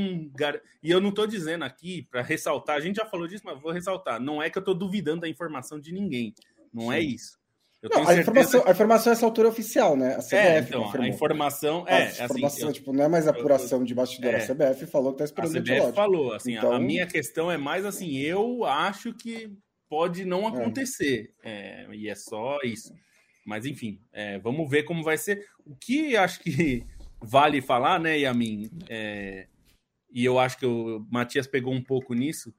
E 0.83 0.91
eu 0.91 0.99
não 0.99 1.11
estou 1.11 1.27
dizendo 1.27 1.63
aqui 1.63 2.09
para 2.11 2.23
ressaltar, 2.23 2.77
a 2.77 2.81
gente 2.81 2.97
já 2.97 3.05
falou 3.05 3.29
disso, 3.29 3.43
mas 3.45 3.61
vou 3.61 3.71
ressaltar. 3.71 4.19
Não 4.19 4.43
é 4.43 4.49
que 4.49 4.57
eu 4.57 4.61
estou 4.63 4.75
duvidando 4.75 5.21
da 5.21 5.29
informação 5.29 5.79
de 5.79 5.93
ninguém. 5.93 6.35
Não 6.73 6.91
é 6.91 7.01
Sim. 7.01 7.07
é 7.07 7.07
isso. 7.07 7.38
Eu 7.81 7.91
não, 7.91 8.09
a, 8.09 8.17
informação, 8.17 8.67
a 8.67 8.71
informação 8.73 9.13
é 9.13 9.15
essa 9.15 9.25
altura 9.25 9.49
oficial, 9.49 9.97
né? 9.97 10.17
A 10.17 10.19
CBF 10.19 10.35
é, 10.35 10.59
então, 10.59 10.91
a 11.01 11.09
informação 11.09 11.85
é. 11.87 11.93
A 11.93 12.09
assim, 12.09 12.25
informação, 12.25 12.69
assim, 12.69 12.79
tipo, 12.79 12.93
não 12.93 13.05
é 13.05 13.09
mais 13.09 13.29
apuração 13.29 13.79
eu, 13.81 13.85
de 13.85 13.95
bastidor. 13.95 14.35
É, 14.35 14.43
a 14.43 14.47
CBF 14.47 14.87
falou 14.87 15.13
que 15.13 15.19
tá 15.19 15.25
esperando 15.25 15.57
a 15.57 15.61
CBF 15.61 15.93
falou, 15.95 16.33
assim, 16.33 16.57
então... 16.57 16.73
a 16.73 16.81
minha 16.81 17.07
questão 17.07 17.51
é 17.53 17.57
mais 17.57 17.85
assim, 17.85 18.19
eu 18.19 18.65
acho 18.65 19.15
que 19.15 19.57
pode 19.89 20.25
não 20.25 20.43
é. 20.45 20.49
acontecer. 20.49 21.33
É. 21.45 21.87
e 21.95 22.09
é 22.09 22.15
só 22.17 22.59
isso. 22.65 22.93
Mas 23.47 23.65
enfim, 23.65 24.01
é, 24.13 24.41
vamos 24.41 24.69
ver 24.69 24.83
como 24.83 25.05
vai 25.05 25.17
ser. 25.17 25.47
O 25.65 25.77
que 25.77 26.17
acho 26.17 26.41
que 26.41 26.85
vale 27.23 27.61
falar, 27.61 28.01
né, 28.01 28.19
Yamin? 28.19 28.71
É, 28.89 29.47
e 30.11 30.25
eu 30.25 30.37
acho 30.41 30.59
que 30.59 30.67
o 30.67 31.07
Matias 31.09 31.47
pegou 31.47 31.73
um 31.73 31.83
pouco 31.83 32.13
nisso. 32.13 32.53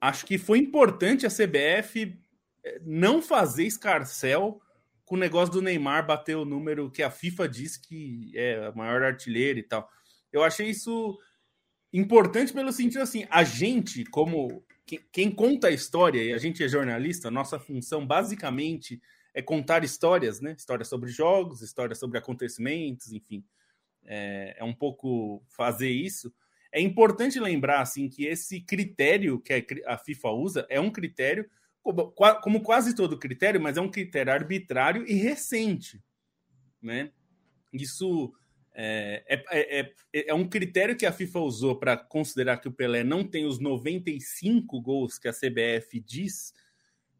acho 0.00 0.26
que 0.26 0.36
foi 0.36 0.58
importante 0.58 1.24
a 1.24 1.30
CBF 1.30 2.18
não 2.82 3.22
fazer 3.22 3.64
escarcel 3.64 4.60
com 5.04 5.14
o 5.14 5.18
negócio 5.18 5.52
do 5.52 5.62
Neymar 5.62 6.06
bater 6.06 6.36
o 6.36 6.44
número 6.44 6.90
que 6.90 7.02
a 7.02 7.10
FIFA 7.10 7.48
diz 7.48 7.76
que 7.76 8.30
é 8.34 8.66
a 8.66 8.72
maior 8.72 9.02
artilheira 9.02 9.58
e 9.58 9.62
tal. 9.62 9.88
Eu 10.32 10.42
achei 10.42 10.68
isso 10.68 11.18
importante 11.92 12.52
pelo 12.52 12.72
sentido 12.72 13.00
assim, 13.00 13.26
a 13.30 13.42
gente, 13.42 14.04
como 14.04 14.62
quem, 14.84 15.00
quem 15.10 15.30
conta 15.30 15.68
a 15.68 15.72
história, 15.72 16.22
e 16.22 16.32
a 16.32 16.38
gente 16.38 16.62
é 16.62 16.68
jornalista, 16.68 17.30
nossa 17.30 17.58
função 17.58 18.06
basicamente 18.06 19.00
é 19.34 19.42
contar 19.42 19.84
histórias, 19.84 20.40
né? 20.40 20.54
Histórias 20.56 20.88
sobre 20.88 21.10
jogos, 21.10 21.62
histórias 21.62 21.98
sobre 21.98 22.18
acontecimentos, 22.18 23.12
enfim. 23.12 23.44
É, 24.04 24.56
é 24.58 24.64
um 24.64 24.74
pouco 24.74 25.42
fazer 25.48 25.90
isso. 25.90 26.32
É 26.72 26.80
importante 26.80 27.38
lembrar 27.38 27.80
assim 27.80 28.08
que 28.08 28.26
esse 28.26 28.60
critério 28.60 29.40
que 29.40 29.64
a 29.86 29.96
FIFA 29.96 30.30
usa 30.30 30.66
é 30.68 30.80
um 30.80 30.90
critério 30.90 31.48
como, 31.82 32.12
como 32.12 32.62
quase 32.62 32.94
todo 32.94 33.18
critério, 33.18 33.60
mas 33.60 33.76
é 33.76 33.80
um 33.80 33.90
critério 33.90 34.32
arbitrário 34.32 35.06
e 35.06 35.14
recente, 35.14 36.02
né? 36.82 37.10
Isso 37.72 38.32
é, 38.74 39.24
é, 39.26 39.80
é, 39.80 40.30
é, 40.30 40.34
um 40.34 40.48
critério 40.48 40.96
que 40.96 41.04
a 41.04 41.12
FIFA 41.12 41.40
usou 41.40 41.76
para 41.76 41.96
considerar 41.96 42.58
que 42.58 42.68
o 42.68 42.72
Pelé 42.72 43.02
não 43.02 43.24
tem 43.24 43.44
os 43.44 43.58
95 43.58 44.80
gols 44.80 45.18
que 45.18 45.26
a 45.26 45.32
CBF 45.32 45.98
diz, 45.98 46.54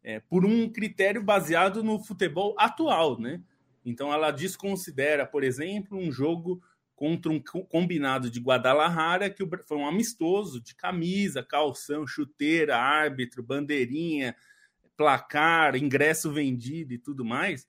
é, 0.01 0.21
por 0.21 0.45
um 0.45 0.69
critério 0.69 1.21
baseado 1.21 1.83
no 1.83 1.99
futebol 1.99 2.55
atual, 2.57 3.19
né? 3.19 3.41
Então 3.85 4.13
ela 4.13 4.31
desconsidera, 4.31 5.25
por 5.25 5.43
exemplo, 5.43 5.97
um 5.97 6.11
jogo 6.11 6.61
contra 6.99 7.31
um 7.31 7.39
combinado 7.39 8.29
de 8.29 8.41
Guadalajara, 8.41 9.29
que 9.29 9.41
foi 9.65 9.77
um 9.77 9.87
amistoso 9.87 10.61
de 10.61 10.75
camisa, 10.75 11.41
calção, 11.41 12.05
chuteira, 12.05 12.75
árbitro, 12.75 13.41
bandeirinha, 13.41 14.35
placar, 14.97 15.77
ingresso 15.77 16.29
vendido 16.29 16.93
e 16.93 16.97
tudo 16.97 17.23
mais, 17.23 17.65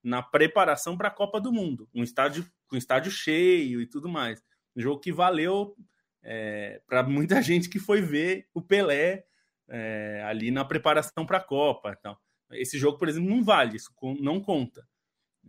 na 0.00 0.22
preparação 0.22 0.96
para 0.96 1.08
a 1.08 1.10
Copa 1.10 1.40
do 1.40 1.52
Mundo. 1.52 1.88
Um 1.92 2.04
estádio 2.04 2.48
com 2.68 2.76
estádio 2.76 3.10
cheio 3.10 3.82
e 3.82 3.86
tudo 3.88 4.08
mais. 4.08 4.40
Um 4.76 4.80
jogo 4.80 5.00
que 5.00 5.10
valeu 5.10 5.74
é, 6.22 6.80
para 6.86 7.02
muita 7.02 7.42
gente 7.42 7.68
que 7.68 7.80
foi 7.80 8.00
ver 8.00 8.46
o 8.54 8.62
Pelé 8.62 9.24
é, 9.66 10.22
ali 10.24 10.52
na 10.52 10.64
preparação 10.64 11.26
para 11.26 11.38
a 11.38 11.44
Copa. 11.44 11.96
Então, 11.98 12.16
esse 12.52 12.78
jogo, 12.78 12.96
por 12.96 13.08
exemplo, 13.08 13.28
não 13.28 13.42
vale, 13.42 13.76
isso 13.76 13.92
não 14.20 14.40
conta. 14.40 14.86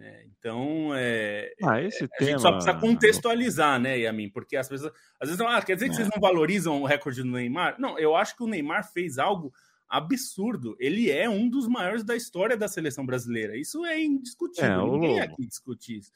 É, 0.02 0.26
então, 0.26 0.91
é, 0.95 1.54
ah, 1.64 1.82
esse 1.82 2.06
a 2.06 2.08
tema... 2.08 2.32
gente 2.32 2.41
só 2.41 2.52
precisa 2.52 2.74
contextualizar, 2.80 3.80
né, 3.80 4.00
Yamin? 4.00 4.30
Porque 4.30 4.56
às 4.56 4.70
vezes, 4.70 4.89
às 5.20 5.30
vezes 5.30 5.41
ah, 5.41 5.62
quer 5.62 5.76
dizer 5.76 5.89
que 5.89 5.95
vocês 5.95 6.08
é. 6.08 6.12
não 6.14 6.22
valorizam 6.22 6.82
o 6.82 6.86
recorde 6.86 7.22
do 7.22 7.30
Neymar? 7.30 7.76
Não, 7.80 8.00
eu 8.00 8.16
acho 8.16 8.36
que 8.36 8.43
o 8.43 8.47
Neymar 8.47 8.89
fez 8.91 9.18
algo 9.18 9.54
absurdo. 9.89 10.78
Ele 10.80 11.10
é 11.10 11.30
um 11.30 11.50
dos 11.50 11.68
maiores 11.68 12.04
da 12.04 12.16
história 12.16 12.56
da 12.56 12.68
seleção 12.68 13.06
brasileira. 13.06 13.58
Isso 13.58 13.86
é 13.86 14.02
indiscutível. 14.02 14.88
É, 14.88 14.91
Ninguém 14.91 15.20
aqui 15.20 15.45
discute 15.45 15.97
isso. 15.97 16.12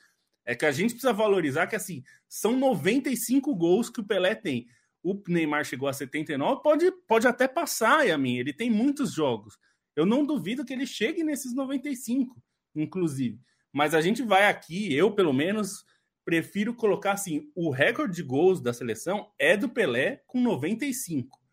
É 0.45 0.55
que 0.55 0.65
a 0.65 0.71
gente 0.71 0.91
precisa 0.91 1.13
valorizar 1.13 1.67
que, 1.67 1.75
assim, 1.75 2.03
são 2.27 2.57
95 2.57 3.53
gols 3.55 3.89
que 3.89 3.99
o 3.99 4.05
Pelé 4.05 4.35
tem. 4.35 4.67
O 5.01 5.21
Neymar 5.27 5.65
chegou 5.65 5.89
a 5.89 5.93
79, 5.93 6.61
pode, 6.61 6.89
pode 7.07 7.27
até 7.27 7.47
passar, 7.47 8.05
Yamin. 8.05 8.37
Ele 8.37 8.53
tem 8.53 8.69
muitos 8.69 9.13
jogos. 9.13 9.57
Eu 9.95 10.05
não 10.05 10.25
duvido 10.25 10.63
que 10.63 10.71
ele 10.71 10.85
chegue 10.85 11.23
nesses 11.23 11.53
95, 11.53 12.41
inclusive. 12.75 13.39
Mas 13.73 13.93
a 13.93 13.99
gente 13.99 14.21
vai 14.21 14.47
aqui, 14.47 14.93
eu 14.95 15.11
pelo 15.11 15.33
menos, 15.33 15.83
prefiro 16.23 16.73
colocar 16.73 17.13
assim: 17.13 17.51
o 17.55 17.69
recorde 17.69 18.15
de 18.15 18.23
gols 18.23 18.61
da 18.61 18.71
seleção 18.71 19.29
é 19.37 19.57
do 19.57 19.67
Pelé 19.67 20.23
com 20.27 20.39
95 20.39 21.43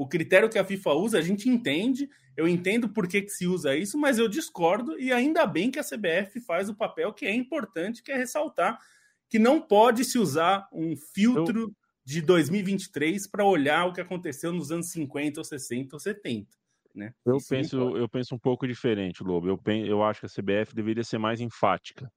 o 0.00 0.08
critério 0.08 0.48
que 0.48 0.58
a 0.58 0.64
FIFA 0.64 0.94
usa, 0.94 1.18
a 1.18 1.20
gente 1.20 1.46
entende, 1.46 2.08
eu 2.34 2.48
entendo 2.48 2.88
por 2.88 3.06
que, 3.06 3.20
que 3.20 3.28
se 3.28 3.46
usa 3.46 3.76
isso, 3.76 3.98
mas 3.98 4.18
eu 4.18 4.28
discordo, 4.28 4.98
e 4.98 5.12
ainda 5.12 5.44
bem 5.46 5.70
que 5.70 5.78
a 5.78 5.84
CBF 5.84 6.40
faz 6.40 6.70
o 6.70 6.74
papel 6.74 7.12
que 7.12 7.26
é 7.26 7.34
importante, 7.34 8.02
que 8.02 8.10
é 8.10 8.16
ressaltar 8.16 8.78
que 9.28 9.38
não 9.38 9.60
pode 9.60 10.02
se 10.06 10.18
usar 10.18 10.66
um 10.72 10.96
filtro 10.96 11.60
eu... 11.60 11.76
de 12.02 12.22
2023 12.22 13.26
para 13.26 13.44
olhar 13.44 13.84
o 13.84 13.92
que 13.92 14.00
aconteceu 14.00 14.54
nos 14.54 14.72
anos 14.72 14.90
50 14.90 15.38
ou 15.38 15.44
60 15.44 15.94
ou 15.94 16.00
70. 16.00 16.48
Né? 16.94 17.12
Eu, 17.24 17.38
penso, 17.48 17.96
eu 17.96 18.08
penso 18.08 18.34
um 18.34 18.38
pouco 18.38 18.66
diferente, 18.66 19.22
Lobo. 19.22 19.48
Eu, 19.48 19.56
penso, 19.56 19.86
eu 19.86 20.02
acho 20.02 20.20
que 20.20 20.26
a 20.26 20.28
CBF 20.28 20.74
deveria 20.74 21.04
ser 21.04 21.18
mais 21.18 21.40
enfática. 21.40 22.10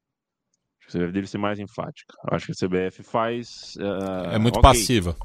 A 0.86 0.88
CBF 0.88 1.06
deveria 1.06 1.28
ser 1.28 1.38
mais 1.38 1.60
enfática. 1.60 2.16
Eu 2.30 2.36
acho 2.36 2.48
que 2.48 2.52
a 2.52 2.68
CBF 2.68 3.04
faz. 3.04 3.76
Uh, 3.78 4.32
é 4.34 4.40
muito 4.40 4.60
okay. 4.60 4.70
passiva. 4.70 5.16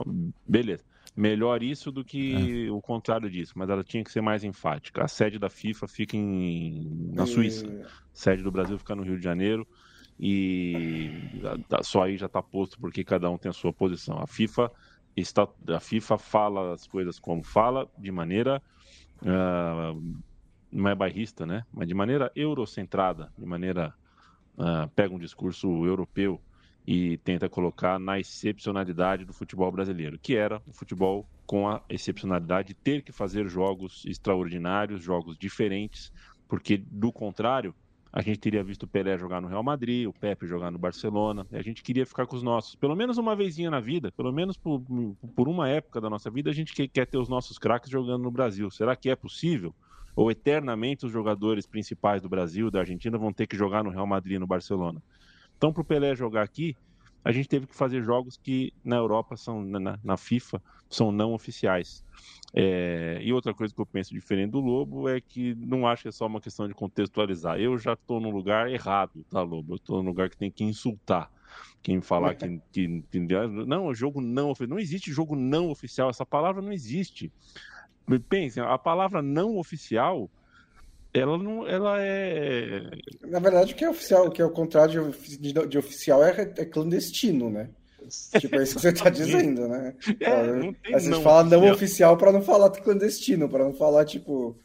Beleza 0.46 0.84
melhor 1.18 1.64
isso 1.64 1.90
do 1.90 2.05
que 2.05 2.68
é. 2.68 2.70
o 2.70 2.80
contrário 2.80 3.28
disso, 3.28 3.53
mas 3.57 3.68
ela 3.68 3.82
tinha 3.82 4.05
que 4.05 4.12
ser 4.12 4.20
mais 4.20 4.44
enfática. 4.44 5.05
A 5.05 5.09
sede 5.09 5.36
da 5.36 5.51
FIFA 5.51 5.88
fica 5.88 6.16
em, 6.16 7.11
na 7.12 7.26
Suíça, 7.26 7.66
a 7.66 7.88
sede 8.12 8.40
do 8.40 8.53
Brasil 8.53 8.78
fica 8.78 8.94
no 8.94 9.03
Rio 9.03 9.18
de 9.18 9.24
Janeiro 9.24 9.66
e 10.18 11.11
só 11.82 12.05
aí 12.05 12.16
já 12.16 12.26
está 12.26 12.40
posto 12.40 12.78
porque 12.78 13.03
cada 13.03 13.28
um 13.28 13.36
tem 13.36 13.51
a 13.51 13.53
sua 13.53 13.72
posição. 13.72 14.16
A 14.18 14.28
FIFA 14.28 14.70
está, 15.16 15.49
a 15.68 15.80
FIFA 15.80 16.18
fala 16.18 16.74
as 16.74 16.86
coisas 16.86 17.18
como 17.18 17.42
fala, 17.42 17.88
de 17.99 18.12
maneira 18.12 18.62
uh, 19.22 20.22
não 20.70 20.88
é 20.88 20.94
bairrista, 20.94 21.46
né? 21.46 21.64
Mas 21.72 21.88
de 21.88 21.94
maneira 21.94 22.30
eurocentrada, 22.34 23.32
de 23.38 23.46
maneira 23.46 23.94
uh, 24.56 24.88
pega 24.94 25.14
um 25.14 25.18
discurso 25.18 25.84
europeu 25.84 26.40
e 26.86 27.18
tenta 27.18 27.48
colocar 27.48 27.98
na 27.98 28.18
excepcionalidade 28.18 29.24
do 29.24 29.32
futebol 29.32 29.70
brasileiro, 29.70 30.18
que 30.18 30.34
era 30.34 30.62
o 30.66 30.72
futebol 30.72 31.28
com 31.46 31.68
a 31.68 31.82
excepcionalidade 31.88 32.68
de 32.68 32.74
ter 32.74 33.02
que 33.02 33.12
fazer 33.12 33.48
jogos 33.48 34.04
extraordinários, 34.06 35.02
jogos 35.02 35.36
diferentes, 35.38 36.12
porque 36.48 36.78
do 36.78 37.12
contrário, 37.12 37.74
a 38.18 38.20
gente 38.20 38.40
teria 38.40 38.64
visto 38.64 38.82
o 38.82 38.88
Pelé 38.88 39.16
jogar 39.16 39.40
no 39.40 39.46
Real 39.46 39.62
Madrid, 39.62 40.08
o 40.08 40.12
Pepe 40.12 40.44
jogar 40.44 40.72
no 40.72 40.78
Barcelona, 40.78 41.46
a 41.52 41.62
gente 41.62 41.84
queria 41.84 42.04
ficar 42.04 42.26
com 42.26 42.34
os 42.34 42.42
nossos, 42.42 42.74
pelo 42.74 42.96
menos 42.96 43.16
uma 43.16 43.36
vezinha 43.36 43.70
na 43.70 43.78
vida, 43.78 44.10
pelo 44.10 44.32
menos 44.32 44.56
por, 44.56 44.82
por 45.36 45.46
uma 45.46 45.68
época 45.68 46.00
da 46.00 46.10
nossa 46.10 46.28
vida, 46.28 46.50
a 46.50 46.52
gente 46.52 46.74
quer, 46.88 47.06
ter 47.06 47.16
os 47.16 47.28
nossos 47.28 47.60
craques 47.60 47.88
jogando 47.88 48.24
no 48.24 48.30
Brasil. 48.32 48.68
Será 48.72 48.96
que 48.96 49.08
é 49.08 49.14
possível? 49.14 49.72
Ou 50.16 50.32
eternamente 50.32 51.06
os 51.06 51.12
jogadores 51.12 51.64
principais 51.64 52.20
do 52.20 52.28
Brasil, 52.28 52.72
da 52.72 52.80
Argentina, 52.80 53.16
vão 53.16 53.32
ter 53.32 53.46
que 53.46 53.56
jogar 53.56 53.84
no 53.84 53.90
Real 53.90 54.06
Madrid 54.06 54.40
no 54.40 54.48
Barcelona? 54.48 55.00
Então, 55.56 55.72
para 55.72 55.82
o 55.82 55.84
Pelé 55.84 56.16
jogar 56.16 56.42
aqui, 56.42 56.76
a 57.29 57.33
gente 57.33 57.47
teve 57.47 57.66
que 57.66 57.76
fazer 57.76 58.03
jogos 58.03 58.39
que 58.39 58.72
na 58.83 58.97
Europa 58.97 59.37
são 59.37 59.62
na, 59.62 59.99
na 60.03 60.16
FIFA 60.16 60.62
são 60.89 61.12
não 61.12 61.35
oficiais. 61.35 62.03
É, 62.55 63.18
e 63.20 63.31
outra 63.35 63.53
coisa 63.53 63.74
que 63.74 63.79
eu 63.79 63.85
penso 63.85 64.14
diferente 64.14 64.53
do 64.53 64.61
Lobo 64.61 65.07
é 65.07 65.20
que 65.20 65.55
não 65.57 65.87
acho 65.87 66.05
que 66.05 66.09
é 66.09 66.11
só 66.11 66.26
uma 66.26 66.41
questão 66.41 66.66
de 66.66 66.72
contextualizar. 66.72 67.61
Eu 67.61 67.76
já 67.76 67.93
estou 67.93 68.18
no 68.18 68.31
lugar 68.31 68.72
errado, 68.72 69.26
tá, 69.29 69.43
Lobo? 69.43 69.74
Eu 69.74 69.76
estou 69.76 70.03
no 70.03 70.09
lugar 70.09 70.31
que 70.31 70.39
tem 70.39 70.51
que 70.51 70.64
insultar. 70.64 71.31
Quem 71.83 72.01
falar 72.01 72.35
que, 72.35 72.62
que, 72.72 73.05
que 73.12 73.20
não, 73.66 73.95
jogo 73.95 74.22
não 74.22 74.55
não 74.66 74.79
existe 74.79 75.12
jogo 75.12 75.37
não 75.37 75.68
oficial. 75.68 76.09
Essa 76.09 76.24
palavra 76.24 76.62
não 76.62 76.72
existe. 76.72 77.31
Pensem, 78.26 78.62
a 78.62 78.79
palavra 78.79 79.20
não 79.20 79.59
oficial 79.59 80.31
ela 81.18 81.38
não 81.38 81.66
ela 81.66 81.96
é 82.00 82.82
na 83.26 83.38
verdade 83.38 83.72
o 83.72 83.76
que 83.76 83.84
é 83.84 83.90
oficial 83.90 84.26
o 84.26 84.30
que 84.30 84.42
é 84.42 84.44
o 84.44 84.50
contrário 84.50 85.14
de, 85.28 85.52
de, 85.52 85.66
de 85.66 85.78
oficial 85.78 86.24
é, 86.24 86.52
é, 86.56 86.64
clandestino 86.64 87.50
né? 87.50 87.68
Tipo 88.38 88.56
é 88.56 88.62
isso 88.62 88.76
que 88.76 88.80
você 88.80 88.88
está 88.88 89.08
dizendo 89.10 89.68
né? 89.68 89.94
É, 90.20 90.46
não 90.52 90.72
tem 90.72 90.94
a 90.94 90.98
gente 90.98 91.10
não 91.10 91.22
fala 91.22 91.44
não 91.44 91.70
oficial. 91.70 92.16
para 92.16 92.32
não 92.32 92.42
falar 92.42 92.70
clandestino 92.70 93.48
para 93.48 93.64
não 93.64 93.74
falar 93.74 94.04
tipo 94.04 94.56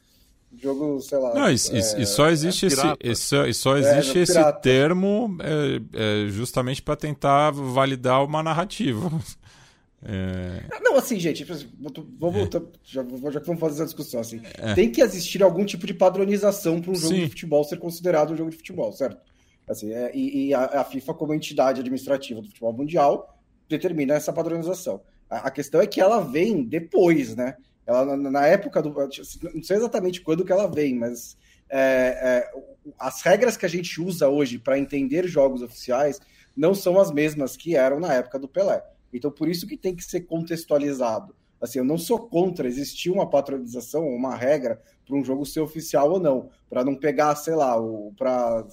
jogo 0.62 1.02
sei 1.02 1.18
lá 1.18 1.34
não, 1.34 1.50
e, 1.50 1.54
é, 1.54 2.02
e 2.02 2.06
só 2.06 2.30
existe 2.30 2.68
esse, 2.68 2.96
esse 3.00 3.36
e 3.48 3.54
só 3.54 3.76
é, 3.76 3.80
existe 3.80 4.20
esse 4.20 4.54
termo 4.62 5.36
é, 5.42 6.28
justamente 6.30 6.82
para 6.82 6.96
tentar 6.96 7.52
validar 7.52 8.24
uma 8.24 8.44
narrativa 8.44 9.12
é... 10.06 10.82
Não, 10.82 10.98
assim, 10.98 11.20
gente, 11.20 11.38
tipo 11.38 11.54
assim, 11.54 11.70
voltar, 12.20 12.62
já, 12.84 13.04
já 13.32 13.40
que 13.40 13.48
vamos 13.48 13.60
fazer 13.60 13.76
essa 13.76 13.86
discussão, 13.86 14.20
assim, 14.20 14.42
é. 14.58 14.74
tem 14.74 14.92
que 14.92 15.02
existir 15.02 15.42
algum 15.42 15.66
tipo 15.66 15.88
de 15.88 15.94
padronização 15.94 16.82
para 16.82 16.92
um 16.92 16.96
jogo 16.96 17.14
Sim. 17.14 17.22
de 17.22 17.30
futebol 17.30 17.64
ser 17.64 17.80
considerado 17.80 18.34
um 18.34 18.38
jogo 18.38 18.50
de 18.50 18.58
futebol, 18.58 18.92
certo? 18.92 19.22
Assim, 19.68 19.94
é, 19.94 20.12
e, 20.14 20.48
e 20.48 20.54
a, 20.54 20.82
a, 20.82 20.84
FIFA, 20.84 21.14
como 21.14 21.34
entidade 21.34 21.80
administrativa 21.80 22.42
do 22.42 22.48
futebol 22.48 22.74
mundial, 22.74 23.40
determina 23.70 24.14
essa 24.16 24.34
padronização. 24.34 25.02
A, 25.30 25.48
a 25.48 25.52
questão 25.52 25.80
é 25.80 25.88
que 25.88 26.02
ela 26.02 26.20
vem 26.20 26.64
depois, 26.64 27.36
né? 27.36 27.56
Ela, 27.86 28.18
na, 28.18 28.32
na, 28.32 28.46
época 28.46 28.82
do. 28.82 28.94
Não 29.54 29.64
sei 29.64 29.78
exatamente 29.78 30.22
quando 30.22 30.44
que 30.44 30.52
ela 30.52 30.68
vem, 30.68 30.96
mas 30.96 31.38
é, 31.70 32.18
é 32.22 32.52
as 33.00 33.22
regras 33.22 33.56
que 33.56 33.66
a 33.66 33.70
gente 33.70 34.02
usa 34.02 34.28
hoje 34.28 34.60
para 34.60 34.78
entender 34.78 35.28
jogos 35.28 35.62
oficiais 35.62 36.20
não 36.56 36.74
são 36.74 37.00
as 37.00 37.12
mesmas 37.12 37.58
que 37.58 37.76
eram 37.76 38.00
na 38.00 38.14
época 38.14 38.38
do 38.38 38.48
Pelé. 38.48 38.84
Então, 39.14 39.32
por 39.32 39.48
isso 39.48 39.68
que 39.68 39.78
tem 39.78 39.96
que 39.96 40.04
ser 40.04 40.22
contextualizado. 40.22 41.36
Assim, 41.62 41.80
eu 41.80 41.86
não 41.86 41.98
sou 41.98 42.20
contra 42.20 42.68
existir 42.68 43.10
uma 43.10 43.30
patronização, 43.30 44.08
uma 44.08 44.36
regra 44.36 44.82
para 45.06 45.16
um 45.16 45.24
jogo 45.24 45.46
ser 45.46 45.62
oficial 45.62 46.12
ou 46.12 46.20
não, 46.20 46.50
para 46.70 46.84
não 46.84 46.96
pegar, 46.96 47.36
sei 47.36 47.56
lá, 47.56 47.80
o 47.80 48.14
para 48.18 48.66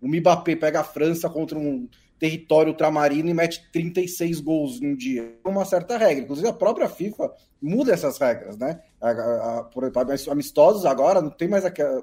o 0.00 0.08
Mbappé 0.08 0.56
pega 0.56 0.80
a 0.80 0.84
França 0.84 1.28
contra 1.28 1.58
um 1.58 1.88
território 2.18 2.70
ultramarino 2.70 3.28
e 3.28 3.34
mete 3.34 3.68
36 3.72 4.40
gols 4.40 4.80
num 4.80 4.94
dia. 4.96 5.34
É 5.44 5.48
uma 5.48 5.64
certa 5.64 5.98
regra. 5.98 6.22
Inclusive, 6.22 6.48
a 6.48 6.52
própria 6.52 6.88
FIFA 6.88 7.32
muda 7.60 7.92
essas 7.92 8.16
regras, 8.16 8.56
né? 8.56 8.80
A, 9.00 9.10
a, 9.10 9.58
a, 9.58 9.64
por 9.64 9.84
exemplo, 9.84 10.32
amistosos 10.32 10.86
agora 10.86 11.20
não 11.20 11.30
tem 11.30 11.48
mais 11.48 11.64
aquela. 11.64 12.02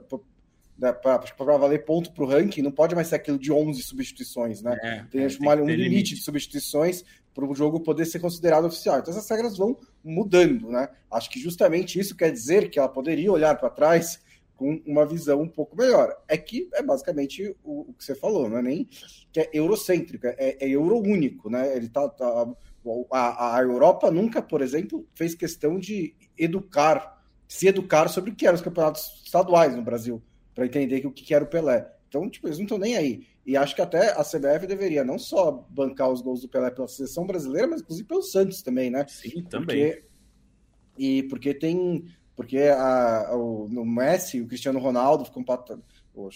né, 0.78 0.94
para 0.94 1.58
valer 1.58 1.84
ponto 1.84 2.12
para 2.12 2.24
o 2.24 2.28
ranking, 2.28 2.62
não 2.62 2.72
pode 2.72 2.96
mais 2.96 3.08
ser 3.08 3.16
aquilo 3.16 3.40
de 3.40 3.52
11 3.52 3.82
substituições, 3.82 4.62
né? 4.62 4.78
É, 4.82 5.06
tem, 5.10 5.24
é, 5.24 5.28
uma, 5.40 5.56
tem 5.56 5.64
um 5.64 5.68
limite, 5.68 5.90
limite 5.90 6.16
de 6.16 6.22
substituições 6.22 7.04
para 7.34 7.46
o 7.46 7.56
jogo 7.56 7.80
poder 7.80 8.06
ser 8.06 8.20
considerado 8.20 8.66
oficial. 8.66 9.00
Então 9.00 9.14
essas 9.14 9.30
regras 9.30 9.58
vão 9.58 9.78
mudando, 10.04 10.70
né? 10.70 10.90
Acho 11.12 11.30
que 11.30 11.40
justamente 11.40 12.00
isso 12.00 12.16
quer 12.16 12.32
dizer 12.32 12.70
que 12.70 12.80
ela 12.80 12.90
poderia 12.90 13.32
olhar 13.32 13.58
para 13.58 13.70
trás 13.70 14.20
com 14.56 14.82
uma 14.86 15.06
visão 15.06 15.42
um 15.42 15.48
pouco 15.48 15.78
melhor. 15.78 16.14
É 16.28 16.38
que 16.38 16.70
é 16.74 16.84
basicamente 16.84 17.56
o, 17.64 17.90
o 17.90 17.94
que 17.94 18.04
você 18.04 18.14
falou, 18.14 18.50
não 18.50 18.58
é 18.58 18.62
nem 18.62 18.90
que 19.32 19.40
é 19.40 19.50
eurocêntrica, 19.54 20.36
é, 20.38 20.66
é 20.66 20.70
euro 20.70 20.98
único, 20.98 21.50
né? 21.50 21.76
Ele 21.76 21.88
tá, 21.88 22.10
tá 22.10 22.48
a, 23.12 23.58
a, 23.58 23.62
Europa 23.62 24.12
nunca, 24.12 24.42
por 24.42 24.62
exemplo, 24.62 25.08
fez 25.14 25.34
questão 25.34 25.80
de 25.80 26.14
educar, 26.38 27.24
se 27.48 27.68
educar 27.68 28.10
sobre 28.10 28.32
o 28.32 28.36
que 28.36 28.46
eram 28.46 28.56
os 28.56 28.62
campeonatos 28.62 29.22
estaduais 29.24 29.76
no 29.76 29.82
Brasil, 29.82 30.22
para 30.54 30.66
entender 30.66 31.06
o 31.06 31.12
que 31.12 31.34
era 31.34 31.44
o 31.44 31.48
Pelé. 31.48 31.90
Então, 32.10 32.30
tipo, 32.30 32.48
eles 32.48 32.58
não 32.58 32.66
estão 32.66 32.78
nem 32.78 32.98
aí. 32.98 33.28
E 33.50 33.58
acho 33.58 33.74
que 33.74 33.82
até 33.82 34.12
a 34.12 34.24
CBF 34.24 34.68
deveria 34.68 35.04
não 35.04 35.18
só 35.18 35.66
bancar 35.72 36.08
os 36.12 36.22
gols 36.22 36.42
do 36.42 36.48
Pelé 36.48 36.70
pela 36.70 36.88
seleção 36.88 37.26
brasileira, 37.26 37.68
mas 37.68 37.82
inclusive 37.82 38.08
pelo 38.08 38.22
Santos 38.22 38.62
também, 38.62 38.92
né? 38.92 39.04
Sim, 39.08 39.42
também. 39.42 39.88
Porque, 39.88 40.04
e 40.96 41.24
porque 41.24 41.54
tem. 41.56 42.06
Porque 42.36 42.60
a, 42.60 43.36
o, 43.36 43.68
no 43.68 43.84
Messi, 43.84 44.40
o 44.40 44.46
Cristiano 44.46 44.78
Ronaldo 44.78 45.26
ficou 45.26 45.42
empatando. 45.42 45.84
O 46.14 46.30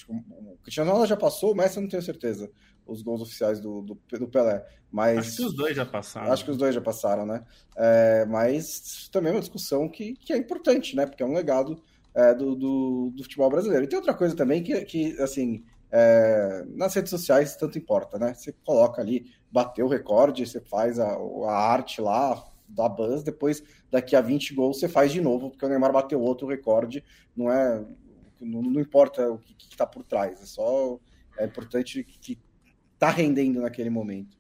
Cristiano 0.64 0.90
Ronaldo 0.90 1.08
já 1.08 1.16
passou, 1.16 1.52
o 1.52 1.56
Messi 1.56 1.78
eu 1.78 1.84
não 1.84 1.88
tenho 1.88 2.02
certeza. 2.02 2.50
Os 2.84 3.04
gols 3.04 3.22
oficiais 3.22 3.60
do, 3.60 3.84
do, 3.84 4.02
do, 4.10 4.28
Pelé. 4.28 4.66
Mas, 4.92 5.20
acho 5.20 5.38
que 5.38 5.44
os 5.44 5.54
dois 5.54 5.76
já 5.76 5.86
passaram. 5.86 6.34
Acho 6.34 6.44
que 6.44 6.52
os 6.52 6.58
dois 6.58 6.74
já 6.74 6.82
passaram, 6.82 7.28
né? 7.28 7.46
É, 7.78 8.26
mas 8.26 9.08
também 9.12 9.32
é 9.32 9.36
uma 9.36 9.40
discussão 9.40 9.88
que, 9.88 10.14
que 10.14 10.34
é 10.34 10.38
importante, 10.38 10.96
né? 10.96 11.06
Porque 11.06 11.22
é 11.22 11.26
um 11.28 11.34
legado 11.34 11.80
é, 12.16 12.34
do, 12.34 12.56
do, 12.56 13.12
do, 13.16 13.22
futebol 13.24 13.52
brasileiro. 13.52 13.86
E 13.86 13.88
tem 13.88 13.98
outra 13.98 14.16
coisa 14.16 14.36
também 14.36 14.64
que, 14.64 14.84
que 14.86 15.16
assim, 15.22 15.64
é, 15.96 16.66
nas 16.70 16.96
redes 16.96 17.12
sociais 17.12 17.56
tanto 17.56 17.78
importa, 17.78 18.18
né? 18.18 18.34
Você 18.34 18.52
coloca 18.66 19.00
ali, 19.00 19.32
bateu 19.52 19.86
o 19.86 19.90
recorde, 19.90 20.46
você 20.46 20.60
faz 20.60 21.00
a, 21.00 21.08
a 21.08 21.52
arte 21.52 22.02
lá, 22.02 22.44
da 22.68 22.90
Buzz, 22.90 23.22
depois 23.22 23.64
daqui 23.92 24.16
a 24.16 24.22
20 24.22 24.56
gols 24.56 24.80
você 24.80 24.90
faz 24.90 25.12
de 25.12 25.22
novo, 25.22 25.52
porque 25.52 25.64
o 25.64 25.70
Neymar 25.70 25.92
bateu 25.92 26.20
outro 26.20 26.48
recorde, 26.48 27.04
não 27.36 27.52
é. 27.52 27.86
Não, 28.42 28.62
não 28.62 28.82
importa 28.82 29.32
o 29.32 29.38
que 29.38 29.70
está 29.70 29.86
por 29.86 30.04
trás, 30.04 30.42
é 30.42 30.46
só. 30.46 31.00
É 31.38 31.46
importante 31.46 32.04
que 32.04 32.40
está 32.94 33.10
rendendo 33.10 33.62
naquele 33.62 33.90
momento. 33.90 34.38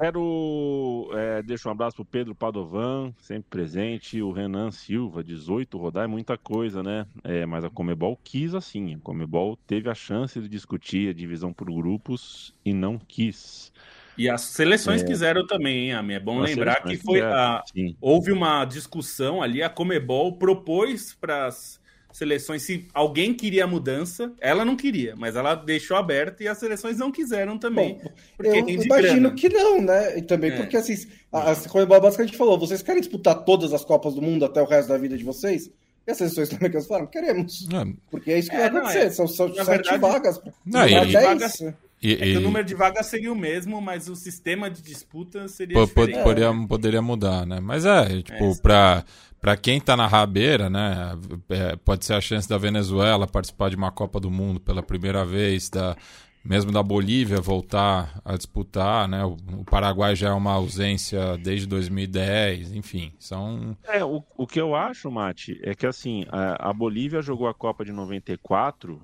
Quero 0.00 1.10
é, 1.12 1.42
deixar 1.42 1.68
um 1.68 1.72
abraço 1.72 1.96
pro 1.96 2.06
Pedro 2.06 2.34
Padovan, 2.34 3.12
sempre 3.18 3.50
presente, 3.50 4.22
o 4.22 4.32
Renan 4.32 4.70
Silva, 4.70 5.22
18 5.22 5.76
rodar 5.76 6.04
é 6.04 6.06
muita 6.06 6.38
coisa, 6.38 6.82
né? 6.82 7.06
É, 7.22 7.44
mas 7.44 7.64
a 7.64 7.68
Comebol 7.68 8.18
quis 8.24 8.54
assim, 8.54 8.94
a 8.94 8.98
Comebol 8.98 9.58
teve 9.66 9.90
a 9.90 9.94
chance 9.94 10.40
de 10.40 10.48
discutir 10.48 11.10
a 11.10 11.12
divisão 11.12 11.52
por 11.52 11.70
grupos 11.70 12.54
e 12.64 12.72
não 12.72 12.98
quis. 12.98 13.70
E 14.16 14.28
as 14.28 14.40
seleções 14.40 15.02
é. 15.02 15.06
quiseram 15.06 15.46
também, 15.46 15.88
hein, 15.88 15.92
Ami? 15.92 16.14
É 16.14 16.20
bom 16.20 16.42
as 16.42 16.50
lembrar 16.50 16.82
que 16.82 16.96
foi 16.96 17.20
a... 17.20 17.62
houve 18.00 18.32
uma 18.32 18.64
discussão 18.64 19.42
ali, 19.42 19.62
a 19.62 19.68
Comebol 19.68 20.38
propôs 20.38 21.14
para 21.14 21.46
as 21.46 21.79
seleções, 22.12 22.62
se 22.62 22.86
alguém 22.92 23.32
queria 23.34 23.66
mudança, 23.66 24.32
ela 24.40 24.64
não 24.64 24.76
queria, 24.76 25.14
mas 25.16 25.36
ela 25.36 25.54
deixou 25.54 25.96
aberta 25.96 26.42
e 26.42 26.48
as 26.48 26.58
seleções 26.58 26.98
não 26.98 27.10
quiseram 27.10 27.58
também. 27.58 27.94
Bom, 27.94 28.12
porque 28.36 28.58
eu 28.58 28.68
imagino 28.68 29.20
grana. 29.20 29.34
que 29.34 29.48
não, 29.48 29.80
né? 29.80 30.18
E 30.18 30.22
também 30.22 30.50
é. 30.52 30.56
porque 30.56 30.76
assim, 30.76 30.94
a, 31.32 31.52
a 31.52 31.56
Comebol 31.68 32.00
basicamente 32.00 32.36
falou: 32.36 32.58
vocês 32.58 32.82
querem 32.82 33.00
disputar 33.00 33.44
todas 33.44 33.72
as 33.72 33.84
Copas 33.84 34.14
do 34.14 34.22
Mundo 34.22 34.44
até 34.44 34.60
o 34.60 34.66
resto 34.66 34.88
da 34.88 34.98
vida 34.98 35.16
de 35.16 35.24
vocês? 35.24 35.70
E 36.06 36.10
as 36.10 36.16
seleções 36.16 36.48
também 36.48 36.70
que 36.70 36.80
falaram, 36.82 37.06
queremos. 37.06 37.68
É. 37.72 37.92
Porque 38.10 38.32
é 38.32 38.38
isso 38.38 38.50
que 38.50 38.56
é, 38.56 38.60
vai 38.60 38.68
acontecer. 38.68 38.98
Não, 38.98 39.06
é. 39.06 39.10
São, 39.10 39.28
são 39.28 39.54
sete 39.54 39.66
verdade, 39.66 39.98
vagas. 39.98 40.40
Não, 40.64 40.88
e, 40.88 41.12
vagas 41.12 41.60
e, 42.02 42.14
é 42.14 42.28
e... 42.28 42.36
o 42.38 42.40
número 42.40 42.64
de 42.64 42.74
vagas 42.74 43.06
seria 43.06 43.30
o 43.30 43.36
mesmo, 43.36 43.80
mas 43.80 44.08
o 44.08 44.16
sistema 44.16 44.70
de 44.70 44.80
disputa 44.80 45.46
seria 45.48 45.76
P 45.76 45.86
diferente. 45.86 46.22
Poderia, 46.22 46.66
poderia 46.66 47.02
mudar, 47.02 47.46
né? 47.46 47.60
Mas 47.60 47.84
é, 47.84 48.22
tipo, 48.22 48.44
é, 48.44 48.54
para 48.62 49.04
para 49.40 49.56
quem 49.56 49.78
está 49.78 49.96
na 49.96 50.06
rabeira, 50.06 50.68
né, 50.68 51.16
é, 51.48 51.76
pode 51.76 52.04
ser 52.04 52.14
a 52.14 52.20
chance 52.20 52.48
da 52.48 52.58
Venezuela 52.58 53.26
participar 53.26 53.70
de 53.70 53.76
uma 53.76 53.90
Copa 53.90 54.20
do 54.20 54.30
Mundo 54.30 54.60
pela 54.60 54.82
primeira 54.82 55.24
vez, 55.24 55.70
da, 55.70 55.96
mesmo 56.44 56.70
da 56.70 56.82
Bolívia 56.82 57.40
voltar 57.40 58.20
a 58.24 58.36
disputar, 58.36 59.08
né, 59.08 59.24
o, 59.24 59.36
o 59.60 59.64
Paraguai 59.64 60.14
já 60.14 60.28
é 60.28 60.32
uma 60.32 60.52
ausência 60.52 61.38
desde 61.38 61.66
2010, 61.66 62.72
enfim, 62.72 63.12
são... 63.18 63.76
É, 63.84 64.04
o, 64.04 64.22
o 64.36 64.46
que 64.46 64.60
eu 64.60 64.74
acho, 64.74 65.10
Mate, 65.10 65.58
é 65.62 65.74
que 65.74 65.86
assim, 65.86 66.26
a, 66.28 66.70
a 66.70 66.72
Bolívia 66.72 67.22
jogou 67.22 67.48
a 67.48 67.54
Copa 67.54 67.84
de 67.84 67.92
94 67.92 69.00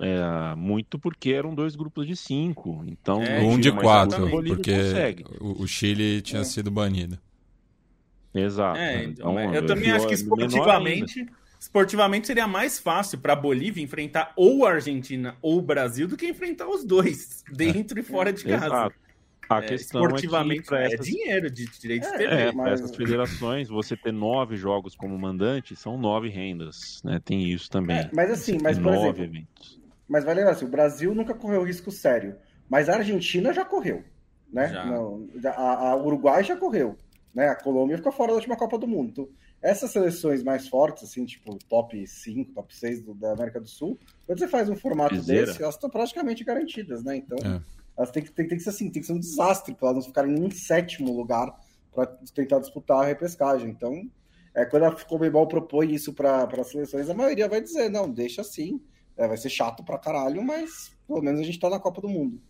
é, 0.00 0.54
muito 0.54 0.98
porque 0.98 1.32
eram 1.32 1.54
dois 1.54 1.74
grupos 1.74 2.06
de 2.06 2.14
cinco. 2.14 2.84
Então, 2.86 3.20
é, 3.20 3.40
um 3.40 3.58
de 3.58 3.72
quatro, 3.72 4.30
porque 4.30 4.72
o, 5.40 5.62
o, 5.62 5.66
Chile 5.66 6.22
tinha 6.22 6.42
é. 6.42 6.44
sido 6.44 6.70
banido. 6.70 7.18
Exato. 8.34 8.78
É, 8.78 9.04
então, 9.04 9.38
então 9.40 9.54
eu 9.54 9.66
também 9.66 9.90
acho 9.90 10.06
que 10.06 10.14
esportivamente, 10.14 11.26
esportivamente 11.58 12.26
seria 12.26 12.46
mais 12.46 12.78
fácil 12.78 13.18
para 13.18 13.32
a 13.32 13.36
Bolívia 13.36 13.82
enfrentar 13.82 14.32
ou 14.36 14.66
a 14.66 14.72
Argentina 14.72 15.36
ou 15.40 15.58
o 15.58 15.62
Brasil 15.62 16.06
do 16.06 16.16
que 16.16 16.26
enfrentar 16.26 16.68
os 16.68 16.84
dois, 16.84 17.42
dentro 17.50 17.98
e 17.98 18.02
fora 18.02 18.32
de 18.32 18.44
casa. 18.44 18.66
Exato. 18.66 18.94
A 19.48 19.58
é, 19.60 19.66
questão 19.66 20.02
esportivamente 20.02 20.74
é, 20.74 20.88
que 20.88 20.94
essas... 20.94 21.06
é 21.06 21.10
dinheiro 21.10 21.50
de 21.50 21.66
direitos 21.66 22.10
de 22.10 22.18
TV. 22.18 22.34
É, 22.34 22.52
mas... 22.52 22.80
essas 22.80 22.94
federações, 22.94 23.68
você 23.68 23.96
ter 23.96 24.12
nove 24.12 24.56
jogos 24.56 24.94
como 24.94 25.18
mandante, 25.18 25.74
são 25.74 25.96
nove 25.96 26.28
rendas, 26.28 27.00
né? 27.02 27.18
Tem 27.24 27.50
isso 27.50 27.70
também. 27.70 27.96
É, 27.96 28.10
mas 28.12 28.30
assim, 28.30 28.58
mas 28.62 28.76
por 28.76 28.92
nove 28.92 29.08
exemplo, 29.08 29.24
eventos. 29.24 29.80
Mas 30.06 30.24
vai 30.24 30.34
lembrar 30.34 30.52
assim, 30.52 30.66
o 30.66 30.68
Brasil 30.68 31.14
nunca 31.14 31.32
correu 31.32 31.64
risco 31.64 31.90
sério, 31.90 32.36
mas 32.68 32.90
a 32.90 32.96
Argentina 32.96 33.50
já 33.50 33.64
correu, 33.64 34.04
né? 34.52 34.68
Já. 34.68 34.84
Não, 34.84 35.26
a, 35.46 35.90
a 35.90 35.96
Uruguai 35.96 36.44
já 36.44 36.54
correu 36.54 36.98
né? 37.38 37.50
A 37.50 37.54
Colômbia 37.54 37.96
ficou 37.96 38.10
fora 38.10 38.32
da 38.32 38.34
última 38.34 38.56
Copa 38.56 38.76
do 38.76 38.88
Mundo. 38.88 39.10
Então, 39.10 39.28
essas 39.62 39.92
seleções 39.92 40.42
mais 40.42 40.66
fortes, 40.66 41.04
assim, 41.04 41.24
tipo 41.24 41.56
top 41.68 42.04
5, 42.04 42.52
top 42.52 42.76
6 42.76 43.02
do, 43.02 43.14
da 43.14 43.32
América 43.32 43.60
do 43.60 43.68
Sul, 43.68 43.96
quando 44.26 44.40
você 44.40 44.48
faz 44.48 44.68
um 44.68 44.74
formato 44.74 45.22
desse, 45.22 45.62
elas 45.62 45.76
estão 45.76 45.88
praticamente 45.88 46.42
garantidas, 46.42 47.04
né? 47.04 47.14
Então, 47.14 47.38
é. 47.38 47.62
elas 47.96 48.10
têm 48.10 48.24
que, 48.24 48.32
têm, 48.32 48.48
têm 48.48 48.58
que 48.58 48.64
ser 48.64 48.70
assim, 48.70 48.90
tem 48.90 49.00
que 49.00 49.06
ser 49.06 49.12
um 49.12 49.20
desastre 49.20 49.72
para 49.72 49.90
elas 49.90 49.98
não 49.98 50.08
ficarem 50.08 50.34
em 50.34 50.50
sétimo 50.50 51.16
lugar 51.16 51.56
para 51.94 52.06
tentar 52.34 52.58
disputar 52.58 53.04
a 53.04 53.06
repescagem. 53.06 53.70
Então, 53.70 54.10
é, 54.52 54.64
quando 54.64 54.86
a 54.86 55.04
Comebol 55.04 55.46
propõe 55.46 55.94
isso 55.94 56.12
para 56.12 56.42
as 56.42 56.70
seleções, 56.72 57.08
a 57.08 57.14
maioria 57.14 57.48
vai 57.48 57.60
dizer, 57.60 57.88
não, 57.88 58.10
deixa 58.10 58.40
assim, 58.40 58.80
é, 59.16 59.28
vai 59.28 59.36
ser 59.36 59.48
chato 59.48 59.84
pra 59.84 59.96
caralho, 59.96 60.42
mas 60.42 60.90
pelo 61.06 61.22
menos 61.22 61.40
a 61.40 61.44
gente 61.44 61.60
tá 61.60 61.70
na 61.70 61.78
Copa 61.78 62.00
do 62.00 62.08
Mundo. 62.08 62.40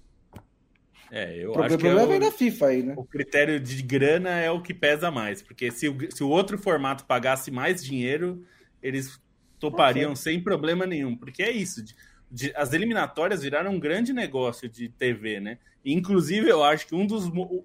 É, 1.10 1.36
eu 1.42 1.52
o 1.52 1.62
acho 1.62 1.78
que 1.78 1.86
é 1.86 1.94
o, 1.94 2.20
da 2.20 2.30
FIFA 2.30 2.66
aí, 2.66 2.82
né? 2.82 2.94
O 2.96 3.04
critério 3.04 3.58
de 3.58 3.82
grana 3.82 4.30
é 4.30 4.50
o 4.50 4.60
que 4.60 4.74
pesa 4.74 5.10
mais, 5.10 5.40
porque 5.40 5.70
se 5.70 5.88
o, 5.88 5.96
se 6.10 6.22
o 6.22 6.28
outro 6.28 6.58
formato 6.58 7.04
pagasse 7.04 7.50
mais 7.50 7.82
dinheiro, 7.82 8.44
eles 8.82 9.20
topariam 9.58 10.12
okay. 10.12 10.22
sem 10.22 10.40
problema 10.40 10.86
nenhum, 10.86 11.16
porque 11.16 11.42
é 11.42 11.50
isso. 11.50 11.82
De, 11.82 11.94
de, 12.30 12.52
as 12.54 12.72
eliminatórias 12.72 13.42
viraram 13.42 13.72
um 13.72 13.80
grande 13.80 14.12
negócio 14.12 14.68
de 14.68 14.88
TV, 14.88 15.40
né? 15.40 15.58
inclusive, 15.84 16.48
eu 16.48 16.62
acho 16.62 16.86
que 16.86 16.94
um 16.94 17.06
dos. 17.06 17.26
O, 17.26 17.64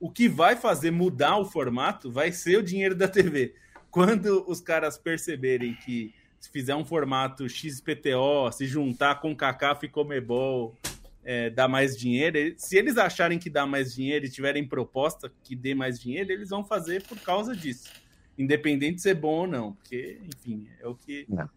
o 0.00 0.10
que 0.10 0.28
vai 0.28 0.54
fazer 0.56 0.90
mudar 0.90 1.38
o 1.38 1.44
formato 1.44 2.10
vai 2.10 2.30
ser 2.30 2.58
o 2.58 2.62
dinheiro 2.62 2.94
da 2.94 3.08
TV. 3.08 3.54
Quando 3.90 4.44
os 4.48 4.60
caras 4.60 4.98
perceberem 4.98 5.74
que 5.74 6.12
se 6.38 6.50
fizer 6.50 6.74
um 6.74 6.84
formato 6.84 7.48
XPTO, 7.48 8.52
se 8.52 8.66
juntar 8.66 9.20
com 9.20 9.34
CACAF 9.34 9.86
e 9.86 9.88
Comebol 9.88 10.76
é, 11.24 11.50
dar 11.50 11.68
mais 11.68 11.96
dinheiro, 11.96 12.54
se 12.56 12.76
eles 12.76 12.98
acharem 12.98 13.38
que 13.38 13.48
dá 13.48 13.66
mais 13.66 13.94
dinheiro 13.94 14.26
e 14.26 14.30
tiverem 14.30 14.66
proposta 14.66 15.32
que 15.42 15.56
dê 15.56 15.74
mais 15.74 15.98
dinheiro, 15.98 16.30
eles 16.30 16.50
vão 16.50 16.62
fazer 16.62 17.02
por 17.02 17.18
causa 17.20 17.56
disso. 17.56 17.90
Independente 18.36 18.96
de 18.96 19.02
ser 19.02 19.14
bom 19.14 19.40
ou 19.40 19.46
não, 19.46 19.72
porque, 19.72 20.20
enfim, 20.24 20.68
é 20.80 20.86
o 20.86 20.94
que. 20.94 21.24
Não. 21.28 21.48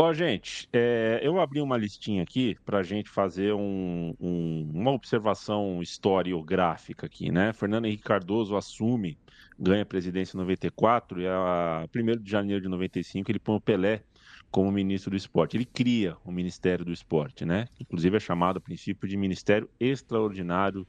Ó, 0.00 0.12
gente, 0.12 0.68
é, 0.72 1.18
eu 1.22 1.40
abri 1.40 1.60
uma 1.60 1.76
listinha 1.76 2.22
aqui 2.22 2.56
para 2.64 2.78
a 2.78 2.82
gente 2.84 3.10
fazer 3.10 3.52
um, 3.52 4.14
um, 4.20 4.70
uma 4.72 4.92
observação 4.92 5.82
historiográfica 5.82 7.06
aqui, 7.06 7.32
né? 7.32 7.52
Fernando 7.52 7.86
Henrique 7.86 8.04
Cardoso 8.04 8.56
assume, 8.56 9.18
ganha 9.58 9.82
a 9.82 9.86
presidência 9.86 10.36
em 10.36 10.40
94 10.40 11.20
e 11.20 11.26
a 11.26 11.84
1 11.92 12.22
de 12.22 12.30
janeiro 12.30 12.62
de 12.62 12.68
95 12.68 13.28
ele 13.28 13.40
põe 13.40 13.56
o 13.56 13.60
Pelé 13.60 14.04
como 14.50 14.70
ministro 14.72 15.10
do 15.10 15.16
esporte. 15.16 15.56
Ele 15.56 15.64
cria 15.64 16.16
o 16.24 16.32
Ministério 16.32 16.84
do 16.84 16.92
Esporte, 16.92 17.44
né? 17.44 17.68
Inclusive 17.80 18.16
é 18.16 18.20
chamado 18.20 18.58
a 18.58 18.60
princípio 18.60 19.08
de 19.08 19.16
Ministério 19.16 19.68
Extraordinário 19.78 20.86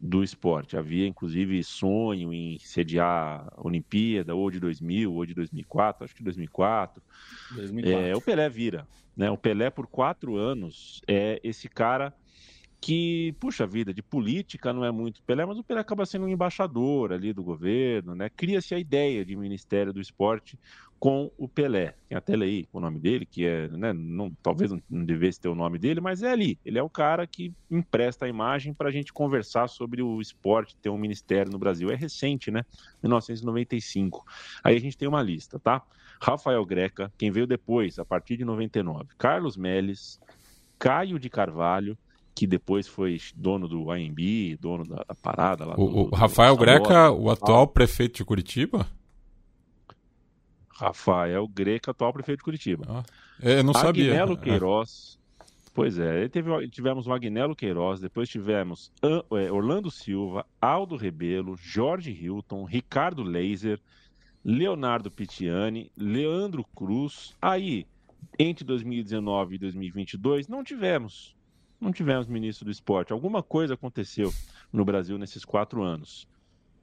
do 0.00 0.22
Esporte. 0.22 0.76
Havia 0.76 1.06
inclusive 1.06 1.62
sonho 1.62 2.32
em 2.32 2.58
sediar 2.60 3.48
a 3.52 3.66
Olimpíada 3.66 4.34
ou 4.34 4.50
de 4.50 4.60
2000 4.60 5.12
ou 5.12 5.26
de 5.26 5.34
2004, 5.34 6.04
acho 6.04 6.14
que 6.14 6.22
2004. 6.22 7.02
2004. 7.54 8.06
É, 8.06 8.16
o 8.16 8.20
Pelé 8.20 8.48
vira, 8.48 8.86
né? 9.16 9.30
O 9.30 9.36
Pelé 9.36 9.70
por 9.70 9.86
quatro 9.86 10.36
anos 10.36 11.00
é 11.06 11.40
esse 11.42 11.68
cara 11.68 12.14
que, 12.80 13.34
puxa 13.40 13.66
vida, 13.66 13.92
de 13.92 14.02
política 14.02 14.72
não 14.72 14.84
é 14.84 14.90
muito 14.90 15.22
Pelé, 15.22 15.44
mas 15.44 15.58
o 15.58 15.64
Pelé 15.64 15.80
acaba 15.80 16.06
sendo 16.06 16.26
um 16.26 16.28
embaixador 16.28 17.12
ali 17.12 17.32
do 17.32 17.42
governo, 17.42 18.14
né? 18.14 18.28
Cria-se 18.28 18.74
a 18.74 18.78
ideia 18.78 19.24
de 19.24 19.34
Ministério 19.34 19.92
do 19.92 20.00
Esporte 20.00 20.58
com 20.98 21.30
o 21.36 21.48
Pelé. 21.48 21.94
Tem 22.08 22.18
até 22.18 22.34
aí 22.34 22.68
o 22.72 22.80
nome 22.80 22.98
dele, 22.98 23.24
que 23.24 23.46
é, 23.46 23.68
né, 23.68 23.92
não, 23.92 24.32
talvez 24.42 24.70
não 24.70 25.04
devesse 25.04 25.40
ter 25.40 25.48
o 25.48 25.54
nome 25.54 25.78
dele, 25.78 26.00
mas 26.00 26.22
é 26.22 26.30
ali. 26.30 26.58
Ele 26.64 26.78
é 26.78 26.82
o 26.82 26.90
cara 26.90 27.26
que 27.26 27.52
empresta 27.70 28.26
a 28.26 28.28
imagem 28.28 28.74
para 28.74 28.88
a 28.88 28.92
gente 28.92 29.12
conversar 29.12 29.68
sobre 29.68 30.02
o 30.02 30.20
esporte, 30.20 30.76
ter 30.76 30.90
um 30.90 30.98
ministério 30.98 31.52
no 31.52 31.58
Brasil. 31.58 31.90
É 31.90 31.94
recente, 31.94 32.50
né? 32.50 32.64
1995. 33.02 34.24
Aí 34.62 34.76
a 34.76 34.80
gente 34.80 34.98
tem 34.98 35.08
uma 35.08 35.22
lista, 35.22 35.58
tá? 35.58 35.82
Rafael 36.20 36.64
Greca, 36.64 37.12
quem 37.16 37.30
veio 37.30 37.46
depois, 37.46 37.98
a 37.98 38.04
partir 38.04 38.36
de 38.36 38.44
99. 38.44 39.08
Carlos 39.16 39.56
Melles, 39.56 40.20
Caio 40.78 41.18
de 41.18 41.30
Carvalho, 41.30 41.96
que 42.38 42.46
depois 42.46 42.86
foi 42.86 43.20
dono 43.34 43.66
do 43.66 43.90
AMB, 43.90 44.56
dono 44.60 44.86
da, 44.86 45.02
da 45.08 45.14
parada 45.20 45.64
lá. 45.64 45.74
O, 45.74 45.88
do, 45.88 45.96
o 45.96 46.14
Rafael 46.14 46.54
do 46.54 46.60
Greca, 46.60 47.10
o 47.10 47.28
atual 47.30 47.66
prefeito 47.66 48.18
de 48.18 48.24
Curitiba? 48.24 48.86
Rafael 50.68 51.48
Greca, 51.48 51.90
atual 51.90 52.12
prefeito 52.12 52.38
de 52.38 52.44
Curitiba. 52.44 52.84
Ah, 52.88 53.02
eu 53.42 53.64
não 53.64 53.74
sabia. 53.74 54.12
Agnello 54.12 54.34
é. 54.34 54.36
Queiroz. 54.36 55.18
Pois 55.74 55.98
é, 55.98 56.28
teve, 56.28 56.68
tivemos 56.68 57.08
o 57.08 57.12
Agnello 57.12 57.56
Queiroz, 57.56 57.98
depois 57.98 58.28
tivemos 58.28 58.92
é, 59.02 59.50
Orlando 59.50 59.90
Silva, 59.90 60.46
Aldo 60.60 60.94
Rebelo, 60.94 61.56
Jorge 61.56 62.12
Hilton, 62.12 62.64
Ricardo 62.64 63.24
Leiser, 63.24 63.80
Leonardo 64.44 65.10
Pitiani, 65.10 65.90
Leandro 65.96 66.64
Cruz. 66.74 67.34
Aí, 67.42 67.84
entre 68.38 68.64
2019 68.64 69.56
e 69.56 69.58
2022, 69.58 70.46
não 70.46 70.62
tivemos 70.62 71.36
não 71.80 71.92
tivemos 71.92 72.26
ministro 72.26 72.64
do 72.64 72.70
esporte. 72.70 73.12
Alguma 73.12 73.42
coisa 73.42 73.74
aconteceu 73.74 74.32
no 74.72 74.84
Brasil 74.84 75.16
nesses 75.18 75.44
quatro 75.44 75.82
anos. 75.82 76.28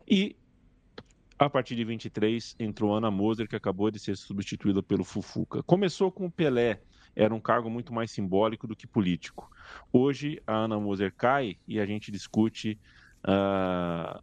E, 0.07 0.35
a 1.37 1.49
partir 1.49 1.75
de 1.75 1.83
23, 1.83 2.55
entrou 2.59 2.95
Ana 2.95 3.11
Moser, 3.11 3.47
que 3.47 3.55
acabou 3.55 3.91
de 3.91 3.99
ser 3.99 4.15
substituída 4.15 4.81
pelo 4.81 5.03
Fufuca. 5.03 5.61
Começou 5.63 6.11
com 6.11 6.25
o 6.27 6.31
Pelé, 6.31 6.81
era 7.15 7.33
um 7.33 7.39
cargo 7.39 7.69
muito 7.69 7.93
mais 7.93 8.11
simbólico 8.11 8.67
do 8.67 8.75
que 8.75 8.87
político. 8.87 9.49
Hoje, 9.91 10.41
a 10.47 10.53
Ana 10.53 10.79
Moser 10.79 11.13
cai 11.13 11.57
e 11.67 11.79
a 11.79 11.85
gente 11.85 12.11
discute 12.11 12.79
uh, 13.27 14.21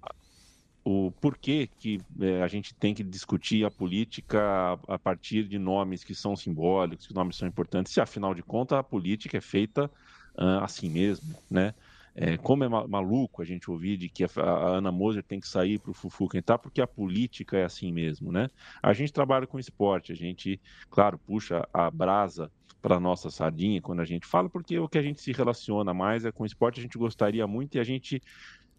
o 0.84 1.10
porquê 1.12 1.68
que 1.78 1.96
uh, 1.96 2.42
a 2.42 2.48
gente 2.48 2.74
tem 2.74 2.94
que 2.94 3.02
discutir 3.02 3.64
a 3.64 3.70
política 3.70 4.40
a, 4.88 4.94
a 4.94 4.98
partir 4.98 5.44
de 5.44 5.58
nomes 5.58 6.04
que 6.04 6.14
são 6.14 6.36
simbólicos, 6.36 7.06
que 7.06 7.14
nomes 7.14 7.36
são 7.36 7.48
importantes, 7.48 7.92
se 7.92 8.00
afinal 8.00 8.34
de 8.34 8.42
contas 8.42 8.78
a 8.78 8.82
política 8.82 9.38
é 9.38 9.40
feita 9.40 9.90
uh, 10.36 10.62
assim 10.62 10.88
mesmo, 10.88 11.34
né? 11.50 11.74
É, 12.14 12.36
como 12.36 12.62
é 12.62 12.68
maluco 12.68 13.40
a 13.40 13.44
gente 13.44 13.70
ouvir 13.70 13.96
de 13.96 14.08
que 14.08 14.24
a, 14.24 14.28
Ana 14.76 14.92
Moser 14.92 15.22
tem 15.22 15.40
que 15.40 15.48
sair 15.48 15.78
para 15.78 15.90
o 15.90 15.94
Fufu 15.94 16.28
entrar, 16.34 16.58
porque 16.58 16.82
a 16.82 16.86
política 16.86 17.56
é 17.56 17.64
assim 17.64 17.90
mesmo, 17.90 18.30
né? 18.30 18.50
A 18.82 18.92
gente 18.92 19.12
trabalha 19.12 19.46
com 19.46 19.58
esporte, 19.58 20.12
a 20.12 20.14
gente, 20.14 20.60
claro, 20.90 21.18
puxa 21.18 21.66
a 21.72 21.90
brasa 21.90 22.50
para 22.82 23.00
nossa 23.00 23.30
sardinha 23.30 23.80
quando 23.80 24.00
a 24.00 24.04
gente 24.04 24.26
fala, 24.26 24.50
porque 24.50 24.78
o 24.78 24.88
que 24.88 24.98
a 24.98 25.02
gente 25.02 25.22
se 25.22 25.32
relaciona 25.32 25.94
mais 25.94 26.24
é 26.26 26.32
com 26.32 26.44
esporte, 26.44 26.80
a 26.80 26.82
gente 26.82 26.98
gostaria 26.98 27.46
muito 27.46 27.76
e 27.76 27.80
a 27.80 27.84
gente 27.84 28.20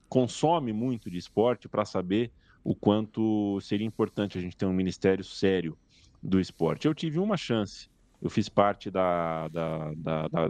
consome 0.08 0.72
muito 0.72 1.10
de 1.10 1.18
esporte 1.18 1.68
para 1.68 1.86
saber 1.86 2.32
o 2.64 2.76
quanto 2.76 3.60
seria 3.62 3.88
importante 3.88 4.38
a 4.38 4.42
gente 4.42 4.56
ter 4.56 4.66
um 4.66 4.74
ministério 4.74 5.24
sério 5.24 5.76
do 6.22 6.40
esporte. 6.40 6.86
Eu 6.86 6.94
tive 6.94 7.18
uma 7.18 7.36
chance, 7.36 7.90
eu 8.22 8.30
fiz 8.30 8.48
parte 8.48 8.92
da, 8.92 9.48
da, 9.48 9.94
da, 9.96 10.28
da 10.28 10.50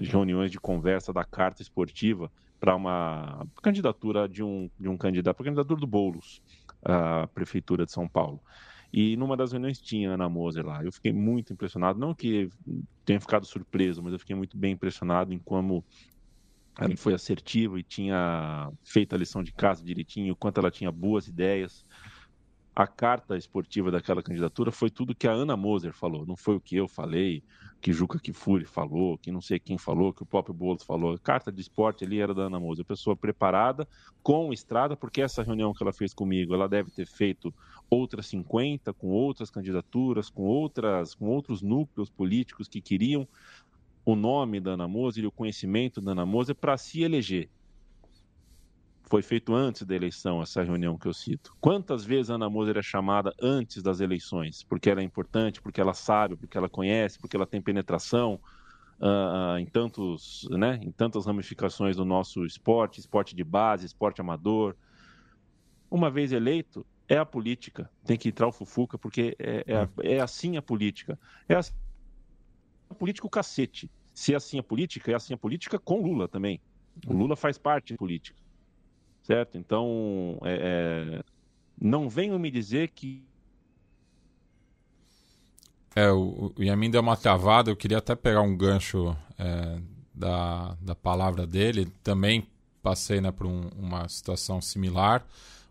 de 0.00 0.08
reuniões 0.08 0.50
de 0.50 0.58
conversa 0.58 1.12
da 1.12 1.24
carta 1.24 1.62
esportiva 1.62 2.30
para 2.58 2.76
uma 2.76 3.46
candidatura 3.62 4.28
de 4.28 4.42
um, 4.42 4.70
de 4.78 4.88
um 4.88 4.96
candidato, 4.96 5.36
para 5.36 5.44
candidatura 5.44 5.80
do 5.80 5.86
Boulos, 5.86 6.40
à 6.84 7.26
Prefeitura 7.34 7.84
de 7.84 7.92
São 7.92 8.08
Paulo. 8.08 8.40
E 8.92 9.16
numa 9.16 9.36
das 9.36 9.52
reuniões 9.52 9.80
tinha 9.80 10.10
Ana 10.10 10.28
Moser 10.28 10.64
lá. 10.64 10.84
Eu 10.84 10.92
fiquei 10.92 11.12
muito 11.12 11.52
impressionado, 11.52 11.98
não 11.98 12.14
que 12.14 12.48
tenha 13.04 13.20
ficado 13.20 13.46
surpreso, 13.46 14.02
mas 14.02 14.12
eu 14.12 14.18
fiquei 14.18 14.36
muito 14.36 14.56
bem 14.56 14.72
impressionado 14.72 15.32
em 15.32 15.38
como 15.38 15.84
ela 16.78 16.96
foi 16.96 17.14
assertiva 17.14 17.78
e 17.78 17.82
tinha 17.82 18.70
feito 18.82 19.14
a 19.14 19.18
lição 19.18 19.42
de 19.42 19.52
casa 19.52 19.84
direitinho, 19.84 20.36
quanto 20.36 20.58
ela 20.58 20.70
tinha 20.70 20.90
boas 20.90 21.26
ideias 21.26 21.84
a 22.74 22.86
carta 22.86 23.36
esportiva 23.36 23.90
daquela 23.90 24.22
candidatura 24.22 24.72
foi 24.72 24.90
tudo 24.90 25.14
que 25.14 25.28
a 25.28 25.32
Ana 25.32 25.56
Moser 25.56 25.92
falou, 25.92 26.26
não 26.26 26.36
foi 26.36 26.56
o 26.56 26.60
que 26.60 26.76
eu 26.76 26.88
falei, 26.88 27.42
que 27.82 27.92
Juca 27.92 28.16
Kifuri 28.16 28.64
falou, 28.64 29.18
que 29.18 29.32
não 29.32 29.40
sei 29.40 29.58
quem 29.58 29.76
falou, 29.76 30.12
que 30.12 30.22
o 30.22 30.26
próprio 30.26 30.54
Boulos 30.54 30.84
falou. 30.84 31.14
A 31.14 31.18
carta 31.18 31.50
de 31.50 31.60
esporte 31.60 32.04
ali 32.04 32.20
era 32.20 32.32
da 32.32 32.42
Ana 32.42 32.60
Moser, 32.60 32.84
pessoa 32.84 33.16
preparada, 33.16 33.88
com 34.22 34.52
estrada, 34.52 34.96
porque 34.96 35.20
essa 35.20 35.42
reunião 35.42 35.74
que 35.74 35.82
ela 35.82 35.92
fez 35.92 36.14
comigo, 36.14 36.54
ela 36.54 36.68
deve 36.68 36.92
ter 36.92 37.06
feito 37.06 37.52
outras 37.90 38.26
50, 38.26 38.92
com 38.92 39.08
outras 39.08 39.50
candidaturas, 39.50 40.30
com, 40.30 40.44
outras, 40.44 41.12
com 41.12 41.26
outros 41.26 41.60
núcleos 41.60 42.08
políticos 42.08 42.68
que 42.68 42.80
queriam 42.80 43.26
o 44.04 44.14
nome 44.14 44.60
da 44.60 44.72
Ana 44.72 44.86
Moser 44.86 45.24
e 45.24 45.26
o 45.26 45.32
conhecimento 45.32 46.00
da 46.00 46.12
Ana 46.12 46.24
Moser 46.24 46.54
para 46.54 46.78
se 46.78 47.02
eleger 47.02 47.50
foi 49.04 49.22
feito 49.22 49.54
antes 49.54 49.82
da 49.82 49.94
eleição, 49.94 50.40
essa 50.40 50.62
reunião 50.62 50.96
que 50.96 51.06
eu 51.06 51.12
cito. 51.12 51.54
Quantas 51.60 52.04
vezes 52.04 52.30
a 52.30 52.34
Ana 52.34 52.48
Moser 52.48 52.78
é 52.78 52.82
chamada 52.82 53.32
antes 53.40 53.82
das 53.82 54.00
eleições? 54.00 54.62
Porque 54.62 54.88
ela 54.88 55.00
é 55.00 55.04
importante, 55.04 55.60
porque 55.60 55.80
ela 55.80 55.94
sabe, 55.94 56.36
porque 56.36 56.56
ela 56.56 56.68
conhece, 56.68 57.18
porque 57.18 57.36
ela 57.36 57.46
tem 57.46 57.60
penetração 57.60 58.40
uh, 58.98 59.58
em, 59.58 59.66
tantos, 59.66 60.48
né, 60.50 60.80
em 60.82 60.90
tantas 60.90 61.26
ramificações 61.26 61.96
do 61.96 62.04
nosso 62.04 62.46
esporte, 62.46 63.00
esporte 63.00 63.34
de 63.34 63.44
base, 63.44 63.84
esporte 63.84 64.20
amador. 64.20 64.74
Uma 65.90 66.10
vez 66.10 66.32
eleito, 66.32 66.86
é 67.06 67.18
a 67.18 67.26
política. 67.26 67.90
Tem 68.06 68.16
que 68.16 68.30
entrar 68.30 68.46
o 68.46 68.52
Fufuca, 68.52 68.96
porque 68.96 69.36
é, 69.38 69.64
é, 69.66 70.14
é 70.14 70.20
assim 70.20 70.56
a 70.56 70.62
política. 70.62 71.18
É 71.48 71.56
assim 71.56 71.74
a 72.88 72.94
política 72.94 73.26
o 73.26 73.30
cacete. 73.30 73.90
Se 74.14 74.32
é 74.32 74.36
assim 74.36 74.58
a 74.58 74.62
política, 74.62 75.12
é 75.12 75.14
assim 75.14 75.34
a 75.34 75.38
política 75.38 75.78
com 75.78 76.00
Lula 76.00 76.28
também. 76.28 76.60
O 77.06 77.12
Lula 77.12 77.36
faz 77.36 77.58
parte 77.58 77.92
da 77.92 77.98
política 77.98 78.41
certo? 79.22 79.56
Então, 79.56 80.38
é, 80.42 81.18
é, 81.18 81.22
não 81.80 82.08
venham 82.08 82.38
me 82.38 82.50
dizer 82.50 82.88
que. 82.88 83.24
É, 85.94 86.10
o, 86.10 86.52
o 86.56 86.62
Yamin 86.62 86.90
deu 86.90 87.02
uma 87.02 87.16
travada, 87.16 87.70
eu 87.70 87.76
queria 87.76 87.98
até 87.98 88.14
pegar 88.14 88.40
um 88.40 88.56
gancho 88.56 89.16
é, 89.38 89.78
da, 90.14 90.76
da 90.80 90.94
palavra 90.94 91.46
dele. 91.46 91.92
Também 92.02 92.46
passei 92.82 93.20
né, 93.20 93.30
por 93.30 93.46
um, 93.46 93.68
uma 93.78 94.08
situação 94.08 94.60
similar, 94.60 95.24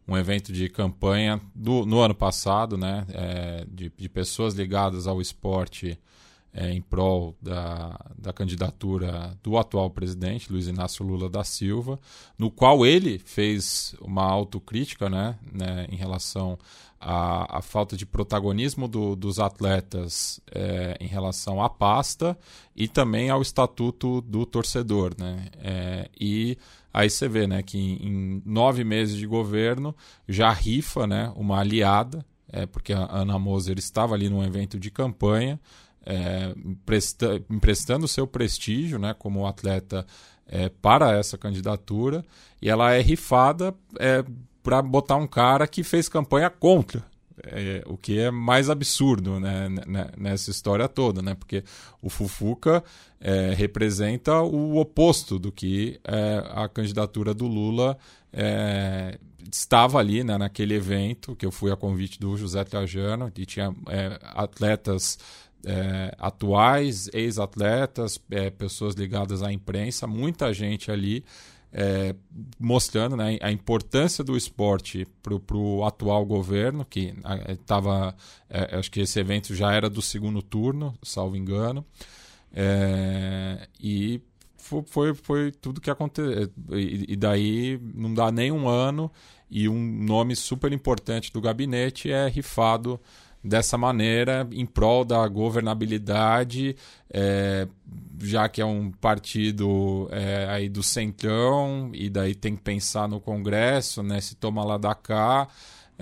um 0.08 0.18
evento 0.18 0.54
de 0.54 0.70
campanha 0.70 1.42
do, 1.54 1.86
no 1.86 2.00
ano 2.00 2.16
passado, 2.16 2.78
né, 2.78 3.06
é, 3.10 3.66
de, 3.68 3.92
de 3.96 4.10
pessoas 4.10 4.54
ligadas 4.54 5.08
ao 5.08 5.20
esporte 5.20 6.00
é, 6.54 6.72
em 6.72 6.82
prol 6.82 7.36
da, 7.42 7.98
da 8.18 8.34
candidatura 8.34 9.38
do 9.42 9.58
atual 9.58 9.90
presidente, 9.90 10.52
Luiz 10.52 10.68
Inácio 10.68 11.06
Lula 11.06 11.30
da 11.30 11.44
Silva, 11.44 12.00
no 12.38 12.52
qual 12.52 12.86
ele 12.86 13.20
fez 13.20 13.96
uma 14.02 14.24
autocrítica 14.24 15.10
né, 15.10 15.38
né, 15.52 15.88
em 15.90 15.96
relação 15.96 16.60
à, 17.00 17.58
à 17.58 17.62
falta 17.62 17.96
de 17.96 18.06
protagonismo 18.06 18.88
do, 18.88 19.16
dos 19.16 19.40
atletas 19.40 20.42
é, 20.52 20.98
em 21.00 21.08
relação 21.08 21.64
à 21.64 21.70
pasta 21.70 22.38
e 22.76 22.88
também 22.88 23.30
ao 23.30 23.42
estatuto 23.42 24.20
do 24.22 24.46
torcedor. 24.46 25.16
Né? 25.18 25.48
É, 25.58 26.10
e 26.20 26.58
aí 26.94 27.10
você 27.10 27.30
vê 27.30 27.48
né, 27.48 27.64
que 27.64 27.78
em, 27.78 28.08
em 28.08 28.44
nove 28.46 28.84
meses 28.84 29.16
de 29.16 29.26
governo 29.26 29.96
já 30.28 30.52
rifa 30.52 31.08
né, 31.08 31.32
uma 31.38 31.60
aliada, 31.60 32.26
é, 32.52 32.66
porque 32.66 32.92
a 32.92 33.08
Ana 33.10 33.40
Moser 33.40 33.78
estava 33.80 34.14
ali 34.14 34.30
num 34.30 34.44
evento 34.44 34.78
de 34.78 34.92
campanha, 34.92 35.58
é, 36.06 36.54
empresta, 36.66 37.42
emprestando 37.50 38.08
seu 38.08 38.26
prestígio 38.26 38.98
né, 38.98 39.14
como 39.18 39.46
atleta 39.46 40.06
é, 40.48 40.70
para 40.70 41.18
essa 41.18 41.38
candidatura 41.38 42.26
e 42.62 42.70
ela 42.70 42.94
é 42.94 43.02
rifada 43.02 43.74
é, 44.00 44.24
para 44.62 44.82
botar 44.82 45.16
um 45.16 45.28
cara 45.28 45.68
que 45.68 45.84
fez 45.84 46.10
campanha 46.10 46.50
contra. 46.50 47.10
É, 47.44 47.82
o 47.88 47.98
que 47.98 48.20
é 48.20 48.30
mais 48.30 48.70
absurdo 48.70 49.40
né, 49.40 49.68
nessa 50.16 50.52
história 50.52 50.88
toda, 50.88 51.24
né? 51.24 51.34
porque 51.34 51.64
o 52.00 52.08
Fufuca 52.08 52.84
é, 53.20 53.54
representa 53.56 54.42
o 54.42 54.78
oposto 54.78 55.40
do 55.40 55.52
que 55.52 56.00
é, 56.04 56.44
a 56.52 56.70
candidatura 56.70 57.34
do 57.34 57.48
Lula 57.48 57.98
estava 59.52 59.98
ali 59.98 60.24
né, 60.24 60.38
naquele 60.38 60.76
evento, 60.76 61.36
que 61.36 61.46
eu 61.46 61.52
fui 61.52 61.72
a 61.72 61.76
convite 61.76 62.20
do 62.20 62.38
José 62.38 62.64
Trajano, 62.64 63.30
que 63.32 63.46
tinha 63.46 63.74
atletas 64.36 65.18
é, 65.66 66.16
atuais, 66.18 67.10
ex-atletas, 67.14 68.20
é, 68.30 68.50
pessoas 68.50 68.96
ligadas 68.96 69.44
à 69.44 69.52
imprensa, 69.52 70.08
muita 70.08 70.54
gente 70.54 70.92
ali 70.92 71.24
é, 71.74 72.14
mostrando 72.60 73.16
né, 73.16 73.38
a 73.42 73.52
importância 73.52 74.24
do 74.24 74.36
esporte 74.36 75.08
para 75.24 75.56
o 75.56 75.86
atual 75.86 76.26
governo, 76.26 76.86
que 76.86 77.14
estava. 77.50 78.16
É, 78.50 78.78
acho 78.78 78.92
que 78.92 79.00
esse 79.00 79.20
evento 79.20 79.56
já 79.56 79.74
era 79.74 79.90
do 79.90 80.02
segundo 80.02 80.42
turno, 80.42 80.94
salvo 81.02 81.36
engano. 81.36 81.86
É, 82.54 83.68
e 83.80 84.22
foi, 84.58 85.14
foi 85.14 85.52
tudo 85.52 85.80
que 85.80 85.90
aconteceu. 85.90 86.50
E, 86.72 87.16
daí 87.16 87.80
não 87.82 88.14
dá 88.14 88.32
nem 88.32 88.52
um 88.52 88.68
ano 88.68 89.10
e 89.50 89.68
um 89.68 89.80
nome 89.80 90.36
super 90.36 90.72
importante 90.72 91.32
do 91.32 91.42
gabinete 91.42 92.12
é 92.12 92.28
rifado 92.28 93.00
dessa 93.44 93.78
maneira 93.78 94.48
em 94.52 94.66
prol 94.66 95.04
da 95.04 95.28
governabilidade, 95.28 96.76
é, 97.12 97.68
já 98.22 98.48
que 98.48 98.62
é 98.62 98.66
um 98.66 98.92
partido 98.92 100.08
é, 100.12 100.48
aí 100.50 100.70
do 100.70 100.84
centrão 100.84 101.90
e 101.94 102.10
daí 102.10 102.36
tem 102.36 102.56
que 102.56 102.62
pensar 102.62 103.08
no 103.08 103.20
Congresso, 103.20 104.04
né, 104.04 104.22
se 104.22 104.36
toma 104.36 104.64
lá 104.64 104.78
da 104.78 104.94
cá. 104.94 105.48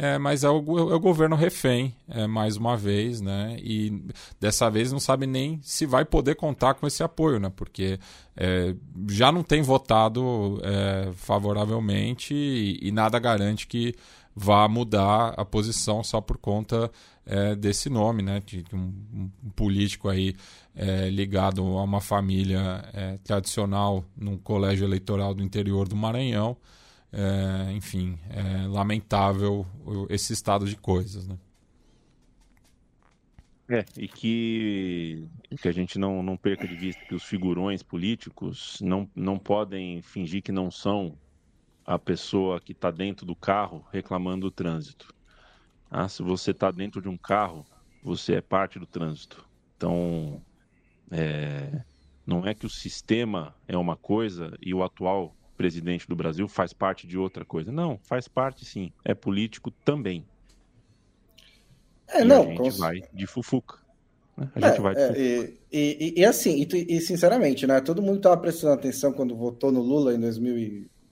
É, 0.02 0.18
mas 0.18 0.46
é 0.46 0.50
o, 0.50 0.60
é 0.92 0.96
o 0.96 1.00
governo 1.00 1.36
refém, 1.36 1.94
é, 2.08 2.26
mais 2.26 2.56
uma 2.56 2.78
vez, 2.78 3.20
né? 3.20 3.58
E 3.62 4.02
dessa 4.40 4.70
vez 4.70 4.94
não 4.94 5.00
sabe 5.00 5.28
nem 5.28 5.60
se 5.62 5.86
vai 5.86 6.06
poder 6.06 6.36
contar 6.36 6.76
com 6.76 6.88
esse 6.88 7.04
apoio, 7.04 7.38
né? 7.38 7.52
Porque 7.54 8.00
é, 8.38 8.74
já 9.10 9.30
não 9.30 9.44
tem 9.44 9.62
votado 9.62 10.62
é, 10.64 11.12
favoravelmente 11.16 12.34
e, 12.34 12.80
e, 12.82 12.94
nada 12.94 13.20
garante 13.20 13.68
que 13.68 13.94
vá 14.40 14.68
mudar 14.68 15.34
a 15.38 15.44
posição 15.44 16.04
só 16.04 16.22
por 16.22 16.38
conta 16.38 16.90
é, 17.26 17.56
desse 17.56 17.90
nome, 17.90 18.24
né? 18.24 18.42
De 18.46 18.64
um, 18.74 19.30
um 19.44 19.50
político 19.56 20.08
aí 20.08 20.36
é, 20.76 21.10
ligado 21.10 21.62
a 21.62 21.84
uma 21.84 22.00
família 22.00 22.84
tradicional 23.24 24.06
num 24.16 24.38
colégio 24.38 24.86
eleitoral 24.86 25.34
do 25.34 25.44
interior 25.44 25.88
do 25.88 25.96
Maranhão. 25.96 26.56
É, 27.12 27.72
enfim, 27.74 28.18
é 28.30 28.68
lamentável 28.68 29.66
esse 30.10 30.32
estado 30.32 30.66
de 30.66 30.76
coisas, 30.76 31.28
né? 31.28 31.38
É, 33.72 33.86
e 33.98 34.08
que, 34.08 35.28
que 35.62 35.68
a 35.68 35.72
gente 35.72 36.00
não, 36.00 36.24
não 36.24 36.36
perca 36.36 36.68
de 36.68 36.76
vista 36.76 37.06
que 37.06 37.14
os 37.14 37.24
figurões 37.24 37.84
políticos 37.84 38.80
não, 38.82 39.08
não 39.16 39.38
podem 39.38 40.02
fingir 40.02 40.42
que 40.42 40.52
não 40.52 40.72
são 40.72 41.16
a 41.90 41.98
pessoa 41.98 42.62
que 42.62 42.72
está 42.72 42.92
dentro 42.92 43.26
do 43.26 43.36
carro 43.36 43.84
reclamando 43.92 44.42
do 44.42 44.52
trânsito. 44.52 45.12
Ah, 45.90 46.08
se 46.08 46.22
você 46.22 46.52
está 46.52 46.70
dentro 46.70 47.02
de 47.02 47.10
um 47.10 47.18
carro, 47.18 47.66
você 48.04 48.36
é 48.36 48.42
parte 48.42 48.78
do 48.78 48.86
trânsito. 48.86 49.44
Então, 49.76 50.40
é, 51.10 51.82
não 52.28 52.46
é 52.46 52.54
que 52.54 52.68
o 52.68 52.70
sistema 52.70 53.56
é 53.68 53.76
uma 53.76 53.96
coisa 53.96 54.56
e 54.62 54.72
o 54.72 54.84
atual 54.84 55.36
presidente 55.58 56.08
do 56.08 56.16
Brasil 56.16 56.48
faz 56.48 56.74
parte 56.74 57.08
de 57.08 57.18
outra 57.18 57.44
coisa. 57.44 57.72
Não, 57.72 57.98
faz 58.04 58.28
parte 58.28 58.66
sim. 58.66 58.94
É 59.04 59.16
político 59.16 59.72
também. 59.84 60.24
É, 62.08 62.22
e 62.22 62.24
não. 62.24 62.44
A 62.44 62.46
gente 62.46 62.58
cons... 62.60 62.78
vai 62.78 63.02
de 63.12 63.26
fufuca. 63.26 63.80
Né? 64.38 64.48
A 64.54 64.60
gente 64.60 64.78
é, 64.78 64.80
vai 64.80 64.94
de 64.94 65.02
é, 65.02 65.08
fufuca. 65.08 65.24
E, 65.24 65.58
e, 65.74 66.14
e 66.18 66.26
assim, 66.26 66.68
e, 66.72 67.02
sinceramente, 67.02 67.66
né? 67.66 67.82
Todo 67.82 68.00
mundo 68.00 68.18
estava 68.18 68.38
prestando 68.38 68.74
atenção 68.74 69.12
quando 69.12 69.36
votou 69.36 69.72
no 69.72 69.82
Lula 69.82 70.14
em 70.14 70.20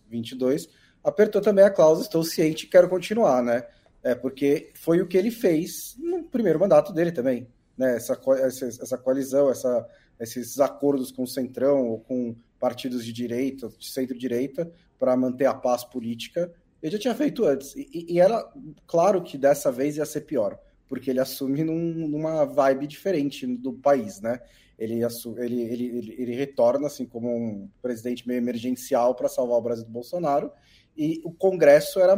2022. 0.09 0.69
Apertou 1.03 1.41
também 1.41 1.63
a 1.63 1.69
cláusula, 1.69 2.05
estou 2.05 2.23
ciente 2.23 2.65
e 2.65 2.69
quero 2.69 2.89
continuar, 2.89 3.41
né? 3.41 3.65
É, 4.03 4.15
porque 4.15 4.71
foi 4.75 5.01
o 5.01 5.07
que 5.07 5.17
ele 5.17 5.31
fez 5.31 5.95
no 5.99 6.23
primeiro 6.23 6.59
mandato 6.59 6.93
dele 6.93 7.11
também. 7.11 7.47
Né? 7.77 7.95
Essa, 7.95 8.19
essa, 8.39 8.65
essa 8.65 8.97
coalizão, 8.97 9.49
essa, 9.49 9.87
esses 10.19 10.59
acordos 10.59 11.11
com 11.11 11.23
o 11.23 11.27
Centrão 11.27 11.87
ou 11.87 11.99
com 11.99 12.35
partidos 12.59 13.05
de 13.05 13.13
direita, 13.13 13.69
de 13.69 13.87
centro-direita, 13.87 14.71
para 14.97 15.15
manter 15.15 15.45
a 15.45 15.53
paz 15.53 15.83
política. 15.83 16.51
Ele 16.81 16.91
já 16.91 16.99
tinha 16.99 17.15
feito 17.15 17.45
antes. 17.45 17.75
E, 17.75 18.05
e, 18.09 18.19
era 18.19 18.51
claro 18.85 19.21
que 19.21 19.37
dessa 19.37 19.71
vez 19.71 19.97
ia 19.97 20.05
ser 20.05 20.21
pior, 20.21 20.59
porque 20.87 21.09
ele 21.09 21.19
assume 21.19 21.63
num, 21.63 22.07
numa 22.07 22.45
vibe 22.45 22.87
diferente 22.87 23.45
do 23.45 23.73
país, 23.73 24.19
né? 24.21 24.39
Ele, 24.77 25.03
ele, 25.03 25.61
ele, 25.63 26.15
ele, 26.19 26.35
retorna 26.35 26.85
assim 26.87 27.05
como 27.05 27.35
um 27.35 27.69
presidente 27.81 28.27
meio 28.27 28.37
emergencial 28.37 29.15
para 29.15 29.27
salvar 29.27 29.57
o 29.57 29.61
Brasil 29.61 29.85
do 29.85 29.91
Bolsonaro. 29.91 30.51
E 30.95 31.19
o 31.23 31.31
Congresso 31.31 31.99
era 31.99 32.15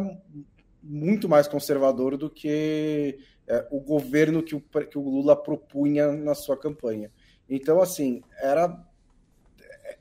muito 0.83 1.29
mais 1.29 1.47
conservador 1.47 2.17
do 2.17 2.29
que 2.29 3.17
é, 3.47 3.65
o 3.71 3.79
governo 3.79 4.43
que 4.43 4.55
o, 4.55 4.61
que 4.61 4.97
o 4.97 5.09
Lula 5.09 5.35
propunha 5.35 6.11
na 6.11 6.35
sua 6.35 6.57
campanha. 6.57 7.11
Então, 7.49 7.81
assim, 7.81 8.21
era 8.41 8.85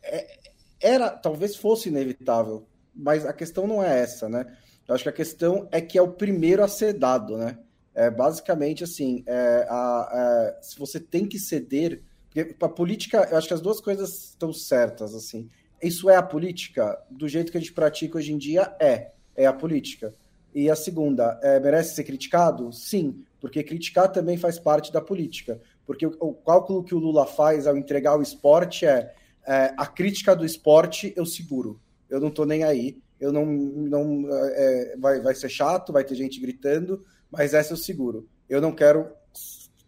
é, 0.02 0.38
era, 0.80 1.10
talvez 1.10 1.56
fosse 1.56 1.88
inevitável, 1.88 2.66
mas 2.94 3.26
a 3.26 3.32
questão 3.32 3.66
não 3.66 3.82
é 3.82 4.00
essa, 4.00 4.28
né? 4.28 4.46
Eu 4.86 4.94
acho 4.94 5.04
que 5.04 5.10
a 5.10 5.12
questão 5.12 5.68
é 5.70 5.80
que 5.80 5.98
é 5.98 6.02
o 6.02 6.12
primeiro 6.12 6.62
a 6.62 6.68
ser 6.68 6.94
dado, 6.94 7.36
né? 7.36 7.58
É, 7.94 8.10
basicamente, 8.10 8.84
assim, 8.84 9.24
é, 9.26 9.66
a, 9.68 9.74
a, 9.74 10.62
se 10.62 10.78
você 10.78 11.00
tem 11.00 11.26
que 11.26 11.38
ceder, 11.38 12.02
porque 12.30 12.56
a 12.60 12.68
política, 12.68 13.28
eu 13.30 13.38
acho 13.38 13.48
que 13.48 13.54
as 13.54 13.60
duas 13.60 13.80
coisas 13.80 14.30
estão 14.30 14.52
certas, 14.52 15.14
assim. 15.14 15.48
Isso 15.82 16.10
é 16.10 16.16
a 16.16 16.22
política? 16.22 17.00
Do 17.10 17.28
jeito 17.28 17.50
que 17.50 17.58
a 17.58 17.60
gente 17.60 17.72
pratica 17.72 18.18
hoje 18.18 18.32
em 18.32 18.38
dia, 18.38 18.74
é. 18.80 19.12
É 19.36 19.46
a 19.46 19.52
política. 19.52 20.14
E 20.54 20.68
a 20.70 20.76
segunda, 20.76 21.38
é, 21.42 21.60
merece 21.60 21.94
ser 21.94 22.04
criticado? 22.04 22.72
Sim, 22.72 23.24
porque 23.40 23.62
criticar 23.62 24.10
também 24.10 24.36
faz 24.36 24.58
parte 24.58 24.92
da 24.92 25.00
política. 25.00 25.60
Porque 25.86 26.06
o, 26.06 26.16
o 26.20 26.34
cálculo 26.34 26.82
que 26.82 26.94
o 26.94 26.98
Lula 26.98 27.26
faz 27.26 27.66
ao 27.66 27.76
entregar 27.76 28.16
o 28.16 28.22
esporte 28.22 28.84
é 28.84 29.14
é, 29.48 29.72
a 29.78 29.86
crítica 29.86 30.36
do 30.36 30.44
esporte 30.44 31.14
eu 31.16 31.24
seguro. 31.24 31.80
Eu 32.10 32.20
não 32.20 32.30
tô 32.30 32.44
nem 32.44 32.64
aí. 32.64 33.00
Eu 33.18 33.32
não. 33.32 33.46
não 33.46 34.28
é, 34.30 34.94
vai, 34.98 35.20
vai 35.22 35.34
ser 35.34 35.48
chato, 35.48 35.90
vai 35.90 36.04
ter 36.04 36.14
gente 36.14 36.38
gritando, 36.38 37.02
mas 37.30 37.54
essa 37.54 37.72
eu 37.72 37.76
seguro. 37.78 38.28
Eu 38.46 38.60
não 38.60 38.72
quero 38.72 39.10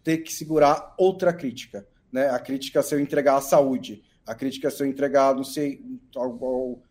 ter 0.03 0.17
que 0.17 0.33
segurar 0.33 0.95
outra 0.97 1.31
crítica. 1.31 1.85
Né? 2.11 2.29
A 2.29 2.39
crítica 2.39 2.81
se 2.83 2.93
eu 2.93 2.99
entregar 2.99 3.37
a 3.37 3.41
saúde, 3.41 4.03
a 4.25 4.35
crítica 4.35 4.69
se 4.69 4.83
eu 4.83 4.87
entregar, 4.87 5.35
não 5.35 5.43
sei, 5.43 5.83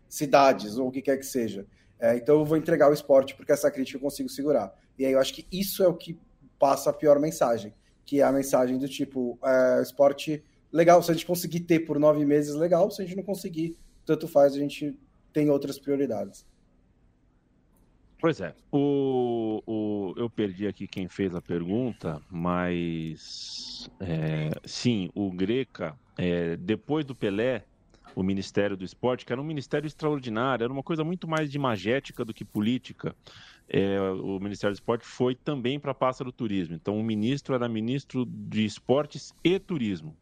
cidades 0.08 0.76
ou 0.76 0.88
o 0.88 0.90
que 0.90 1.02
quer 1.02 1.16
que 1.16 1.26
seja. 1.26 1.66
É, 1.98 2.16
então 2.16 2.38
eu 2.38 2.44
vou 2.44 2.56
entregar 2.56 2.90
o 2.90 2.94
esporte 2.94 3.34
porque 3.34 3.52
essa 3.52 3.70
crítica 3.70 3.98
eu 3.98 4.02
consigo 4.02 4.28
segurar. 4.28 4.74
E 4.98 5.04
aí 5.04 5.12
eu 5.12 5.20
acho 5.20 5.34
que 5.34 5.46
isso 5.52 5.82
é 5.82 5.88
o 5.88 5.94
que 5.94 6.18
passa 6.58 6.90
a 6.90 6.92
pior 6.92 7.18
mensagem, 7.18 7.74
que 8.04 8.20
é 8.20 8.24
a 8.24 8.32
mensagem 8.32 8.78
do 8.78 8.88
tipo, 8.88 9.38
é, 9.44 9.82
esporte 9.82 10.42
legal, 10.72 11.02
se 11.02 11.10
a 11.10 11.14
gente 11.14 11.26
conseguir 11.26 11.60
ter 11.60 11.80
por 11.80 11.98
nove 11.98 12.24
meses, 12.24 12.54
legal. 12.54 12.90
Se 12.90 13.02
a 13.02 13.04
gente 13.04 13.16
não 13.16 13.22
conseguir, 13.22 13.76
tanto 14.04 14.26
faz, 14.26 14.54
a 14.54 14.58
gente 14.58 14.96
tem 15.32 15.50
outras 15.50 15.78
prioridades. 15.78 16.46
Pois 18.20 18.40
é. 18.40 18.54
O, 18.70 19.62
o, 19.66 20.14
eu 20.16 20.28
perdi 20.28 20.66
aqui 20.66 20.86
quem 20.86 21.08
fez 21.08 21.34
a 21.34 21.40
pergunta, 21.40 22.20
mas 22.30 23.88
é, 23.98 24.50
sim, 24.64 25.10
o 25.14 25.30
Greca, 25.30 25.98
é, 26.18 26.56
depois 26.56 27.04
do 27.04 27.14
Pelé, 27.14 27.64
o 28.14 28.22
Ministério 28.22 28.76
do 28.76 28.84
Esporte, 28.84 29.24
que 29.24 29.32
era 29.32 29.40
um 29.40 29.44
ministério 29.44 29.86
extraordinário, 29.86 30.64
era 30.64 30.72
uma 30.72 30.82
coisa 30.82 31.02
muito 31.02 31.26
mais 31.26 31.50
de 31.50 31.58
magética 31.58 32.24
do 32.24 32.34
que 32.34 32.44
política. 32.44 33.14
É, 33.68 34.00
o 34.00 34.38
Ministério 34.40 34.74
do 34.74 34.78
Esporte 34.78 35.06
foi 35.06 35.34
também 35.34 35.78
para 35.78 35.92
a 35.92 35.94
pasta 35.94 36.24
do 36.24 36.32
turismo. 36.32 36.74
Então, 36.74 36.98
o 36.98 37.02
ministro 37.02 37.54
era 37.54 37.68
ministro 37.68 38.26
de 38.26 38.64
esportes 38.64 39.32
e 39.42 39.58
turismo 39.58 40.14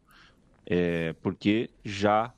é, 0.69 1.13
porque 1.13 1.71
já, 1.83 2.31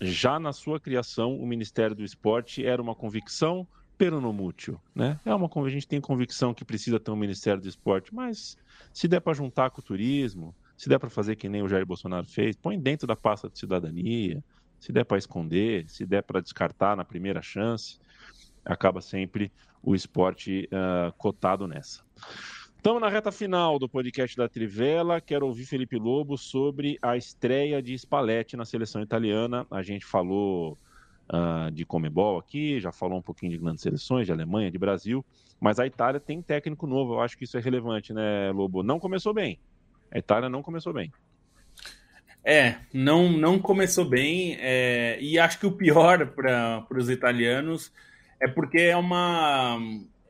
já 0.00 0.38
na 0.38 0.52
sua 0.52 0.78
criação 0.78 1.40
o 1.40 1.46
Ministério 1.46 1.96
do 1.96 2.04
Esporte 2.04 2.64
era 2.64 2.80
uma 2.80 2.94
convicção 2.94 3.66
peronomútil, 4.00 4.80
né? 4.94 5.20
É 5.26 5.34
uma 5.34 5.50
a 5.54 5.68
gente 5.68 5.86
tem 5.86 6.00
convicção 6.00 6.54
que 6.54 6.64
precisa 6.64 6.98
ter 6.98 7.10
um 7.10 7.16
Ministério 7.16 7.60
do 7.60 7.68
Esporte, 7.68 8.14
mas 8.14 8.56
se 8.94 9.06
der 9.06 9.20
para 9.20 9.34
juntar 9.34 9.68
com 9.68 9.82
o 9.82 9.84
turismo, 9.84 10.54
se 10.74 10.88
der 10.88 10.98
para 10.98 11.10
fazer 11.10 11.36
que 11.36 11.50
nem 11.50 11.62
o 11.62 11.68
Jair 11.68 11.84
Bolsonaro 11.84 12.26
fez, 12.26 12.56
põe 12.56 12.80
dentro 12.80 13.06
da 13.06 13.14
pasta 13.14 13.50
de 13.50 13.58
cidadania, 13.58 14.42
se 14.78 14.90
der 14.90 15.04
para 15.04 15.18
esconder, 15.18 15.84
se 15.86 16.06
der 16.06 16.22
para 16.22 16.40
descartar 16.40 16.96
na 16.96 17.04
primeira 17.04 17.42
chance, 17.42 17.98
acaba 18.64 19.02
sempre 19.02 19.52
o 19.82 19.94
esporte 19.94 20.66
uh, 20.72 21.12
cotado 21.18 21.68
nessa. 21.68 22.02
Estamos 22.74 23.02
na 23.02 23.08
reta 23.10 23.30
final 23.30 23.78
do 23.78 23.86
podcast 23.86 24.34
da 24.34 24.48
Trivela. 24.48 25.20
Quero 25.20 25.46
ouvir 25.46 25.66
Felipe 25.66 25.98
Lobo 25.98 26.38
sobre 26.38 26.96
a 27.02 27.18
estreia 27.18 27.82
de 27.82 27.92
Spalletti 27.98 28.56
na 28.56 28.64
seleção 28.64 29.02
italiana. 29.02 29.66
A 29.70 29.82
gente 29.82 30.06
falou 30.06 30.78
uh, 31.30 31.70
de 31.70 31.84
Comebol 31.84 32.38
aqui, 32.38 32.80
já 32.80 32.92
falou 32.92 33.18
um 33.18 33.22
pouquinho 33.22 33.52
de 33.52 33.58
grandes 33.58 33.82
seleções, 33.82 34.26
de 34.26 34.32
Alemanha, 34.32 34.70
de 34.70 34.78
Brasil, 34.78 35.24
mas 35.60 35.78
a 35.78 35.86
Itália 35.86 36.20
tem 36.20 36.42
técnico 36.42 36.86
novo. 36.86 37.14
Eu 37.14 37.20
acho 37.20 37.36
que 37.36 37.44
isso 37.44 37.56
é 37.56 37.60
relevante, 37.60 38.12
né, 38.12 38.50
Lobo? 38.50 38.82
Não 38.82 38.98
começou 38.98 39.32
bem. 39.32 39.58
A 40.10 40.18
Itália 40.18 40.48
não 40.48 40.62
começou 40.62 40.92
bem. 40.92 41.12
É, 42.42 42.76
não, 42.92 43.30
não 43.30 43.58
começou 43.58 44.04
bem. 44.04 44.56
É, 44.58 45.18
e 45.20 45.38
acho 45.38 45.58
que 45.58 45.66
o 45.66 45.72
pior 45.72 46.26
para 46.28 46.86
os 46.90 47.10
italianos 47.10 47.92
é 48.40 48.48
porque 48.48 48.78
é, 48.78 48.96
uma, 48.96 49.78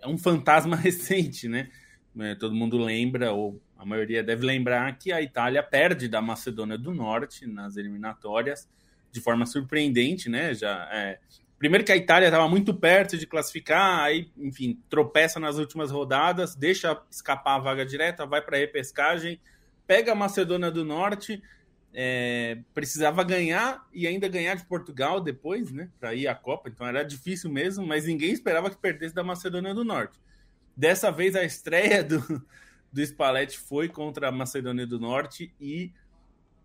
é 0.03 0.09
um 0.09 0.19
fantasma 0.19 0.75
recente, 0.77 1.49
né? 1.49 1.71
Né, 2.13 2.35
todo 2.35 2.57
mundo 2.57 2.77
lembra, 2.77 3.33
ou 3.33 3.63
a 3.79 3.87
maioria 3.87 4.21
deve 4.21 4.45
lembrar, 4.45 4.99
que 4.99 5.13
a 5.13 5.23
Itália 5.23 5.63
perde 5.63 6.09
da 6.09 6.21
Macedônia 6.21 6.77
do 6.77 6.93
Norte 6.93 7.47
nas 7.47 7.77
eliminatórias 7.77 8.69
de 9.11 9.21
forma 9.21 9.47
surpreendente, 9.47 10.29
né? 10.29 10.55
Já, 10.55 10.89
é... 10.93 11.19
Primeiro 11.59 11.85
que 11.85 11.93
a 11.93 11.97
Itália 11.97 12.27
estava 12.27 12.49
muito 12.49 12.73
perto 12.73 13.19
de 13.19 13.27
classificar, 13.27 14.01
aí, 14.01 14.31
enfim, 14.39 14.83
tropeça 14.89 15.39
nas 15.39 15.59
últimas 15.59 15.91
rodadas, 15.91 16.55
deixa 16.55 16.99
escapar 17.11 17.57
a 17.57 17.59
vaga 17.59 17.85
direta, 17.85 18.25
vai 18.25 18.41
para 18.41 18.57
a 18.57 18.61
repescagem, 18.61 19.39
pega 19.87 20.13
a 20.13 20.15
Macedônia 20.15 20.71
do 20.71 20.87
Norte, 20.87 21.43
é, 21.93 22.59
precisava 22.73 23.23
ganhar 23.23 23.87
e 23.93 24.07
ainda 24.07 24.29
ganhar 24.29 24.55
de 24.55 24.65
Portugal 24.65 25.21
depois, 25.21 25.71
né, 25.71 25.91
para 25.99 26.15
ir 26.15 26.29
à 26.29 26.35
Copa. 26.35 26.71
Então 26.71 26.87
era 26.87 27.03
difícil 27.03 27.51
mesmo, 27.51 27.87
mas 27.87 28.07
ninguém 28.07 28.33
esperava 28.33 28.71
que 28.71 28.77
perdesse 28.77 29.15
da 29.15 29.25
Macedônia 29.25 29.75
do 29.75 29.85
Norte. 29.85 30.19
Dessa 30.75 31.11
vez 31.11 31.37
a 31.37 31.45
estreia 31.45 32.03
do, 32.03 32.21
do 32.91 33.03
Spalletti 33.03 33.59
foi 33.59 33.89
contra 33.89 34.29
a 34.29 34.33
Macedônia 34.33 34.87
do 34.87 34.99
Norte 34.99 35.53
e 35.61 35.93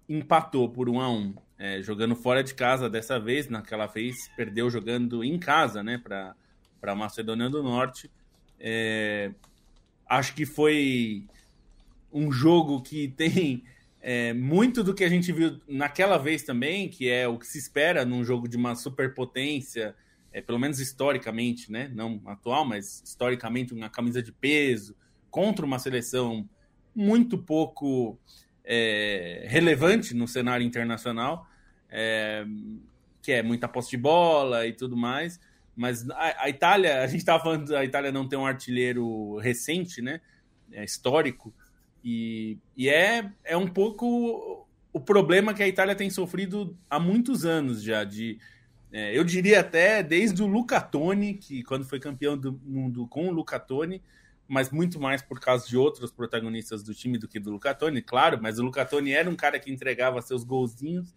empatou 0.08 0.70
por 0.70 0.88
1 0.88 1.02
a 1.02 1.10
1 1.10 1.45
é, 1.58 1.82
jogando 1.82 2.16
fora 2.16 2.44
de 2.44 2.54
casa 2.54 2.90
dessa 2.90 3.20
vez. 3.20 3.48
Naquela 3.48 3.88
vez 3.88 4.30
perdeu 4.36 4.70
jogando 4.70 5.24
em 5.24 5.38
casa, 5.40 5.84
né, 5.84 5.98
para 5.98 6.36
a 6.84 6.96
Macedônia 6.96 7.50
do 7.50 7.64
Norte. 7.64 8.10
É, 8.60 9.32
acho 10.08 10.34
que 10.34 10.46
foi 10.46 11.26
um 12.12 12.32
jogo 12.32 12.82
que 12.82 13.08
tem 13.10 13.64
é, 14.02 14.34
muito 14.34 14.84
do 14.84 14.94
que 14.94 15.04
a 15.04 15.10
gente 15.10 15.32
viu 15.32 15.60
naquela 15.68 16.18
vez 16.18 16.44
também, 16.44 16.88
que 16.88 17.10
é 17.10 17.28
o 17.28 17.40
que 17.40 17.48
se 17.48 17.58
espera 17.58 18.06
num 18.06 18.24
jogo 18.24 18.48
de 18.48 18.56
uma 18.56 18.76
superpotência, 18.76 19.96
é, 20.32 20.42
pelo 20.42 20.60
menos 20.60 20.80
historicamente, 20.80 21.72
né? 21.72 21.90
Não 21.94 22.22
atual, 22.28 22.64
mas 22.64 23.02
historicamente, 23.04 23.74
uma 23.74 23.90
camisa 23.90 24.22
de 24.22 24.32
peso 24.32 24.96
contra 25.32 25.66
uma 25.66 25.80
seleção 25.80 26.48
muito 26.94 27.38
pouco 27.38 28.18
é, 28.66 29.46
relevante 29.48 30.14
no 30.14 30.28
cenário 30.28 30.66
internacional, 30.66 31.48
é, 31.90 32.46
que 33.22 33.32
é 33.32 33.44
muita 33.44 33.68
posse 33.68 33.92
de 33.92 33.98
bola 33.98 34.66
e 34.66 34.74
tudo 34.74 34.98
mais. 34.98 35.40
Mas 35.76 36.10
a, 36.10 36.44
a 36.44 36.50
Itália, 36.50 37.02
a 37.02 37.08
gente 37.08 37.20
estava 37.20 37.44
falando, 37.44 37.76
a 37.76 37.84
Itália 37.84 38.12
não 38.12 38.28
tem 38.28 38.38
um 38.38 38.46
artilheiro 38.46 39.38
recente, 39.38 40.02
né? 40.02 40.22
É, 40.72 40.84
histórico. 40.84 41.54
E, 42.04 42.58
e 42.76 42.90
é, 42.90 43.30
é 43.44 43.58
um 43.58 43.68
pouco 43.68 44.68
o 44.92 45.00
problema 45.00 45.54
que 45.54 45.62
a 45.62 45.68
Itália 45.68 45.96
tem 45.96 46.10
sofrido 46.10 46.78
há 46.90 47.00
muitos 47.00 47.46
anos 47.46 47.84
já, 47.84 48.04
de 48.04 48.40
é, 48.92 49.18
eu 49.18 49.26
diria 49.26 49.60
até 49.60 50.02
desde 50.02 50.42
o 50.42 50.48
Luca 50.48 50.80
Toni, 50.80 51.34
que 51.34 51.62
quando 51.64 51.84
foi 51.84 52.00
campeão 52.00 52.38
do 52.38 52.54
mundo 52.64 53.06
com 53.08 53.28
o 53.28 53.32
Luca 53.32 53.60
Toni, 53.60 54.02
mas 54.48 54.70
muito 54.70 55.00
mais 55.00 55.22
por 55.22 55.40
causa 55.40 55.68
de 55.68 55.78
outros 55.78 56.12
protagonistas 56.12 56.84
do 56.84 56.94
time 56.94 57.18
do 57.18 57.28
que 57.28 57.40
do 57.40 57.52
Luca 57.52 57.74
Toni, 57.74 58.02
claro, 58.02 58.40
mas 58.42 58.60
o 58.60 58.64
Luca 58.64 58.86
Toni 58.86 59.12
era 59.12 59.30
um 59.30 59.36
cara 59.36 59.60
que 59.60 59.72
entregava 59.72 60.22
seus 60.22 60.44
golzinhos 60.44 61.16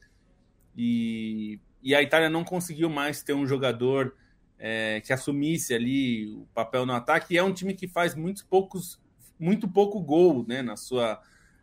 e, 0.77 1.61
e 1.83 1.95
a 1.95 2.03
Itália 2.03 2.31
não 2.31 2.45
conseguiu 2.45 2.89
mais 2.89 3.23
ter 3.23 3.35
um 3.35 3.47
jogador 3.47 4.15
é, 4.59 5.01
que 5.05 5.13
assumisse 5.13 5.75
ali 5.75 6.27
o 6.33 6.47
papel 6.55 6.85
no 6.85 6.93
ataque, 6.93 7.35
e 7.35 7.39
é 7.39 7.43
um 7.43 7.53
time 7.53 7.75
que 7.75 7.87
faz 7.87 8.15
muitos 8.15 8.43
poucos 8.43 9.01
muito 9.39 9.69
pouco 9.69 10.01
gol 10.01 10.45
né, 10.47 10.63
na 10.63 10.77
sua, 10.77 11.23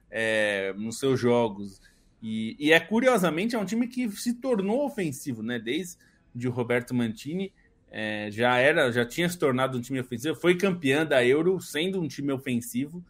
é, 0.09 0.73
nos 0.77 0.97
seus 0.97 1.19
jogos. 1.19 1.81
E, 2.21 2.55
e, 2.57 2.71
é 2.71 2.79
curiosamente 2.79 3.55
é 3.55 3.59
um 3.59 3.65
time 3.65 3.87
que 3.87 4.09
se 4.11 4.33
tornou 4.35 4.85
ofensivo, 4.85 5.43
né? 5.43 5.59
Desde 5.59 5.97
o 6.47 6.51
Roberto 6.51 6.93
Mantini 6.93 7.53
é, 7.97 8.29
já 8.29 8.57
era, 8.57 8.91
já 8.91 9.05
tinha 9.05 9.29
se 9.29 9.39
tornado 9.39 9.77
um 9.77 9.81
time 9.81 10.01
ofensivo, 10.01 10.35
foi 10.35 10.55
campeã 10.57 11.05
da 11.05 11.25
Euro 11.25 11.61
sendo 11.61 12.01
um 12.01 12.07
time 12.07 12.31
ofensivo, 12.33 13.01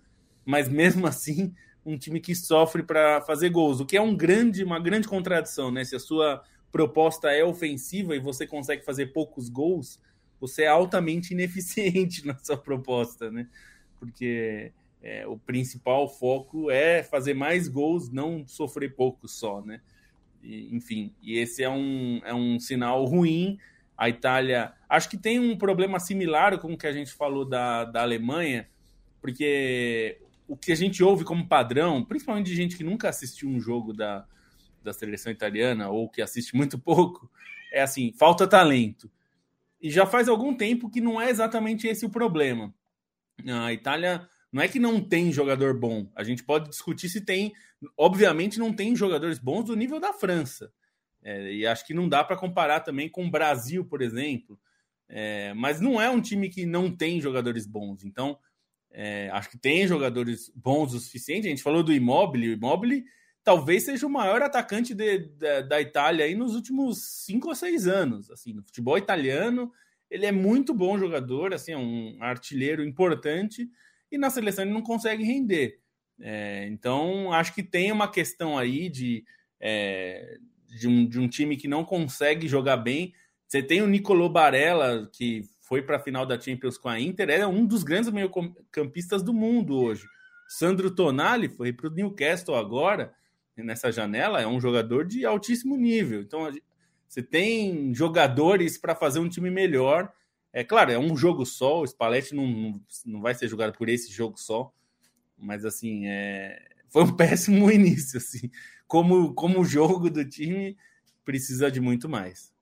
mas 0.46 0.70
mesmo 0.70 1.08
assim 1.08 1.54
um 1.84 1.98
time 1.98 2.20
que 2.20 2.36
sofre 2.36 2.84
para 2.84 3.22
fazer 3.22 3.50
gols, 3.50 3.80
o 3.80 3.86
que 3.86 3.98
é 3.98 4.02
um 4.02 4.16
grande, 4.16 4.64
uma 4.64 4.80
grande 4.80 5.08
contradição, 5.08 5.72
né? 5.72 5.84
Se 5.84 5.96
a 5.96 6.00
sua 6.00 6.44
proposta 6.72 7.32
é 7.32 7.44
ofensiva 7.44 8.16
e 8.16 8.20
você 8.20 8.46
consegue 8.46 8.84
fazer 8.84 9.08
poucos 9.08 9.50
gols, 9.50 10.00
você 10.40 10.64
é 10.64 10.68
altamente 10.68 11.34
ineficiente 11.36 12.26
na 12.26 12.38
sua 12.38 12.58
proposta, 12.58 13.32
né? 13.32 13.48
porque 14.00 14.72
é, 15.02 15.28
o 15.28 15.38
principal 15.38 16.08
foco 16.08 16.70
é 16.70 17.04
fazer 17.04 17.34
mais 17.34 17.68
gols, 17.68 18.10
não 18.10 18.48
sofrer 18.48 18.96
poucos 18.96 19.32
só, 19.34 19.62
né? 19.62 19.82
E, 20.44 20.76
enfim, 20.76 21.12
e 21.22 21.38
esse 21.38 21.64
é 21.64 21.70
um, 21.70 22.22
é 22.24 22.34
um 22.34 22.60
sinal 22.60 23.04
ruim. 23.06 23.58
A 23.98 24.10
Itália, 24.10 24.74
acho 24.90 25.10
que 25.10 25.18
tem 25.18 25.40
um 25.40 25.58
problema 25.58 26.00
similar 26.00 26.60
com 26.60 26.74
o 26.74 26.78
que 26.78 26.88
a 26.88 26.92
gente 26.92 27.12
falou 27.14 27.46
da, 27.46 27.86
da 27.86 28.02
Alemanha, 28.02 28.68
porque 29.22 30.20
o 30.48 30.56
que 30.56 30.72
a 30.72 30.76
gente 30.76 31.04
ouve 31.04 31.24
como 31.24 31.48
padrão, 31.48 32.04
principalmente 32.04 32.48
de 32.48 32.56
gente 32.56 32.78
que 32.78 32.84
nunca 32.84 33.10
assistiu 33.10 33.50
um 33.50 33.60
jogo 33.60 33.94
da, 33.94 34.26
da 34.84 34.94
seleção 34.94 35.32
italiana 35.32 35.90
ou 35.90 36.10
que 36.10 36.22
assiste 36.22 36.56
muito 36.56 36.78
pouco, 36.78 37.30
é 37.72 37.82
assim: 37.82 38.14
falta 38.14 38.48
talento. 38.48 39.10
E 39.82 39.90
já 39.90 40.06
faz 40.06 40.28
algum 40.28 40.54
tempo 40.54 40.90
que 40.90 41.02
não 41.02 41.22
é 41.22 41.30
exatamente 41.30 41.88
esse 41.88 42.06
o 42.06 42.10
problema. 42.10 42.74
A 43.48 43.74
Itália 43.74 44.28
não 44.52 44.62
é 44.62 44.68
que 44.68 44.80
não 44.80 45.02
tem 45.02 45.32
jogador 45.32 45.78
bom. 45.78 46.10
A 46.16 46.24
gente 46.24 46.44
pode 46.44 46.70
discutir 46.70 47.10
se 47.10 47.22
tem. 47.22 47.54
Obviamente, 47.98 48.58
não 48.58 48.74
tem 48.74 48.96
jogadores 48.96 49.38
bons 49.38 49.66
do 49.66 49.76
nível 49.76 50.00
da 50.00 50.14
França. 50.14 50.72
É, 51.26 51.52
e 51.52 51.66
acho 51.66 51.86
que 51.88 51.94
não 51.94 52.08
dá 52.08 52.24
para 52.24 52.38
comparar 52.38 52.82
também 52.82 53.10
com 53.10 53.26
o 53.26 53.32
Brasil, 53.32 53.84
por 53.84 54.04
exemplo. 54.04 54.60
É, 55.10 55.54
mas 55.56 55.82
não 55.82 56.00
é 56.00 56.08
um 56.08 56.22
time 56.22 56.50
que 56.50 56.68
não 56.68 56.96
tem 56.96 57.20
jogadores 57.20 57.66
bons. 57.66 58.04
Então, 58.04 58.38
é, 58.92 59.30
acho 59.34 59.50
que 59.50 59.58
tem 59.58 59.88
jogadores 59.88 60.52
bons 60.56 60.94
o 60.94 61.00
suficiente. 61.00 61.48
A 61.48 61.50
gente 61.50 61.64
falou 61.64 61.82
do 61.82 61.92
Immobile. 61.92 62.50
O 62.50 62.54
Immobile 62.54 63.04
talvez 63.44 63.86
seja 63.86 64.06
o 64.06 64.10
maior 64.10 64.44
atacante 64.44 64.94
de, 64.94 65.18
de, 65.18 65.64
da 65.64 65.82
Itália 65.82 66.26
aí 66.26 66.36
nos 66.36 66.54
últimos 66.54 67.24
cinco 67.26 67.50
ou 67.50 67.56
seis 67.56 67.88
anos. 67.88 68.30
Assim, 68.30 68.54
no 68.54 68.64
futebol 68.64 68.98
italiano, 68.98 69.72
ele 70.10 70.28
é 70.28 70.32
muito 70.32 70.74
bom 70.74 70.98
jogador, 70.98 71.54
assim, 71.54 71.72
é 71.72 71.78
um 71.78 72.18
artilheiro 72.22 72.84
importante, 72.84 73.70
e 74.12 74.18
na 74.18 74.30
seleção 74.30 74.64
ele 74.64 74.74
não 74.74 74.82
consegue 74.82 75.24
render. 75.24 75.80
É, 76.20 76.68
então, 76.70 77.34
acho 77.34 77.54
que 77.54 77.64
tem 77.64 77.92
uma 77.92 78.10
questão 78.10 78.58
aí 78.58 78.90
de, 78.90 79.26
é, 79.60 80.38
de, 80.76 80.88
um, 80.88 81.06
de 81.06 81.20
um 81.20 81.28
time 81.28 81.56
que 81.56 81.68
não 81.68 81.86
consegue 81.86 82.48
jogar 82.48 82.78
bem. 82.78 83.14
Você 83.48 83.64
tem 83.64 83.82
o 83.82 83.88
Nicolò 83.88 84.28
Barella, 84.28 85.10
que 85.14 85.44
foi 85.62 85.82
para 85.82 85.98
a 85.98 86.00
final 86.00 86.26
da 86.26 86.40
Champions 86.40 86.78
com 86.78 86.90
a 86.90 87.00
Inter, 87.00 87.30
é 87.30 87.48
um 87.48 87.66
dos 87.66 87.84
grandes 87.84 88.12
meio-campistas 88.12 89.24
do 89.24 89.34
mundo 89.34 89.76
hoje. 89.78 90.06
Sandro 90.48 90.92
Tonali 90.92 91.50
foi 91.50 91.74
para 91.74 91.88
o 91.88 91.92
Newcastle 91.92 92.56
agora, 92.56 93.14
nessa 93.58 93.92
janela, 93.92 94.42
é 94.42 94.46
um 94.46 94.60
jogador 94.60 95.06
de 95.06 95.26
altíssimo 95.26 95.76
nível. 95.76 96.22
Então, 96.22 96.52
você 97.08 97.24
tem 97.24 97.94
jogadores 97.96 98.78
para 98.78 98.94
fazer 98.94 99.20
um 99.20 99.30
time 99.30 99.50
melhor. 99.50 100.12
É 100.54 100.64
claro, 100.64 100.92
é 100.92 101.00
um 101.00 101.16
jogo 101.16 101.46
só, 101.46 101.82
o 101.82 101.88
Spalletti 101.88 102.36
não, 102.36 102.46
não, 102.46 102.82
não 103.06 103.22
vai 103.22 103.34
ser 103.34 103.48
jogado 103.48 103.76
por 103.76 103.90
esse 103.90 104.12
jogo 104.12 104.38
só, 104.38 104.72
mas 105.38 105.66
assim, 105.66 106.06
é, 106.06 106.62
foi 106.90 107.04
um 107.04 107.12
péssimo 107.16 107.72
início, 107.72 108.18
assim. 108.18 108.52
Como, 108.88 109.34
como 109.34 109.60
o 109.60 109.66
jogo 109.66 110.10
do 110.10 110.28
time 110.28 110.78
precisa 111.24 111.72
de 111.72 111.80
muito 111.80 112.08
mais. 112.08 112.54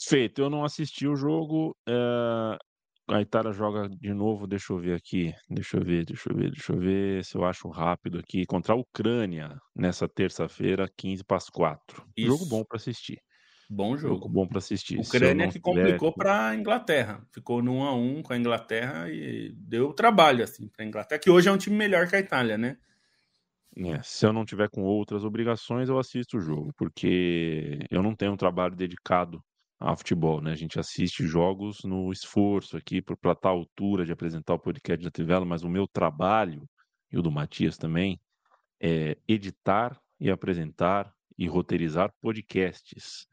Feito, 0.00 0.40
eu 0.40 0.48
não 0.48 0.64
assisti 0.64 1.06
o 1.06 1.16
jogo. 1.16 1.76
É, 1.86 2.58
a 3.10 3.20
Itália 3.20 3.52
joga 3.52 3.88
de 3.88 4.12
novo, 4.12 4.46
deixa 4.46 4.72
eu 4.72 4.78
ver 4.78 4.94
aqui. 4.94 5.34
Deixa 5.50 5.76
eu 5.76 5.84
ver, 5.84 6.04
deixa 6.04 6.30
eu 6.30 6.36
ver, 6.36 6.50
deixa 6.50 6.72
eu 6.72 6.78
ver 6.78 7.24
se 7.24 7.36
eu 7.36 7.44
acho 7.44 7.68
rápido 7.68 8.18
aqui. 8.18 8.46
Contra 8.46 8.74
a 8.74 8.76
Ucrânia, 8.76 9.58
nessa 9.74 10.08
terça-feira, 10.08 10.88
15 10.96 11.24
para 11.24 11.38
as 11.38 11.48
4. 11.48 12.06
Isso. 12.16 12.28
Jogo 12.28 12.46
bom 12.46 12.64
para 12.64 12.76
assistir. 12.76 13.18
Bom 13.68 13.96
jogo. 13.96 14.14
jogo 14.14 14.28
bom 14.28 14.46
para 14.46 14.58
assistir. 14.58 14.98
Ucrânia 14.98 15.48
que 15.48 15.60
complicou 15.60 16.12
para 16.12 16.48
a 16.48 16.54
Inglaterra. 16.54 17.22
Ficou 17.30 17.62
no 17.62 17.74
1 17.74 17.84
a 17.84 17.94
1 17.94 18.22
com 18.22 18.32
a 18.32 18.38
Inglaterra 18.38 19.10
e 19.10 19.52
deu 19.54 19.92
trabalho 19.92 20.42
assim 20.42 20.68
para 20.68 20.84
a 20.84 20.88
Inglaterra, 20.88 21.20
que 21.20 21.30
hoje 21.30 21.48
é 21.48 21.52
um 21.52 21.58
time 21.58 21.76
melhor 21.76 22.08
que 22.08 22.16
a 22.16 22.20
Itália, 22.20 22.56
né? 22.56 22.78
É, 23.76 24.02
se 24.02 24.26
eu 24.26 24.32
não 24.32 24.44
tiver 24.44 24.68
com 24.70 24.82
outras 24.82 25.22
obrigações, 25.22 25.88
eu 25.88 25.98
assisto 25.98 26.38
o 26.38 26.40
jogo, 26.40 26.72
porque 26.76 27.86
eu 27.90 28.02
não 28.02 28.14
tenho 28.14 28.32
um 28.32 28.36
trabalho 28.36 28.74
dedicado 28.74 29.44
a 29.78 29.94
futebol, 29.94 30.40
né? 30.40 30.50
A 30.50 30.56
gente 30.56 30.80
assiste 30.80 31.24
jogos 31.26 31.84
no 31.84 32.10
esforço 32.10 32.76
aqui 32.76 33.00
para 33.00 33.14
estar 33.14 33.34
tá 33.36 33.48
à 33.48 33.52
altura 33.52 34.04
de 34.04 34.12
apresentar 34.12 34.54
o 34.54 34.58
podcast 34.58 35.04
da 35.04 35.10
Tivela, 35.10 35.44
mas 35.44 35.62
o 35.62 35.68
meu 35.68 35.86
trabalho 35.86 36.68
e 37.12 37.18
o 37.18 37.22
do 37.22 37.30
Matias 37.30 37.76
também 37.76 38.18
é 38.80 39.16
editar 39.28 40.00
e 40.18 40.30
apresentar 40.30 41.12
e 41.36 41.46
roteirizar 41.46 42.12
podcasts. 42.20 43.28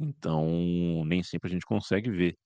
Então, 0.00 1.04
nem 1.04 1.22
sempre 1.22 1.50
a 1.50 1.52
gente 1.52 1.66
consegue 1.66 2.10
ver 2.10 2.38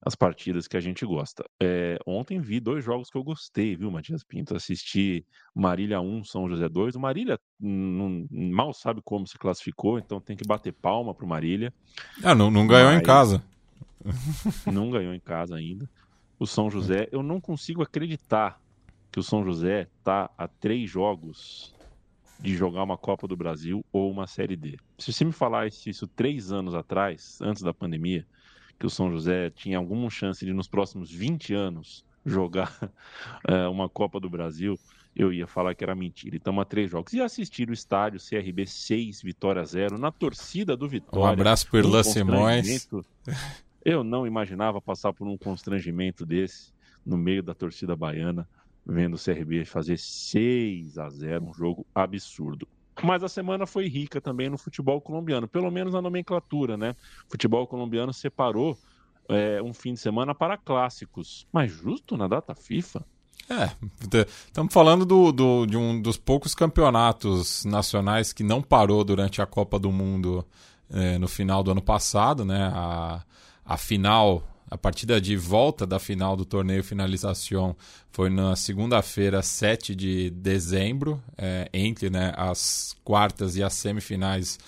as 0.00 0.14
partidas 0.14 0.66
que 0.66 0.76
a 0.76 0.80
gente 0.80 1.04
gosta. 1.04 1.44
É, 1.62 1.98
ontem 2.06 2.40
vi 2.40 2.58
dois 2.58 2.82
jogos 2.82 3.10
que 3.10 3.18
eu 3.18 3.22
gostei, 3.22 3.76
viu, 3.76 3.90
Matias 3.90 4.24
Pinto? 4.24 4.56
Assisti 4.56 5.26
Marília 5.54 6.00
1, 6.00 6.24
São 6.24 6.48
José 6.48 6.68
2. 6.68 6.96
O 6.96 7.00
Marília 7.00 7.38
não, 7.60 8.26
mal 8.30 8.72
sabe 8.72 9.02
como 9.04 9.26
se 9.26 9.38
classificou, 9.38 9.98
então 9.98 10.20
tem 10.20 10.36
que 10.36 10.46
bater 10.46 10.72
palma 10.72 11.14
pro 11.14 11.26
Marília. 11.26 11.72
Ah, 12.24 12.34
não, 12.34 12.50
não 12.50 12.66
ganhou 12.66 12.90
Mas, 12.90 13.00
em 13.00 13.04
casa. 13.04 13.42
Não 14.66 14.90
ganhou 14.90 15.14
em 15.14 15.20
casa 15.20 15.54
ainda. 15.54 15.88
O 16.36 16.44
São 16.44 16.68
José, 16.68 17.08
eu 17.12 17.22
não 17.22 17.40
consigo 17.40 17.84
acreditar 17.84 18.60
que 19.12 19.20
o 19.20 19.22
São 19.22 19.44
José 19.44 19.86
tá 20.02 20.28
a 20.36 20.48
três 20.48 20.90
jogos 20.90 21.72
de 22.40 22.54
jogar 22.54 22.82
uma 22.82 22.96
Copa 22.96 23.28
do 23.28 23.36
Brasil 23.36 23.84
ou 23.92 24.10
uma 24.10 24.26
Série 24.26 24.56
D. 24.56 24.78
Se 24.98 25.12
você 25.12 25.24
me 25.24 25.32
falasse 25.32 25.90
isso 25.90 26.06
três 26.06 26.52
anos 26.52 26.74
atrás, 26.74 27.38
antes 27.40 27.62
da 27.62 27.72
pandemia, 27.72 28.26
que 28.78 28.86
o 28.86 28.90
São 28.90 29.10
José 29.10 29.50
tinha 29.50 29.78
alguma 29.78 30.10
chance 30.10 30.44
de, 30.44 30.52
nos 30.52 30.66
próximos 30.66 31.10
20 31.10 31.54
anos, 31.54 32.04
jogar 32.24 32.76
é, 33.46 33.66
uma 33.68 33.88
Copa 33.88 34.18
do 34.18 34.28
Brasil, 34.28 34.78
eu 35.14 35.32
ia 35.32 35.46
falar 35.46 35.74
que 35.74 35.84
era 35.84 35.94
mentira. 35.94 36.34
E 36.34 36.38
estamos 36.38 36.62
a 36.62 36.64
três 36.64 36.90
jogos. 36.90 37.12
E 37.12 37.20
assistir 37.20 37.68
o 37.68 37.72
estádio 37.72 38.18
CRB 38.18 38.66
6, 38.66 39.22
Vitória 39.22 39.64
0, 39.64 39.98
na 39.98 40.10
torcida 40.10 40.76
do 40.76 40.88
Vitória. 40.88 41.20
Um 41.20 41.26
abraço 41.26 41.68
por 41.68 41.78
Irlan 41.78 42.02
Simões. 42.02 42.88
Eu 43.84 44.02
não 44.02 44.26
imaginava 44.26 44.80
passar 44.80 45.12
por 45.12 45.26
um 45.26 45.36
constrangimento 45.36 46.24
desse 46.24 46.72
no 47.04 47.16
meio 47.16 47.42
da 47.42 47.52
torcida 47.52 47.96
baiana, 47.96 48.48
vendo 48.84 49.14
o 49.14 49.18
CRB 49.18 49.64
fazer 49.64 49.98
6 49.98 50.98
a 50.98 51.08
0 51.08 51.44
um 51.44 51.54
jogo 51.54 51.86
absurdo. 51.94 52.66
Mas 53.02 53.22
a 53.22 53.28
semana 53.28 53.66
foi 53.66 53.88
rica 53.88 54.20
também 54.20 54.50
no 54.50 54.58
futebol 54.58 55.00
colombiano, 55.00 55.48
pelo 55.48 55.70
menos 55.70 55.94
na 55.94 56.02
nomenclatura, 56.02 56.76
né? 56.76 56.94
O 57.26 57.30
futebol 57.30 57.66
colombiano 57.66 58.12
separou 58.12 58.76
é, 59.28 59.62
um 59.62 59.72
fim 59.72 59.94
de 59.94 60.00
semana 60.00 60.34
para 60.34 60.58
clássicos. 60.58 61.46
Mas 61.52 61.70
justo 61.72 62.16
na 62.16 62.28
data 62.28 62.54
FIFA? 62.54 63.04
É, 63.48 63.70
estamos 64.46 64.72
falando 64.72 65.04
do, 65.04 65.32
do, 65.32 65.66
de 65.66 65.76
um 65.76 66.00
dos 66.00 66.16
poucos 66.16 66.54
campeonatos 66.54 67.64
nacionais 67.64 68.32
que 68.32 68.44
não 68.44 68.62
parou 68.62 69.02
durante 69.02 69.42
a 69.42 69.46
Copa 69.46 69.78
do 69.78 69.90
Mundo 69.90 70.46
é, 70.90 71.18
no 71.18 71.26
final 71.26 71.62
do 71.62 71.70
ano 71.70 71.82
passado, 71.82 72.44
né? 72.44 72.70
A, 72.72 73.22
a 73.64 73.76
final 73.76 74.44
a 74.72 74.78
partida 74.78 75.20
de 75.20 75.36
volta 75.36 75.86
da 75.86 75.98
final 75.98 76.34
do 76.34 76.46
torneio 76.46 76.82
Finalização 76.82 77.76
foi 78.10 78.30
na 78.30 78.56
segunda-feira, 78.56 79.42
7 79.42 79.94
de 79.94 80.30
dezembro, 80.30 81.22
é, 81.36 81.68
entre 81.74 82.08
né, 82.08 82.32
as 82.38 82.96
quartas 83.04 83.54
e 83.54 83.62
as 83.62 83.74
semifinais 83.74 84.58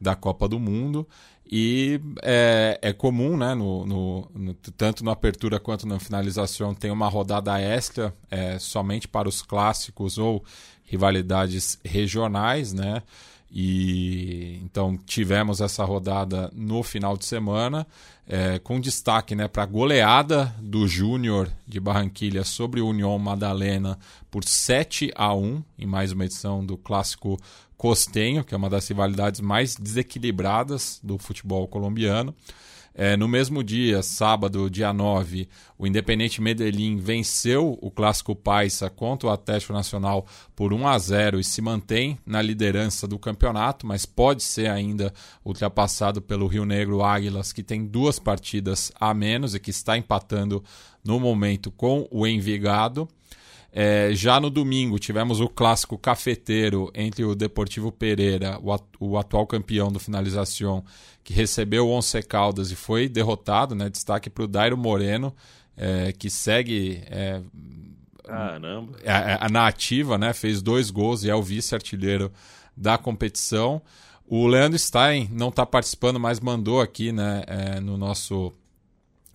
da 0.00 0.14
Copa 0.14 0.48
do 0.48 0.60
Mundo. 0.60 1.08
E 1.44 2.00
é, 2.22 2.78
é 2.80 2.92
comum, 2.92 3.36
né, 3.36 3.52
no, 3.52 3.84
no, 3.84 4.30
no, 4.32 4.54
tanto 4.54 5.04
na 5.04 5.10
apertura 5.10 5.58
quanto 5.58 5.88
na 5.88 5.98
finalização, 5.98 6.72
tem 6.72 6.92
uma 6.92 7.08
rodada 7.08 7.60
extra 7.60 8.14
é, 8.30 8.60
somente 8.60 9.08
para 9.08 9.28
os 9.28 9.42
clássicos 9.42 10.18
ou 10.18 10.44
rivalidades 10.84 11.80
regionais, 11.84 12.72
né? 12.72 13.02
E 13.50 14.60
então 14.62 14.98
tivemos 15.06 15.60
essa 15.60 15.84
rodada 15.84 16.50
no 16.54 16.82
final 16.82 17.16
de 17.16 17.24
semana, 17.24 17.86
é, 18.26 18.58
com 18.58 18.78
destaque 18.78 19.34
né, 19.34 19.48
para 19.48 19.62
a 19.62 19.66
goleada 19.66 20.54
do 20.60 20.86
Júnior 20.86 21.50
de 21.66 21.80
Barranquilha 21.80 22.44
sobre 22.44 22.80
o 22.80 22.88
União 22.88 23.18
Madalena 23.18 23.98
por 24.30 24.44
7 24.44 25.10
a 25.14 25.34
1 25.34 25.62
em 25.78 25.86
mais 25.86 26.12
uma 26.12 26.26
edição 26.26 26.64
do 26.64 26.76
clássico 26.76 27.38
costenho, 27.76 28.44
que 28.44 28.52
é 28.52 28.56
uma 28.56 28.68
das 28.68 28.86
rivalidades 28.88 29.40
mais 29.40 29.76
desequilibradas 29.76 31.00
do 31.02 31.16
futebol 31.16 31.66
colombiano. 31.66 32.34
É, 33.00 33.16
no 33.16 33.28
mesmo 33.28 33.62
dia, 33.62 34.02
sábado, 34.02 34.68
dia 34.68 34.92
9, 34.92 35.48
o 35.78 35.86
Independente 35.86 36.42
Medellín 36.42 36.96
venceu 36.96 37.78
o 37.80 37.92
Clássico 37.92 38.34
Paisa 38.34 38.90
contra 38.90 39.28
o 39.28 39.30
Atlético 39.30 39.72
Nacional 39.72 40.26
por 40.56 40.72
1 40.72 40.88
a 40.88 40.98
0 40.98 41.38
e 41.38 41.44
se 41.44 41.62
mantém 41.62 42.18
na 42.26 42.42
liderança 42.42 43.06
do 43.06 43.16
campeonato, 43.16 43.86
mas 43.86 44.04
pode 44.04 44.42
ser 44.42 44.68
ainda 44.68 45.14
ultrapassado 45.44 46.20
pelo 46.20 46.48
Rio 46.48 46.64
Negro 46.64 47.00
Águilas, 47.00 47.52
que 47.52 47.62
tem 47.62 47.86
duas 47.86 48.18
partidas 48.18 48.90
a 48.98 49.14
menos 49.14 49.54
e 49.54 49.60
que 49.60 49.70
está 49.70 49.96
empatando 49.96 50.60
no 51.04 51.20
momento 51.20 51.70
com 51.70 52.08
o 52.10 52.26
Envigado. 52.26 53.08
É, 53.70 54.10
já 54.14 54.40
no 54.40 54.48
domingo 54.48 54.98
tivemos 54.98 55.40
o 55.40 55.48
clássico 55.48 55.98
cafeteiro 55.98 56.90
entre 56.94 57.24
o 57.24 57.34
Deportivo 57.34 57.92
Pereira, 57.92 58.58
o, 58.62 58.74
o 58.98 59.18
atual 59.18 59.46
campeão 59.46 59.92
do 59.92 60.00
Finalização, 60.00 60.84
que 61.22 61.34
recebeu 61.34 61.86
o 61.86 61.90
Once 61.90 62.20
Caldas 62.22 62.70
e 62.70 62.76
foi 62.76 63.08
derrotado. 63.08 63.74
Né? 63.74 63.90
Destaque 63.90 64.30
para 64.30 64.44
o 64.44 64.48
Dairo 64.48 64.76
Moreno, 64.76 65.34
é, 65.76 66.12
que 66.12 66.30
segue 66.30 67.02
é, 67.06 67.42
Caramba. 68.24 68.96
A, 69.06 69.46
a, 69.46 69.48
na 69.48 69.66
ativa, 69.66 70.18
né? 70.18 70.32
fez 70.32 70.60
dois 70.60 70.90
gols 70.90 71.24
e 71.24 71.30
é 71.30 71.34
o 71.34 71.42
vice-artilheiro 71.42 72.30
da 72.76 72.98
competição. 72.98 73.80
O 74.26 74.46
Leandro 74.46 74.78
Stein 74.78 75.28
não 75.32 75.48
está 75.48 75.64
participando, 75.64 76.20
mas 76.20 76.38
mandou 76.38 76.80
aqui 76.80 77.10
né, 77.10 77.42
é, 77.46 77.80
no 77.80 77.96
nosso 77.96 78.52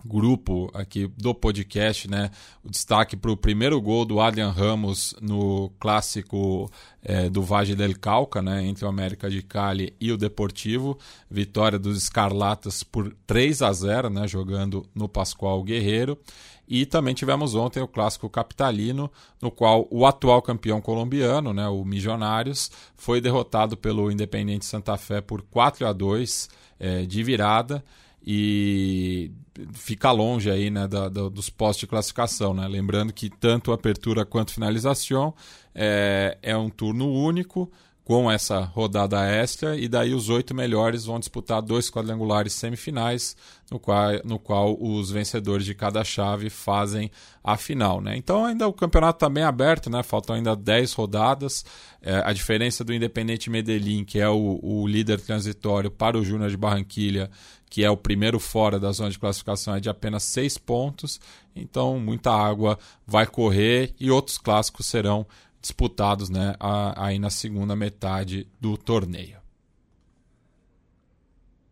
grupo 0.04 0.70
aqui 0.74 1.10
do 1.16 1.34
podcast, 1.34 2.08
né? 2.10 2.30
O 2.62 2.68
destaque 2.68 3.16
para 3.16 3.30
o 3.30 3.36
primeiro 3.36 3.80
gol 3.80 4.04
do 4.04 4.20
Adrian 4.20 4.50
Ramos 4.50 5.14
no 5.20 5.70
clássico 5.80 6.70
é, 7.02 7.30
do 7.30 7.42
Valle 7.42 7.74
del 7.74 7.98
Cauca, 7.98 8.42
né? 8.42 8.64
Entre 8.64 8.84
o 8.84 8.88
América 8.88 9.30
de 9.30 9.42
Cali 9.42 9.94
e 10.00 10.12
o 10.12 10.18
Deportivo. 10.18 10.98
Vitória 11.30 11.78
dos 11.78 11.96
Escarlatas 11.96 12.82
por 12.82 13.16
3 13.26 13.62
a 13.62 13.72
0, 13.72 14.10
né? 14.10 14.28
Jogando 14.28 14.86
no 14.94 15.08
Pascoal 15.08 15.62
Guerreiro. 15.62 16.18
E 16.66 16.86
também 16.86 17.14
tivemos 17.14 17.54
ontem 17.54 17.82
o 17.82 17.88
clássico 17.88 18.28
capitalino, 18.28 19.10
no 19.40 19.50
qual 19.50 19.86
o 19.90 20.06
atual 20.06 20.40
campeão 20.40 20.80
colombiano, 20.80 21.52
né, 21.52 21.68
o 21.68 21.84
Milionários, 21.84 22.70
foi 22.96 23.20
derrotado 23.20 23.76
pelo 23.76 24.10
Independente 24.10 24.64
Santa 24.64 24.96
Fé 24.96 25.20
por 25.20 25.42
4 25.42 25.86
a 25.86 25.92
2 25.92 26.48
é, 26.80 27.02
de 27.02 27.22
virada 27.22 27.84
e 28.26 29.30
fica 29.72 30.10
longe 30.10 30.50
aí 30.50 30.70
né, 30.70 30.88
da, 30.88 31.08
da, 31.08 31.28
dos 31.28 31.50
postos 31.50 31.80
de 31.80 31.86
classificação. 31.86 32.54
Né? 32.54 32.66
Lembrando 32.66 33.12
que 33.12 33.28
tanto 33.28 33.72
apertura 33.72 34.24
quanto 34.24 34.52
finalização 34.52 35.34
é, 35.74 36.38
é 36.42 36.56
um 36.56 36.70
turno 36.70 37.10
único 37.10 37.70
com 38.04 38.30
essa 38.30 38.60
rodada 38.60 39.24
extra 39.24 39.78
e 39.78 39.88
daí 39.88 40.12
os 40.12 40.28
oito 40.28 40.54
melhores 40.54 41.06
vão 41.06 41.18
disputar 41.18 41.62
dois 41.62 41.90
quadrangulares 41.90 42.52
semifinais 42.52 43.34
no 43.70 43.78
qual, 43.78 44.10
no 44.24 44.38
qual 44.38 44.76
os 44.78 45.10
vencedores 45.10 45.64
de 45.64 45.74
cada 45.74 46.04
chave 46.04 46.50
fazem 46.50 47.10
a 47.42 47.56
final. 47.56 48.02
Né? 48.02 48.14
Então 48.14 48.44
ainda 48.44 48.68
o 48.68 48.74
campeonato 48.74 49.16
está 49.16 49.30
bem 49.30 49.42
aberto, 49.42 49.88
né? 49.88 50.02
faltam 50.02 50.36
ainda 50.36 50.54
dez 50.54 50.92
rodadas. 50.92 51.64
É, 52.02 52.22
a 52.22 52.34
diferença 52.34 52.84
do 52.84 52.92
Independente 52.92 53.48
Medellín, 53.48 54.04
que 54.04 54.20
é 54.20 54.28
o, 54.28 54.60
o 54.62 54.86
líder 54.86 55.18
transitório, 55.18 55.90
para 55.90 56.18
o 56.18 56.24
Júnior 56.24 56.50
de 56.50 56.56
Barranquilha, 56.58 57.30
que 57.74 57.82
é 57.82 57.90
o 57.90 57.96
primeiro 57.96 58.38
fora 58.38 58.78
da 58.78 58.92
zona 58.92 59.10
de 59.10 59.18
classificação, 59.18 59.74
é 59.74 59.80
de 59.80 59.90
apenas 59.90 60.22
seis 60.22 60.56
pontos. 60.56 61.20
Então 61.56 61.98
muita 61.98 62.30
água 62.30 62.78
vai 63.04 63.26
correr 63.26 63.92
e 63.98 64.12
outros 64.12 64.38
clássicos 64.38 64.86
serão 64.86 65.26
disputados 65.60 66.30
né, 66.30 66.54
aí 66.94 67.18
na 67.18 67.30
segunda 67.30 67.74
metade 67.74 68.46
do 68.60 68.76
torneio. 68.76 69.38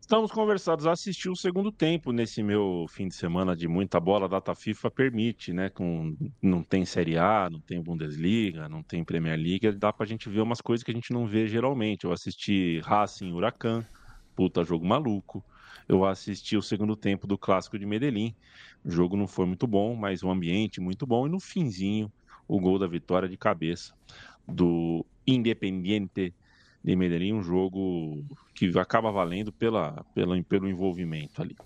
Estamos 0.00 0.32
conversados 0.32 0.88
a 0.88 0.90
assistir 0.90 1.30
o 1.30 1.36
segundo 1.36 1.70
tempo 1.70 2.10
nesse 2.10 2.42
meu 2.42 2.84
fim 2.88 3.06
de 3.06 3.14
semana 3.14 3.54
de 3.54 3.68
muita 3.68 4.00
bola. 4.00 4.24
A 4.24 4.28
data 4.28 4.56
FIFA 4.56 4.90
permite, 4.90 5.52
né? 5.52 5.70
Com, 5.70 6.16
não 6.42 6.64
tem 6.64 6.84
Série 6.84 7.16
A, 7.16 7.48
não 7.48 7.60
tem 7.60 7.80
Bundesliga, 7.80 8.68
não 8.68 8.82
tem 8.82 9.04
Premier 9.04 9.38
League. 9.38 9.70
Dá 9.70 9.92
pra 9.92 10.04
gente 10.04 10.28
ver 10.28 10.40
umas 10.40 10.60
coisas 10.60 10.82
que 10.82 10.90
a 10.90 10.94
gente 10.94 11.12
não 11.12 11.28
vê 11.28 11.46
geralmente. 11.46 12.04
Eu 12.04 12.12
assisti 12.12 12.80
Racing 12.80 13.30
Huracan, 13.30 13.86
puta 14.34 14.64
jogo 14.64 14.86
maluco. 14.86 15.44
Eu 15.88 16.04
assisti 16.04 16.56
o 16.56 16.62
segundo 16.62 16.96
tempo 16.96 17.26
do 17.26 17.36
Clássico 17.36 17.78
de 17.78 17.86
Medellín. 17.86 18.34
O 18.84 18.90
jogo 18.90 19.16
não 19.16 19.26
foi 19.26 19.46
muito 19.46 19.66
bom, 19.66 19.94
mas 19.94 20.22
o 20.22 20.30
ambiente 20.30 20.80
muito 20.80 21.06
bom. 21.06 21.26
E 21.26 21.30
no 21.30 21.40
finzinho, 21.40 22.10
o 22.46 22.60
gol 22.60 22.78
da 22.78 22.86
vitória 22.86 23.28
de 23.28 23.36
cabeça 23.36 23.94
do 24.46 25.04
Independiente 25.26 26.34
de 26.82 26.96
Medellín, 26.96 27.34
um 27.34 27.42
jogo 27.42 28.24
que 28.54 28.76
acaba 28.78 29.10
valendo 29.10 29.52
pela, 29.52 30.04
pela, 30.14 30.42
pelo 30.42 30.68
envolvimento 30.68 31.40
ali. 31.40 31.56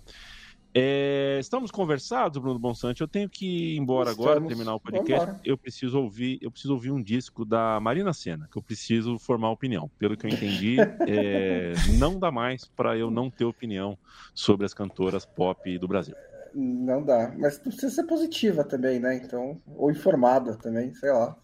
É, 0.79 1.39
estamos 1.41 1.71
conversados, 1.71 2.37
Bruno 2.37 2.59
Bonsante. 2.59 3.01
Eu 3.01 3.09
tenho 3.09 3.31
que 3.31 3.47
ir 3.47 3.79
embora 3.79 4.11
estamos. 4.11 4.31
agora, 4.31 4.47
terminar 4.47 4.75
o 4.75 4.81
podcast. 4.81 5.35
Eu 5.43 5.57
preciso 5.57 5.99
ouvir, 5.99 6.39
eu 6.43 6.51
preciso 6.51 6.75
ouvir 6.75 6.91
um 6.91 7.03
disco 7.03 7.47
da 7.47 7.81
Marina 7.81 8.13
Senna, 8.13 8.47
que 8.53 8.59
eu 8.59 8.63
preciso 8.63 9.19
formar 9.19 9.51
opinião. 9.51 9.91
Pelo 9.99 10.19
que 10.19 10.27
eu 10.27 10.31
entendi, 10.31 10.77
é, 11.09 11.73
não 11.99 12.19
dá 12.19 12.31
mais 12.31 12.67
para 12.67 12.95
eu 12.95 13.11
não 13.11 13.31
ter 13.31 13.47
opinião 13.47 13.97
sobre 14.35 14.67
as 14.67 14.75
cantoras 14.75 15.25
pop 15.25 15.79
do 15.79 15.89
Brasil. 15.89 16.15
Não 16.55 17.03
dá. 17.03 17.33
Mas 17.39 17.59
precisa 17.59 17.89
ser 17.89 18.05
positiva 18.05 18.63
também, 18.63 19.01
né? 19.01 19.17
Então, 19.17 19.59
ou 19.77 19.91
informada 19.91 20.57
também, 20.57 20.93
sei 20.93 21.11
lá. 21.11 21.35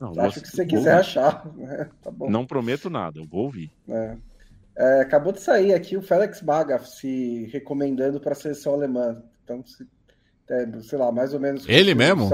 Não, 0.00 0.18
Acho 0.18 0.40
que 0.40 0.48
você 0.48 0.64
quiser 0.64 0.94
achar. 0.94 1.46
Né? 1.54 1.90
Tá 2.02 2.10
não 2.26 2.46
prometo 2.46 2.88
nada, 2.88 3.18
eu 3.18 3.26
vou 3.26 3.44
ouvir. 3.44 3.70
É. 3.86 4.16
É, 4.76 5.00
acabou 5.00 5.32
de 5.32 5.40
sair 5.40 5.72
aqui 5.72 5.96
o 5.96 6.02
Felix 6.02 6.40
Baga 6.40 6.78
se 6.80 7.48
recomendando 7.52 8.20
para 8.20 8.32
a 8.32 8.36
seleção 8.36 8.74
alemã. 8.74 9.22
Então, 9.42 9.64
se, 9.64 9.86
é, 10.50 10.66
sei 10.82 10.98
lá, 10.98 11.10
mais 11.10 11.32
ou 11.32 11.40
menos. 11.40 11.68
Ele 11.68 11.94
mesmo? 11.94 12.28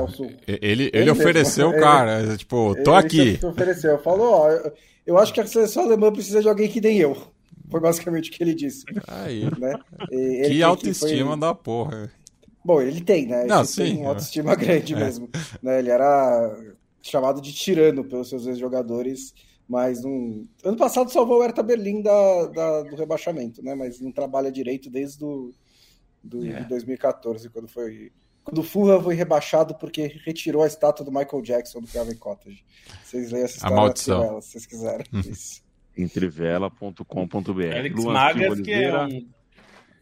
Ele, 0.47 0.59
ele, 0.61 0.91
ele, 0.93 1.11
ofereceu, 1.11 1.69
mesmo. 1.71 1.83
cara. 1.83 2.21
Ele, 2.21 2.37
tipo, 2.37 2.75
tô 2.83 2.95
aqui. 2.95 3.21
Ele 3.21 3.47
ofereceu. 3.47 3.99
Falou, 3.99 4.33
ó, 4.33 4.51
eu, 4.51 4.73
eu 5.07 5.19
acho 5.19 5.33
que 5.33 5.41
a 5.41 5.47
seleção 5.47 5.85
alemã 5.85 6.13
precisa 6.13 6.43
de 6.43 6.49
alguém 6.49 6.69
que 6.69 6.81
nem 6.81 6.99
eu. 6.99 7.17
Foi 7.71 7.81
basicamente 7.81 8.29
o 8.29 8.33
que 8.33 8.43
ele 8.43 8.55
disse. 8.55 8.85
Aí. 9.09 9.45
Né? 9.59 9.75
que 10.47 10.63
autoestima 10.63 11.31
foi... 11.31 11.41
da 11.41 11.55
porra. 11.55 12.11
Bom, 12.65 12.81
ele 12.81 13.01
tem, 13.01 13.27
né? 13.27 13.45
Não, 13.45 13.61
ele 13.61 13.67
sim. 13.67 13.97
Tem 13.97 14.07
autoestima 14.07 14.55
grande 14.57 14.95
é. 14.95 14.97
mesmo. 14.97 15.31
Né? 15.63 15.79
Ele 15.79 15.91
era 15.91 16.55
chamado 17.01 17.41
de 17.41 17.53
tirano 17.53 18.05
pelos 18.05 18.29
seus 18.29 18.47
ex-jogadores, 18.47 19.35
mas 19.73 20.05
um... 20.05 20.47
ano 20.63 20.77
passado 20.77 21.11
salvou 21.11 21.39
o 21.39 21.43
Hertha 21.43 21.63
Berlim 21.63 22.03
da, 22.03 22.47
da, 22.49 22.83
do 22.83 22.95
rebaixamento, 22.95 23.63
né? 23.63 23.75
Mas 23.75 23.99
não 24.03 24.13
trabalha 24.13 24.53
direito 24.53 24.91
desde 24.91 25.19
do, 25.19 25.51
do, 26.23 26.47
é. 26.47 26.61
de 26.61 26.69
2014, 26.69 27.49
quando 27.49 27.69
foi 27.69 28.13
quando 28.45 28.59
o 28.59 28.63
Fulham 28.63 29.03
foi 29.03 29.15
rebaixado 29.15 29.75
porque 29.77 30.21
retirou 30.27 30.63
a 30.63 30.67
estátua 30.67 31.07
do 31.07 31.11
Michael 31.11 31.41
Jackson 31.43 31.81
do 31.81 31.87
Craven 31.87 32.17
Cottage. 32.17 32.63
Vocês 33.03 33.31
leem 33.31 33.45
essa 33.45 33.55
história 33.55 33.77
A 33.77 33.81
maldição. 33.81 34.19
Trivela, 34.19 34.43
se 34.43 34.51
vocês 34.51 34.67
quiserem. 34.67 35.07
Isso. 35.31 35.63
Entrevela.com.br. 35.97 37.77
Alex 37.79 38.05
Magas, 38.05 38.61
que 38.61 38.73
é 38.73 39.05
um, 39.05 39.29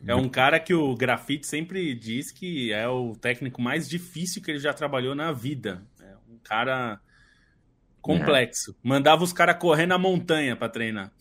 é 0.07 0.15
um 0.17 0.29
cara 0.29 0.59
que 0.59 0.75
o 0.75 0.97
Grafite 0.97 1.47
sempre 1.47 1.95
diz 1.95 2.33
que 2.33 2.73
é 2.73 2.89
o 2.89 3.15
técnico 3.15 3.63
mais 3.63 3.89
difícil 3.89 4.43
que 4.43 4.51
ele 4.51 4.59
já 4.59 4.73
trabalhou 4.73 5.15
na 5.15 5.31
vida. 5.31 5.87
É 6.01 6.15
um 6.29 6.39
cara 6.43 7.01
complexo. 8.01 8.75
Mandava 8.83 9.23
os 9.25 9.33
caras 9.33 9.57
correr 9.59 9.87
na 9.87 9.99
montanha 9.99 10.57
para 10.57 10.69
treinar. 10.69 11.13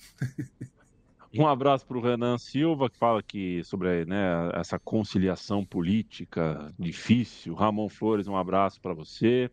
Um 1.31 1.45
abraço 1.47 1.85
para 1.85 1.97
o 1.97 2.01
Renan 2.01 2.37
Silva, 2.39 2.89
que 2.89 2.97
fala 2.97 3.21
que 3.21 3.63
sobre 3.63 4.03
né, 4.05 4.49
essa 4.55 4.79
conciliação 4.79 5.63
política 5.63 6.73
difícil. 6.79 7.53
Ramon 7.53 7.87
Flores, 7.87 8.27
um 8.27 8.35
abraço 8.35 8.81
para 8.81 8.93
você. 8.95 9.49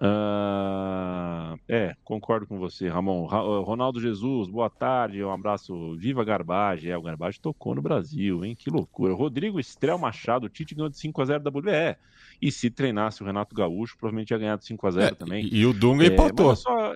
Ah, 0.00 1.54
é, 1.68 1.94
concordo 2.04 2.46
com 2.46 2.58
você, 2.58 2.88
Ramon. 2.88 3.26
Ra- 3.26 3.40
Ronaldo 3.62 4.00
Jesus, 4.00 4.48
boa 4.48 4.68
tarde, 4.70 5.24
um 5.24 5.32
abraço. 5.32 5.96
Viva 5.96 6.24
Garbage. 6.24 6.90
É, 6.90 6.96
o 6.96 7.02
Garbage 7.02 7.40
tocou 7.40 7.74
no 7.74 7.82
Brasil, 7.82 8.44
hein? 8.44 8.54
Que 8.54 8.70
loucura. 8.70 9.14
Rodrigo 9.14 9.58
Estrel 9.58 9.98
Machado, 9.98 10.46
o 10.46 10.48
Tite 10.48 10.74
ganhou 10.74 10.88
de 10.90 10.96
5x0 10.96 11.38
da 11.40 11.50
WBE. 11.50 11.96
E 12.40 12.52
se 12.52 12.70
treinasse 12.70 13.22
o 13.22 13.26
Renato 13.26 13.54
Gaúcho, 13.54 13.96
provavelmente 13.98 14.30
ia 14.30 14.38
ganhar 14.38 14.56
de 14.56 14.64
5x0 14.64 15.16
também. 15.16 15.44
E, 15.44 15.58
e 15.58 15.66
o 15.66 15.72
Dunga 15.72 16.04
É, 16.04 16.08
empatou. 16.08 16.52
é 16.52 16.56
só- 16.56 16.94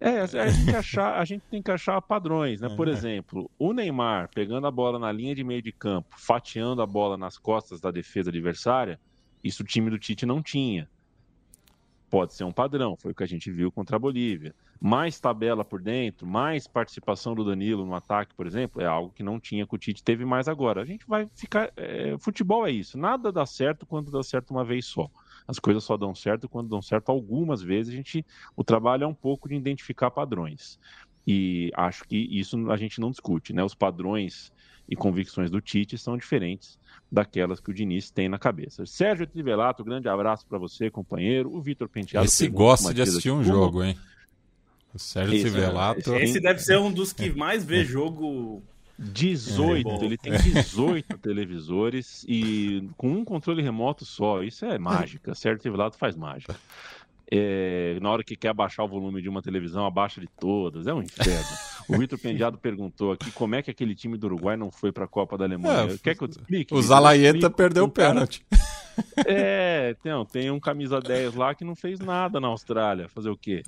É, 0.00 0.20
a 0.20 0.26
gente, 0.26 0.56
tem 0.56 0.64
que 0.66 0.76
achar, 0.76 1.18
a 1.20 1.24
gente 1.24 1.42
tem 1.50 1.62
que 1.62 1.70
achar 1.72 2.00
padrões, 2.00 2.60
né? 2.60 2.68
Por 2.76 2.88
É. 2.88 2.92
exemplo, 2.92 3.50
o 3.58 3.72
Neymar 3.72 4.28
pegando 4.32 4.66
a 4.66 4.70
bola 4.70 4.98
na 4.98 5.10
linha 5.10 5.34
de 5.34 5.42
meio 5.42 5.60
de 5.62 5.72
campo, 5.72 6.08
fatiando 6.16 6.80
a 6.82 6.86
bola 6.86 7.16
nas 7.16 7.36
costas 7.36 7.80
da 7.80 7.90
defesa 7.90 8.30
adversária, 8.30 8.98
isso 9.42 9.62
o 9.62 9.66
time 9.66 9.90
do 9.90 9.98
Tite 9.98 10.24
não 10.26 10.40
tinha. 10.42 10.88
Pode 12.10 12.32
ser 12.32 12.44
um 12.44 12.52
padrão, 12.52 12.96
foi 12.96 13.12
o 13.12 13.14
que 13.14 13.22
a 13.22 13.26
gente 13.26 13.50
viu 13.50 13.70
contra 13.70 13.96
a 13.96 13.98
Bolívia. 13.98 14.54
Mais 14.80 15.20
tabela 15.20 15.62
por 15.62 15.82
dentro, 15.82 16.26
mais 16.26 16.66
participação 16.66 17.34
do 17.34 17.44
Danilo 17.44 17.84
no 17.84 17.94
ataque, 17.94 18.34
por 18.34 18.46
exemplo, 18.46 18.80
é 18.80 18.86
algo 18.86 19.12
que 19.12 19.22
não 19.22 19.38
tinha 19.38 19.66
que 19.66 19.74
o 19.74 19.78
Tite 19.78 20.02
teve 20.02 20.24
mais 20.24 20.48
agora. 20.48 20.80
A 20.80 20.84
gente 20.86 21.06
vai 21.06 21.28
ficar. 21.34 21.70
é, 21.76 22.16
futebol 22.18 22.66
é 22.66 22.70
isso, 22.70 22.96
nada 22.96 23.30
dá 23.30 23.44
certo 23.44 23.84
quando 23.84 24.10
dá 24.10 24.22
certo 24.22 24.52
uma 24.52 24.64
vez 24.64 24.86
só. 24.86 25.10
As 25.46 25.58
coisas 25.58 25.84
só 25.84 25.96
dão 25.96 26.14
certo 26.14 26.48
quando 26.48 26.68
dão 26.68 26.80
certo 26.80 27.10
algumas 27.10 27.60
vezes. 27.60 27.92
A 27.92 27.96
gente, 27.96 28.24
o 28.56 28.64
trabalho 28.64 29.04
é 29.04 29.06
um 29.06 29.14
pouco 29.14 29.48
de 29.48 29.54
identificar 29.54 30.10
padrões. 30.10 30.78
E 31.26 31.70
acho 31.74 32.04
que 32.04 32.16
isso 32.16 32.70
a 32.70 32.76
gente 32.78 33.00
não 33.00 33.10
discute, 33.10 33.52
né? 33.52 33.62
Os 33.62 33.74
padrões 33.74 34.50
e 34.88 34.96
convicções 34.96 35.50
do 35.50 35.60
Tite 35.60 35.98
são 35.98 36.16
diferentes 36.16 36.78
daquelas 37.10 37.60
que 37.60 37.70
o 37.70 37.74
Diniz 37.74 38.10
tem 38.10 38.28
na 38.28 38.38
cabeça. 38.38 38.84
Sérgio 38.86 39.26
Trivelato, 39.26 39.84
grande 39.84 40.08
abraço 40.08 40.46
para 40.46 40.58
você, 40.58 40.90
companheiro. 40.90 41.54
O 41.54 41.60
Vitor 41.60 41.88
Penteado. 41.88 42.26
Esse 42.26 42.48
gosta 42.48 42.92
de 42.94 43.02
assistir 43.02 43.30
um 43.30 43.42
jogo, 43.44 43.82
hein? 43.84 43.96
O 44.94 44.98
Sérgio 44.98 45.34
Isso, 45.34 45.42
Trivelato. 45.50 46.14
é, 46.14 46.24
Esse 46.24 46.40
deve 46.40 46.60
ser 46.60 46.78
um 46.78 46.90
dos 46.90 47.12
que 47.12 47.30
mais 47.30 47.64
vê 47.64 47.84
jogo. 47.84 48.62
18, 49.00 49.88
É. 49.88 50.04
ele 50.04 50.16
tem 50.18 50.32
18 50.32 51.16
televisores 51.22 52.24
e 52.26 52.88
com 52.96 53.12
um 53.12 53.24
controle 53.24 53.62
remoto 53.62 54.04
só. 54.04 54.42
Isso 54.42 54.64
é 54.64 54.76
mágica. 54.76 55.34
Sérgio 55.36 55.60
Trivelato 55.60 55.96
faz 55.96 56.16
mágica. 56.16 56.56
É, 57.30 57.98
na 58.00 58.10
hora 58.10 58.24
que 58.24 58.34
quer 58.36 58.48
abaixar 58.48 58.84
o 58.86 58.88
volume 58.88 59.20
de 59.20 59.28
uma 59.28 59.42
televisão, 59.42 59.84
abaixa 59.84 60.20
de 60.20 60.28
todas. 60.40 60.86
É 60.86 60.94
um 60.94 61.02
inferno. 61.02 61.56
O 61.88 61.98
Vitor 61.98 62.18
Pendiado 62.18 62.56
perguntou 62.58 63.12
aqui 63.12 63.30
como 63.32 63.54
é 63.54 63.62
que 63.62 63.70
aquele 63.70 63.94
time 63.94 64.16
do 64.16 64.26
Uruguai 64.26 64.56
não 64.56 64.70
foi 64.70 64.92
para 64.92 65.04
a 65.04 65.08
Copa 65.08 65.36
da 65.36 65.44
Alemanha. 65.44 65.92
É, 65.94 65.98
Quer 65.98 66.14
que 66.16 66.24
eu 66.24 66.28
te 66.28 66.32
explique? 66.38 66.74
O? 66.74 66.80
Zalaeta 66.82 67.50
perdeu 67.50 67.84
o 67.84 67.90
cara- 67.90 68.10
pênalti. 68.14 68.42
É, 69.28 69.94
não, 70.04 70.24
tem 70.24 70.50
um 70.50 70.58
camisa 70.58 71.00
10 71.00 71.34
lá 71.36 71.54
que 71.54 71.64
não 71.64 71.76
fez 71.76 72.00
nada 72.00 72.40
na 72.40 72.48
Austrália. 72.48 73.08
Fazer 73.08 73.30
o 73.30 73.36
quê? 73.36 73.62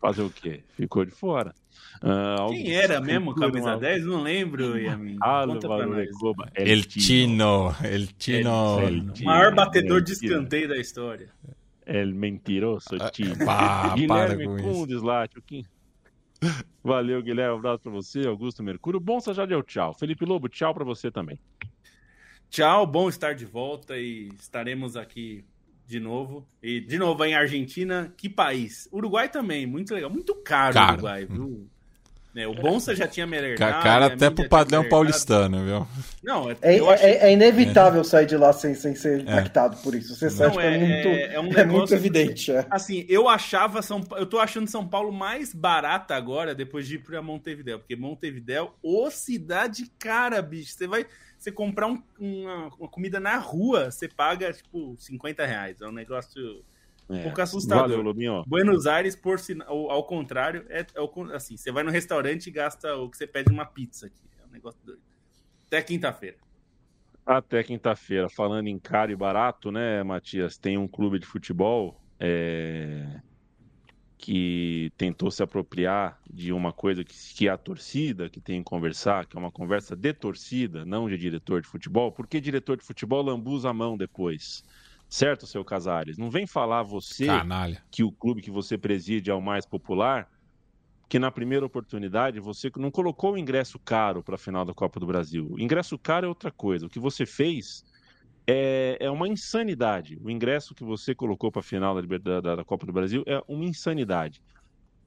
Fazer 0.00 0.22
o 0.22 0.30
quê? 0.30 0.60
Ficou 0.74 1.04
de 1.04 1.10
fora. 1.10 1.54
Ah, 2.02 2.46
Quem 2.48 2.74
era 2.74 3.02
mesmo, 3.02 3.34
camisa 3.34 3.72
uma- 3.72 3.76
10? 3.78 4.06
Não 4.06 4.22
lembro, 4.22 4.78
Yamin. 4.78 5.18
Recoba. 5.94 6.50
El 6.54 6.84
Tino. 6.84 7.74
El 7.84 8.06
Tino. 8.16 8.80
El 8.80 9.10
O 9.20 9.24
maior 9.24 9.54
batedor 9.54 10.00
de 10.00 10.12
Mentira. 10.12 10.34
escanteio 10.36 10.68
da 10.70 10.78
história. 10.78 11.28
El 11.92 12.14
mentiroso 12.14 12.96
Tino. 13.10 13.36
Pá, 13.44 13.94
para 14.06 14.34
Guilherme. 14.36 14.62
Kundes 14.62 15.02
lá, 15.02 15.26
Tchuquinho. 15.26 15.66
Valeu, 16.84 17.20
Guilherme. 17.20 17.54
Um 17.54 17.58
abraço 17.58 17.82
pra 17.82 17.90
você, 17.90 18.26
Augusto 18.28 18.62
Mercúrio. 18.62 19.00
Bom, 19.00 19.20
você 19.20 19.34
já 19.34 19.44
deu 19.44 19.60
tchau. 19.60 19.92
Felipe 19.92 20.24
Lobo, 20.24 20.48
tchau 20.48 20.72
pra 20.72 20.84
você 20.84 21.10
também. 21.10 21.40
Tchau, 22.48 22.86
bom 22.86 23.08
estar 23.08 23.34
de 23.34 23.44
volta 23.44 23.98
e 23.98 24.28
estaremos 24.38 24.96
aqui 24.96 25.44
de 25.84 25.98
novo. 25.98 26.46
E 26.62 26.80
de 26.80 26.96
novo 26.96 27.24
em 27.24 27.34
Argentina, 27.34 28.14
que 28.16 28.28
país? 28.28 28.88
Uruguai 28.92 29.28
também, 29.28 29.66
muito 29.66 29.92
legal. 29.92 30.10
Muito 30.10 30.32
caro 30.36 30.70
o 30.70 30.74
Caro. 30.74 30.92
Uruguai, 30.92 31.26
viu? 31.26 31.68
É, 32.34 32.46
o 32.46 32.54
Bonsa 32.54 32.94
já 32.94 33.08
tinha 33.08 33.26
me 33.26 33.56
Ca- 33.56 33.82
Cara, 33.82 34.06
até 34.06 34.30
pro 34.30 34.48
padrão 34.48 34.88
paulistano, 34.88 35.64
viu? 35.64 35.86
Não, 36.22 36.48
é, 36.50 36.56
É, 36.62 36.78
acho 36.78 37.04
é- 37.04 37.16
é 37.28 37.32
inevitável 37.32 38.04
sair 38.04 38.26
de 38.26 38.36
lá 38.36 38.52
sem, 38.52 38.72
sem 38.74 38.94
ser 38.94 39.20
impactado 39.22 39.76
por 39.78 39.94
isso. 39.96 40.14
Você 40.14 40.30
sabe 40.30 40.54
Não, 40.54 40.60
que 40.60 40.66
é, 40.66 40.74
é- 40.74 40.78
muito, 40.78 41.08
é- 41.08 41.34
é 41.34 41.40
um 41.40 41.46
é 41.46 41.48
negócio- 41.48 41.72
muito 41.72 41.94
evidente. 41.94 42.52
é. 42.52 42.64
Assim, 42.70 43.04
eu 43.08 43.28
achava 43.28 43.82
São 43.82 44.00
eu 44.16 44.26
tô 44.26 44.38
achando 44.38 44.68
São 44.68 44.86
Paulo 44.86 45.10
mais 45.12 45.52
barata 45.52 46.14
agora 46.14 46.54
depois 46.54 46.86
de 46.86 46.94
ir 46.96 46.98
pra 47.00 47.20
Montevidéu, 47.20 47.80
porque 47.80 47.96
Montevidéu, 47.96 48.74
ô 48.82 49.10
cidade 49.10 49.90
cara, 49.98 50.40
bicho. 50.40 50.72
Você 50.72 50.86
vai 50.86 51.06
você 51.36 51.50
comprar 51.50 51.86
um- 51.86 52.02
uma, 52.18 52.68
uma 52.78 52.88
comida 52.88 53.18
na 53.18 53.38
rua, 53.38 53.90
você 53.90 54.06
paga 54.06 54.52
tipo 54.52 54.94
50 54.98 55.44
reais. 55.46 55.80
É 55.80 55.86
um 55.88 55.92
negócio 55.92 56.62
um 57.10 57.22
pouco 57.22 57.40
assustador. 57.40 57.88
Valeu, 57.88 58.02
Lobinho. 58.02 58.44
Buenos 58.46 58.86
Aires, 58.86 59.16
por 59.16 59.38
ao, 59.66 59.90
ao 59.90 60.04
contrário, 60.04 60.64
é, 60.68 60.80
é 60.80 61.36
assim, 61.36 61.56
você 61.56 61.72
vai 61.72 61.82
no 61.82 61.90
restaurante 61.90 62.46
e 62.46 62.50
gasta 62.50 62.94
o 62.96 63.10
que 63.10 63.16
você 63.16 63.26
pede 63.26 63.50
numa 63.50 63.66
pizza 63.66 64.06
aqui. 64.06 64.22
É 64.40 64.46
um 64.46 64.50
negócio 64.50 64.80
doido. 64.84 65.02
Até 65.66 65.82
quinta-feira. 65.82 66.36
Até 67.26 67.62
quinta-feira. 67.62 68.28
Falando 68.28 68.68
em 68.68 68.78
caro 68.78 69.10
e 69.12 69.16
barato, 69.16 69.70
né, 69.70 70.02
Matias? 70.02 70.56
Tem 70.56 70.78
um 70.78 70.88
clube 70.88 71.18
de 71.18 71.26
futebol 71.26 72.00
é, 72.18 73.20
que 74.16 74.92
tentou 74.96 75.30
se 75.30 75.42
apropriar 75.42 76.20
de 76.30 76.52
uma 76.52 76.72
coisa 76.72 77.02
que, 77.02 77.14
que 77.34 77.48
é 77.48 77.50
a 77.50 77.56
torcida, 77.56 78.28
que 78.28 78.40
tem 78.40 78.60
que 78.60 78.68
conversar, 78.68 79.26
que 79.26 79.36
é 79.36 79.40
uma 79.40 79.50
conversa 79.50 79.96
de 79.96 80.12
torcida, 80.12 80.84
não 80.84 81.08
de 81.08 81.16
diretor 81.16 81.62
de 81.62 81.66
futebol. 81.66 82.12
Por 82.12 82.26
que 82.26 82.40
diretor 82.40 82.76
de 82.76 82.84
futebol 82.84 83.22
lambuza 83.22 83.70
a 83.70 83.74
mão 83.74 83.96
depois? 83.96 84.62
Certo, 85.10 85.46
seu 85.46 85.64
Casares? 85.64 86.16
Não 86.16 86.30
vem 86.30 86.46
falar 86.46 86.82
você 86.84 87.26
Canalha. 87.26 87.82
que 87.90 88.04
o 88.04 88.12
clube 88.12 88.40
que 88.40 88.50
você 88.50 88.78
preside 88.78 89.28
é 89.30 89.34
o 89.34 89.40
mais 89.42 89.66
popular, 89.66 90.28
que 91.08 91.18
na 91.18 91.30
primeira 91.32 91.66
oportunidade 91.66 92.38
você 92.38 92.70
não 92.76 92.90
colocou 92.92 93.32
o 93.32 93.38
ingresso 93.38 93.78
caro 93.80 94.22
para 94.22 94.36
a 94.36 94.38
final 94.38 94.64
da 94.64 94.72
Copa 94.72 95.00
do 95.00 95.06
Brasil. 95.06 95.48
O 95.50 95.58
ingresso 95.58 95.98
caro 95.98 96.26
é 96.26 96.28
outra 96.28 96.52
coisa. 96.52 96.86
O 96.86 96.88
que 96.88 97.00
você 97.00 97.26
fez 97.26 97.82
é, 98.46 98.96
é 99.00 99.10
uma 99.10 99.26
insanidade. 99.26 100.16
O 100.22 100.30
ingresso 100.30 100.74
que 100.74 100.84
você 100.84 101.12
colocou 101.12 101.50
para 101.50 101.60
a 101.60 101.64
final 101.64 102.00
da, 102.00 102.40
da- 102.40 102.56
da 102.56 102.64
Copa 102.64 102.86
do 102.86 102.92
Brasil 102.92 103.24
é 103.26 103.42
uma 103.48 103.64
insanidade. 103.64 104.40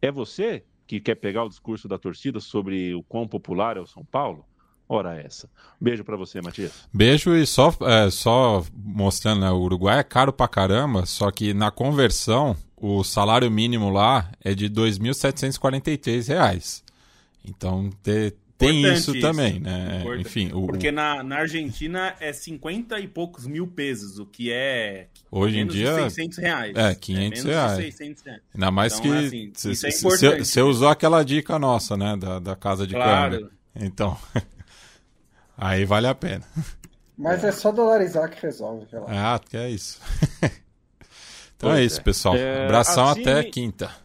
É 0.01 0.12
você 0.12 0.66
que 0.86 0.99
quer 0.99 1.16
pegar 1.16 1.45
o 1.45 1.49
discurso 1.49 1.88
da 1.88 1.97
torcida 1.97 2.41
sobre 2.41 2.93
o 2.93 3.01
quão 3.04 3.26
popular 3.26 3.78
é 3.78 3.80
o 3.80 3.88
São 3.88 4.04
Paulo? 4.06 4.45
Ora 4.88 5.20
essa. 5.20 5.50
Beijo 5.80 6.04
para 6.04 6.16
você, 6.18 6.42
Matias. 6.42 6.72
Beijo 6.94 7.36
e 7.36 7.46
só, 7.48 7.74
é, 7.82 8.10
só 8.12 8.64
mostrando, 8.76 9.42
né, 9.42 9.50
o 9.52 9.58
Uruguai 9.60 10.00
é 10.00 10.04
caro 10.04 10.32
pra 10.34 10.48
caramba, 10.48 11.06
só 11.06 11.32
que 11.32 11.54
na 11.54 11.72
conversão 11.72 12.56
o 12.76 13.04
salário 13.04 13.50
mínimo 13.50 13.90
lá 13.90 14.30
é 14.44 14.54
de 14.54 14.70
2.743 14.70 16.28
reais. 16.28 16.84
Então 17.46 17.90
te- 18.04 18.34
tem 18.58 18.80
Importante 18.80 19.00
isso, 19.00 19.12
isso. 19.16 19.22
também, 19.28 19.60
né? 19.60 19.98
Importante. 20.02 20.22
Enfim, 20.22 20.52
o, 20.54 20.68
Porque 20.68 20.92
na, 20.92 21.24
na 21.24 21.38
Argentina 21.38 22.16
é 22.20 22.32
50 22.32 23.00
e 23.00 23.08
poucos 23.08 23.46
mil 23.48 23.68
pesos, 23.68 24.20
o 24.20 24.26
que 24.26 24.52
é 24.52 25.08
hoje 25.32 25.60
em 25.60 25.68
dia 25.68 25.92
de 25.94 26.02
600 26.14 26.38
reais. 26.38 26.76
é 26.76 26.96
500 26.96 27.30
menos 27.30 27.44
de 27.44 27.50
reais. 27.50 27.78
600 27.78 28.24
reais. 28.24 28.42
Ainda 28.54 28.72
mais 28.72 28.94
Então, 29.00 29.12
que 29.12 29.18
assim, 29.26 29.52
você 29.54 29.72
isso 29.72 29.86
é 29.88 29.90
importante. 29.90 30.62
usou 30.62 30.88
aquela 30.88 31.24
dica 31.24 31.58
nossa, 31.60 31.98
né? 31.98 32.16
Da, 32.16 32.40
da 32.40 32.56
casa 32.56 32.86
de 32.88 32.94
Claro. 32.94 33.32
câmbio. 33.40 33.52
Então, 33.76 34.16
aí 35.58 35.86
vale 35.86 36.08
a 36.08 36.16
pena. 36.16 36.44
Mas 37.18 37.44
é. 37.44 37.52
só 37.52 37.72
dolarizar 37.72 38.30
que 38.30 38.42
resolve. 38.42 38.86
relaxa. 38.92 39.36
Ah, 39.36 39.40
que 39.40 39.56
é 39.58 39.70
isso. 39.70 40.00
então 41.56 41.70
Pois 41.70 41.80
é 41.80 41.82
é. 41.82 41.86
isso, 41.86 42.02
pessoal. 42.04 42.36
É, 42.36 42.66
Abração 42.66 43.08
assine- 43.10 43.30
até 43.30 43.44
quinta. 43.44 44.04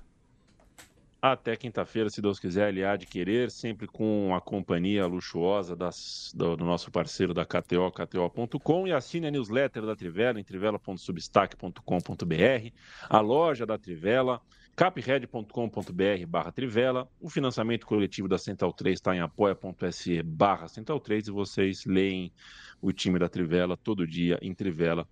Até 1.21 1.57
quinta-feira, 1.57 2.09
se 2.11 2.23
Deus 2.23 2.39
quiser, 2.39 2.69
ele 2.69 2.85
há 2.85 2.95
de 2.97 3.05
querer, 3.05 3.51
sempre 3.51 3.89
com 3.89 4.33
a 4.37 4.41
companhia 4.41 5.05
luxuosa 5.05 5.75
das- 5.75 6.31
do, 6.33 6.57
do 6.57 6.65
nosso 6.65 6.93
parceiro 6.93 7.35
da 7.35 7.45
KTO, 7.45 7.91
KTO.com, 7.91 8.87
e 8.87 8.93
assine 8.93 9.27
a 9.27 9.31
newsletter 9.31 9.85
da 9.85 9.97
Trivela 9.97 10.39
em 10.39 10.45
trivela.substack.com.br, 10.45 12.73
a 13.11 13.21
loja 13.21 13.67
da 13.67 13.77
Trivela, 13.77 14.41
capred.com.br 14.79 16.27
barra 16.29 16.53
Trivela. 16.53 17.11
O 17.21 17.29
financiamento 17.29 17.85
coletivo 17.85 18.29
da 18.29 18.39
Central 18.39 18.73
3 18.73 18.95
está 18.95 19.13
em 19.13 19.19
apoia.se 19.19 20.23
barra 20.23 20.69
Central 20.69 21.01
3 21.01 21.27
e 21.27 21.31
vocês 21.33 21.85
leem 21.85 22.33
o 22.81 22.93
time 22.93 23.19
da 23.19 23.29
Trivela 23.29 23.77
todo 23.77 24.07
dia 24.07 24.39
em 24.41 24.55
trivela.com.br. 24.55 25.09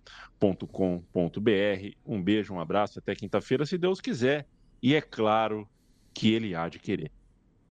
Um 2.05 2.23
beijo, 2.23 2.53
um 2.53 2.61
abraço, 2.61 2.97
até 2.97 3.13
quinta-feira, 3.13 3.65
se 3.65 3.77
Deus 3.77 3.99
quiser. 3.99 4.47
E 4.81 4.95
é 4.95 5.01
claro 5.01 5.67
que 6.13 6.31
ele 6.31 6.55
há 6.55 6.69
de 6.69 6.79
querer. 6.79 7.11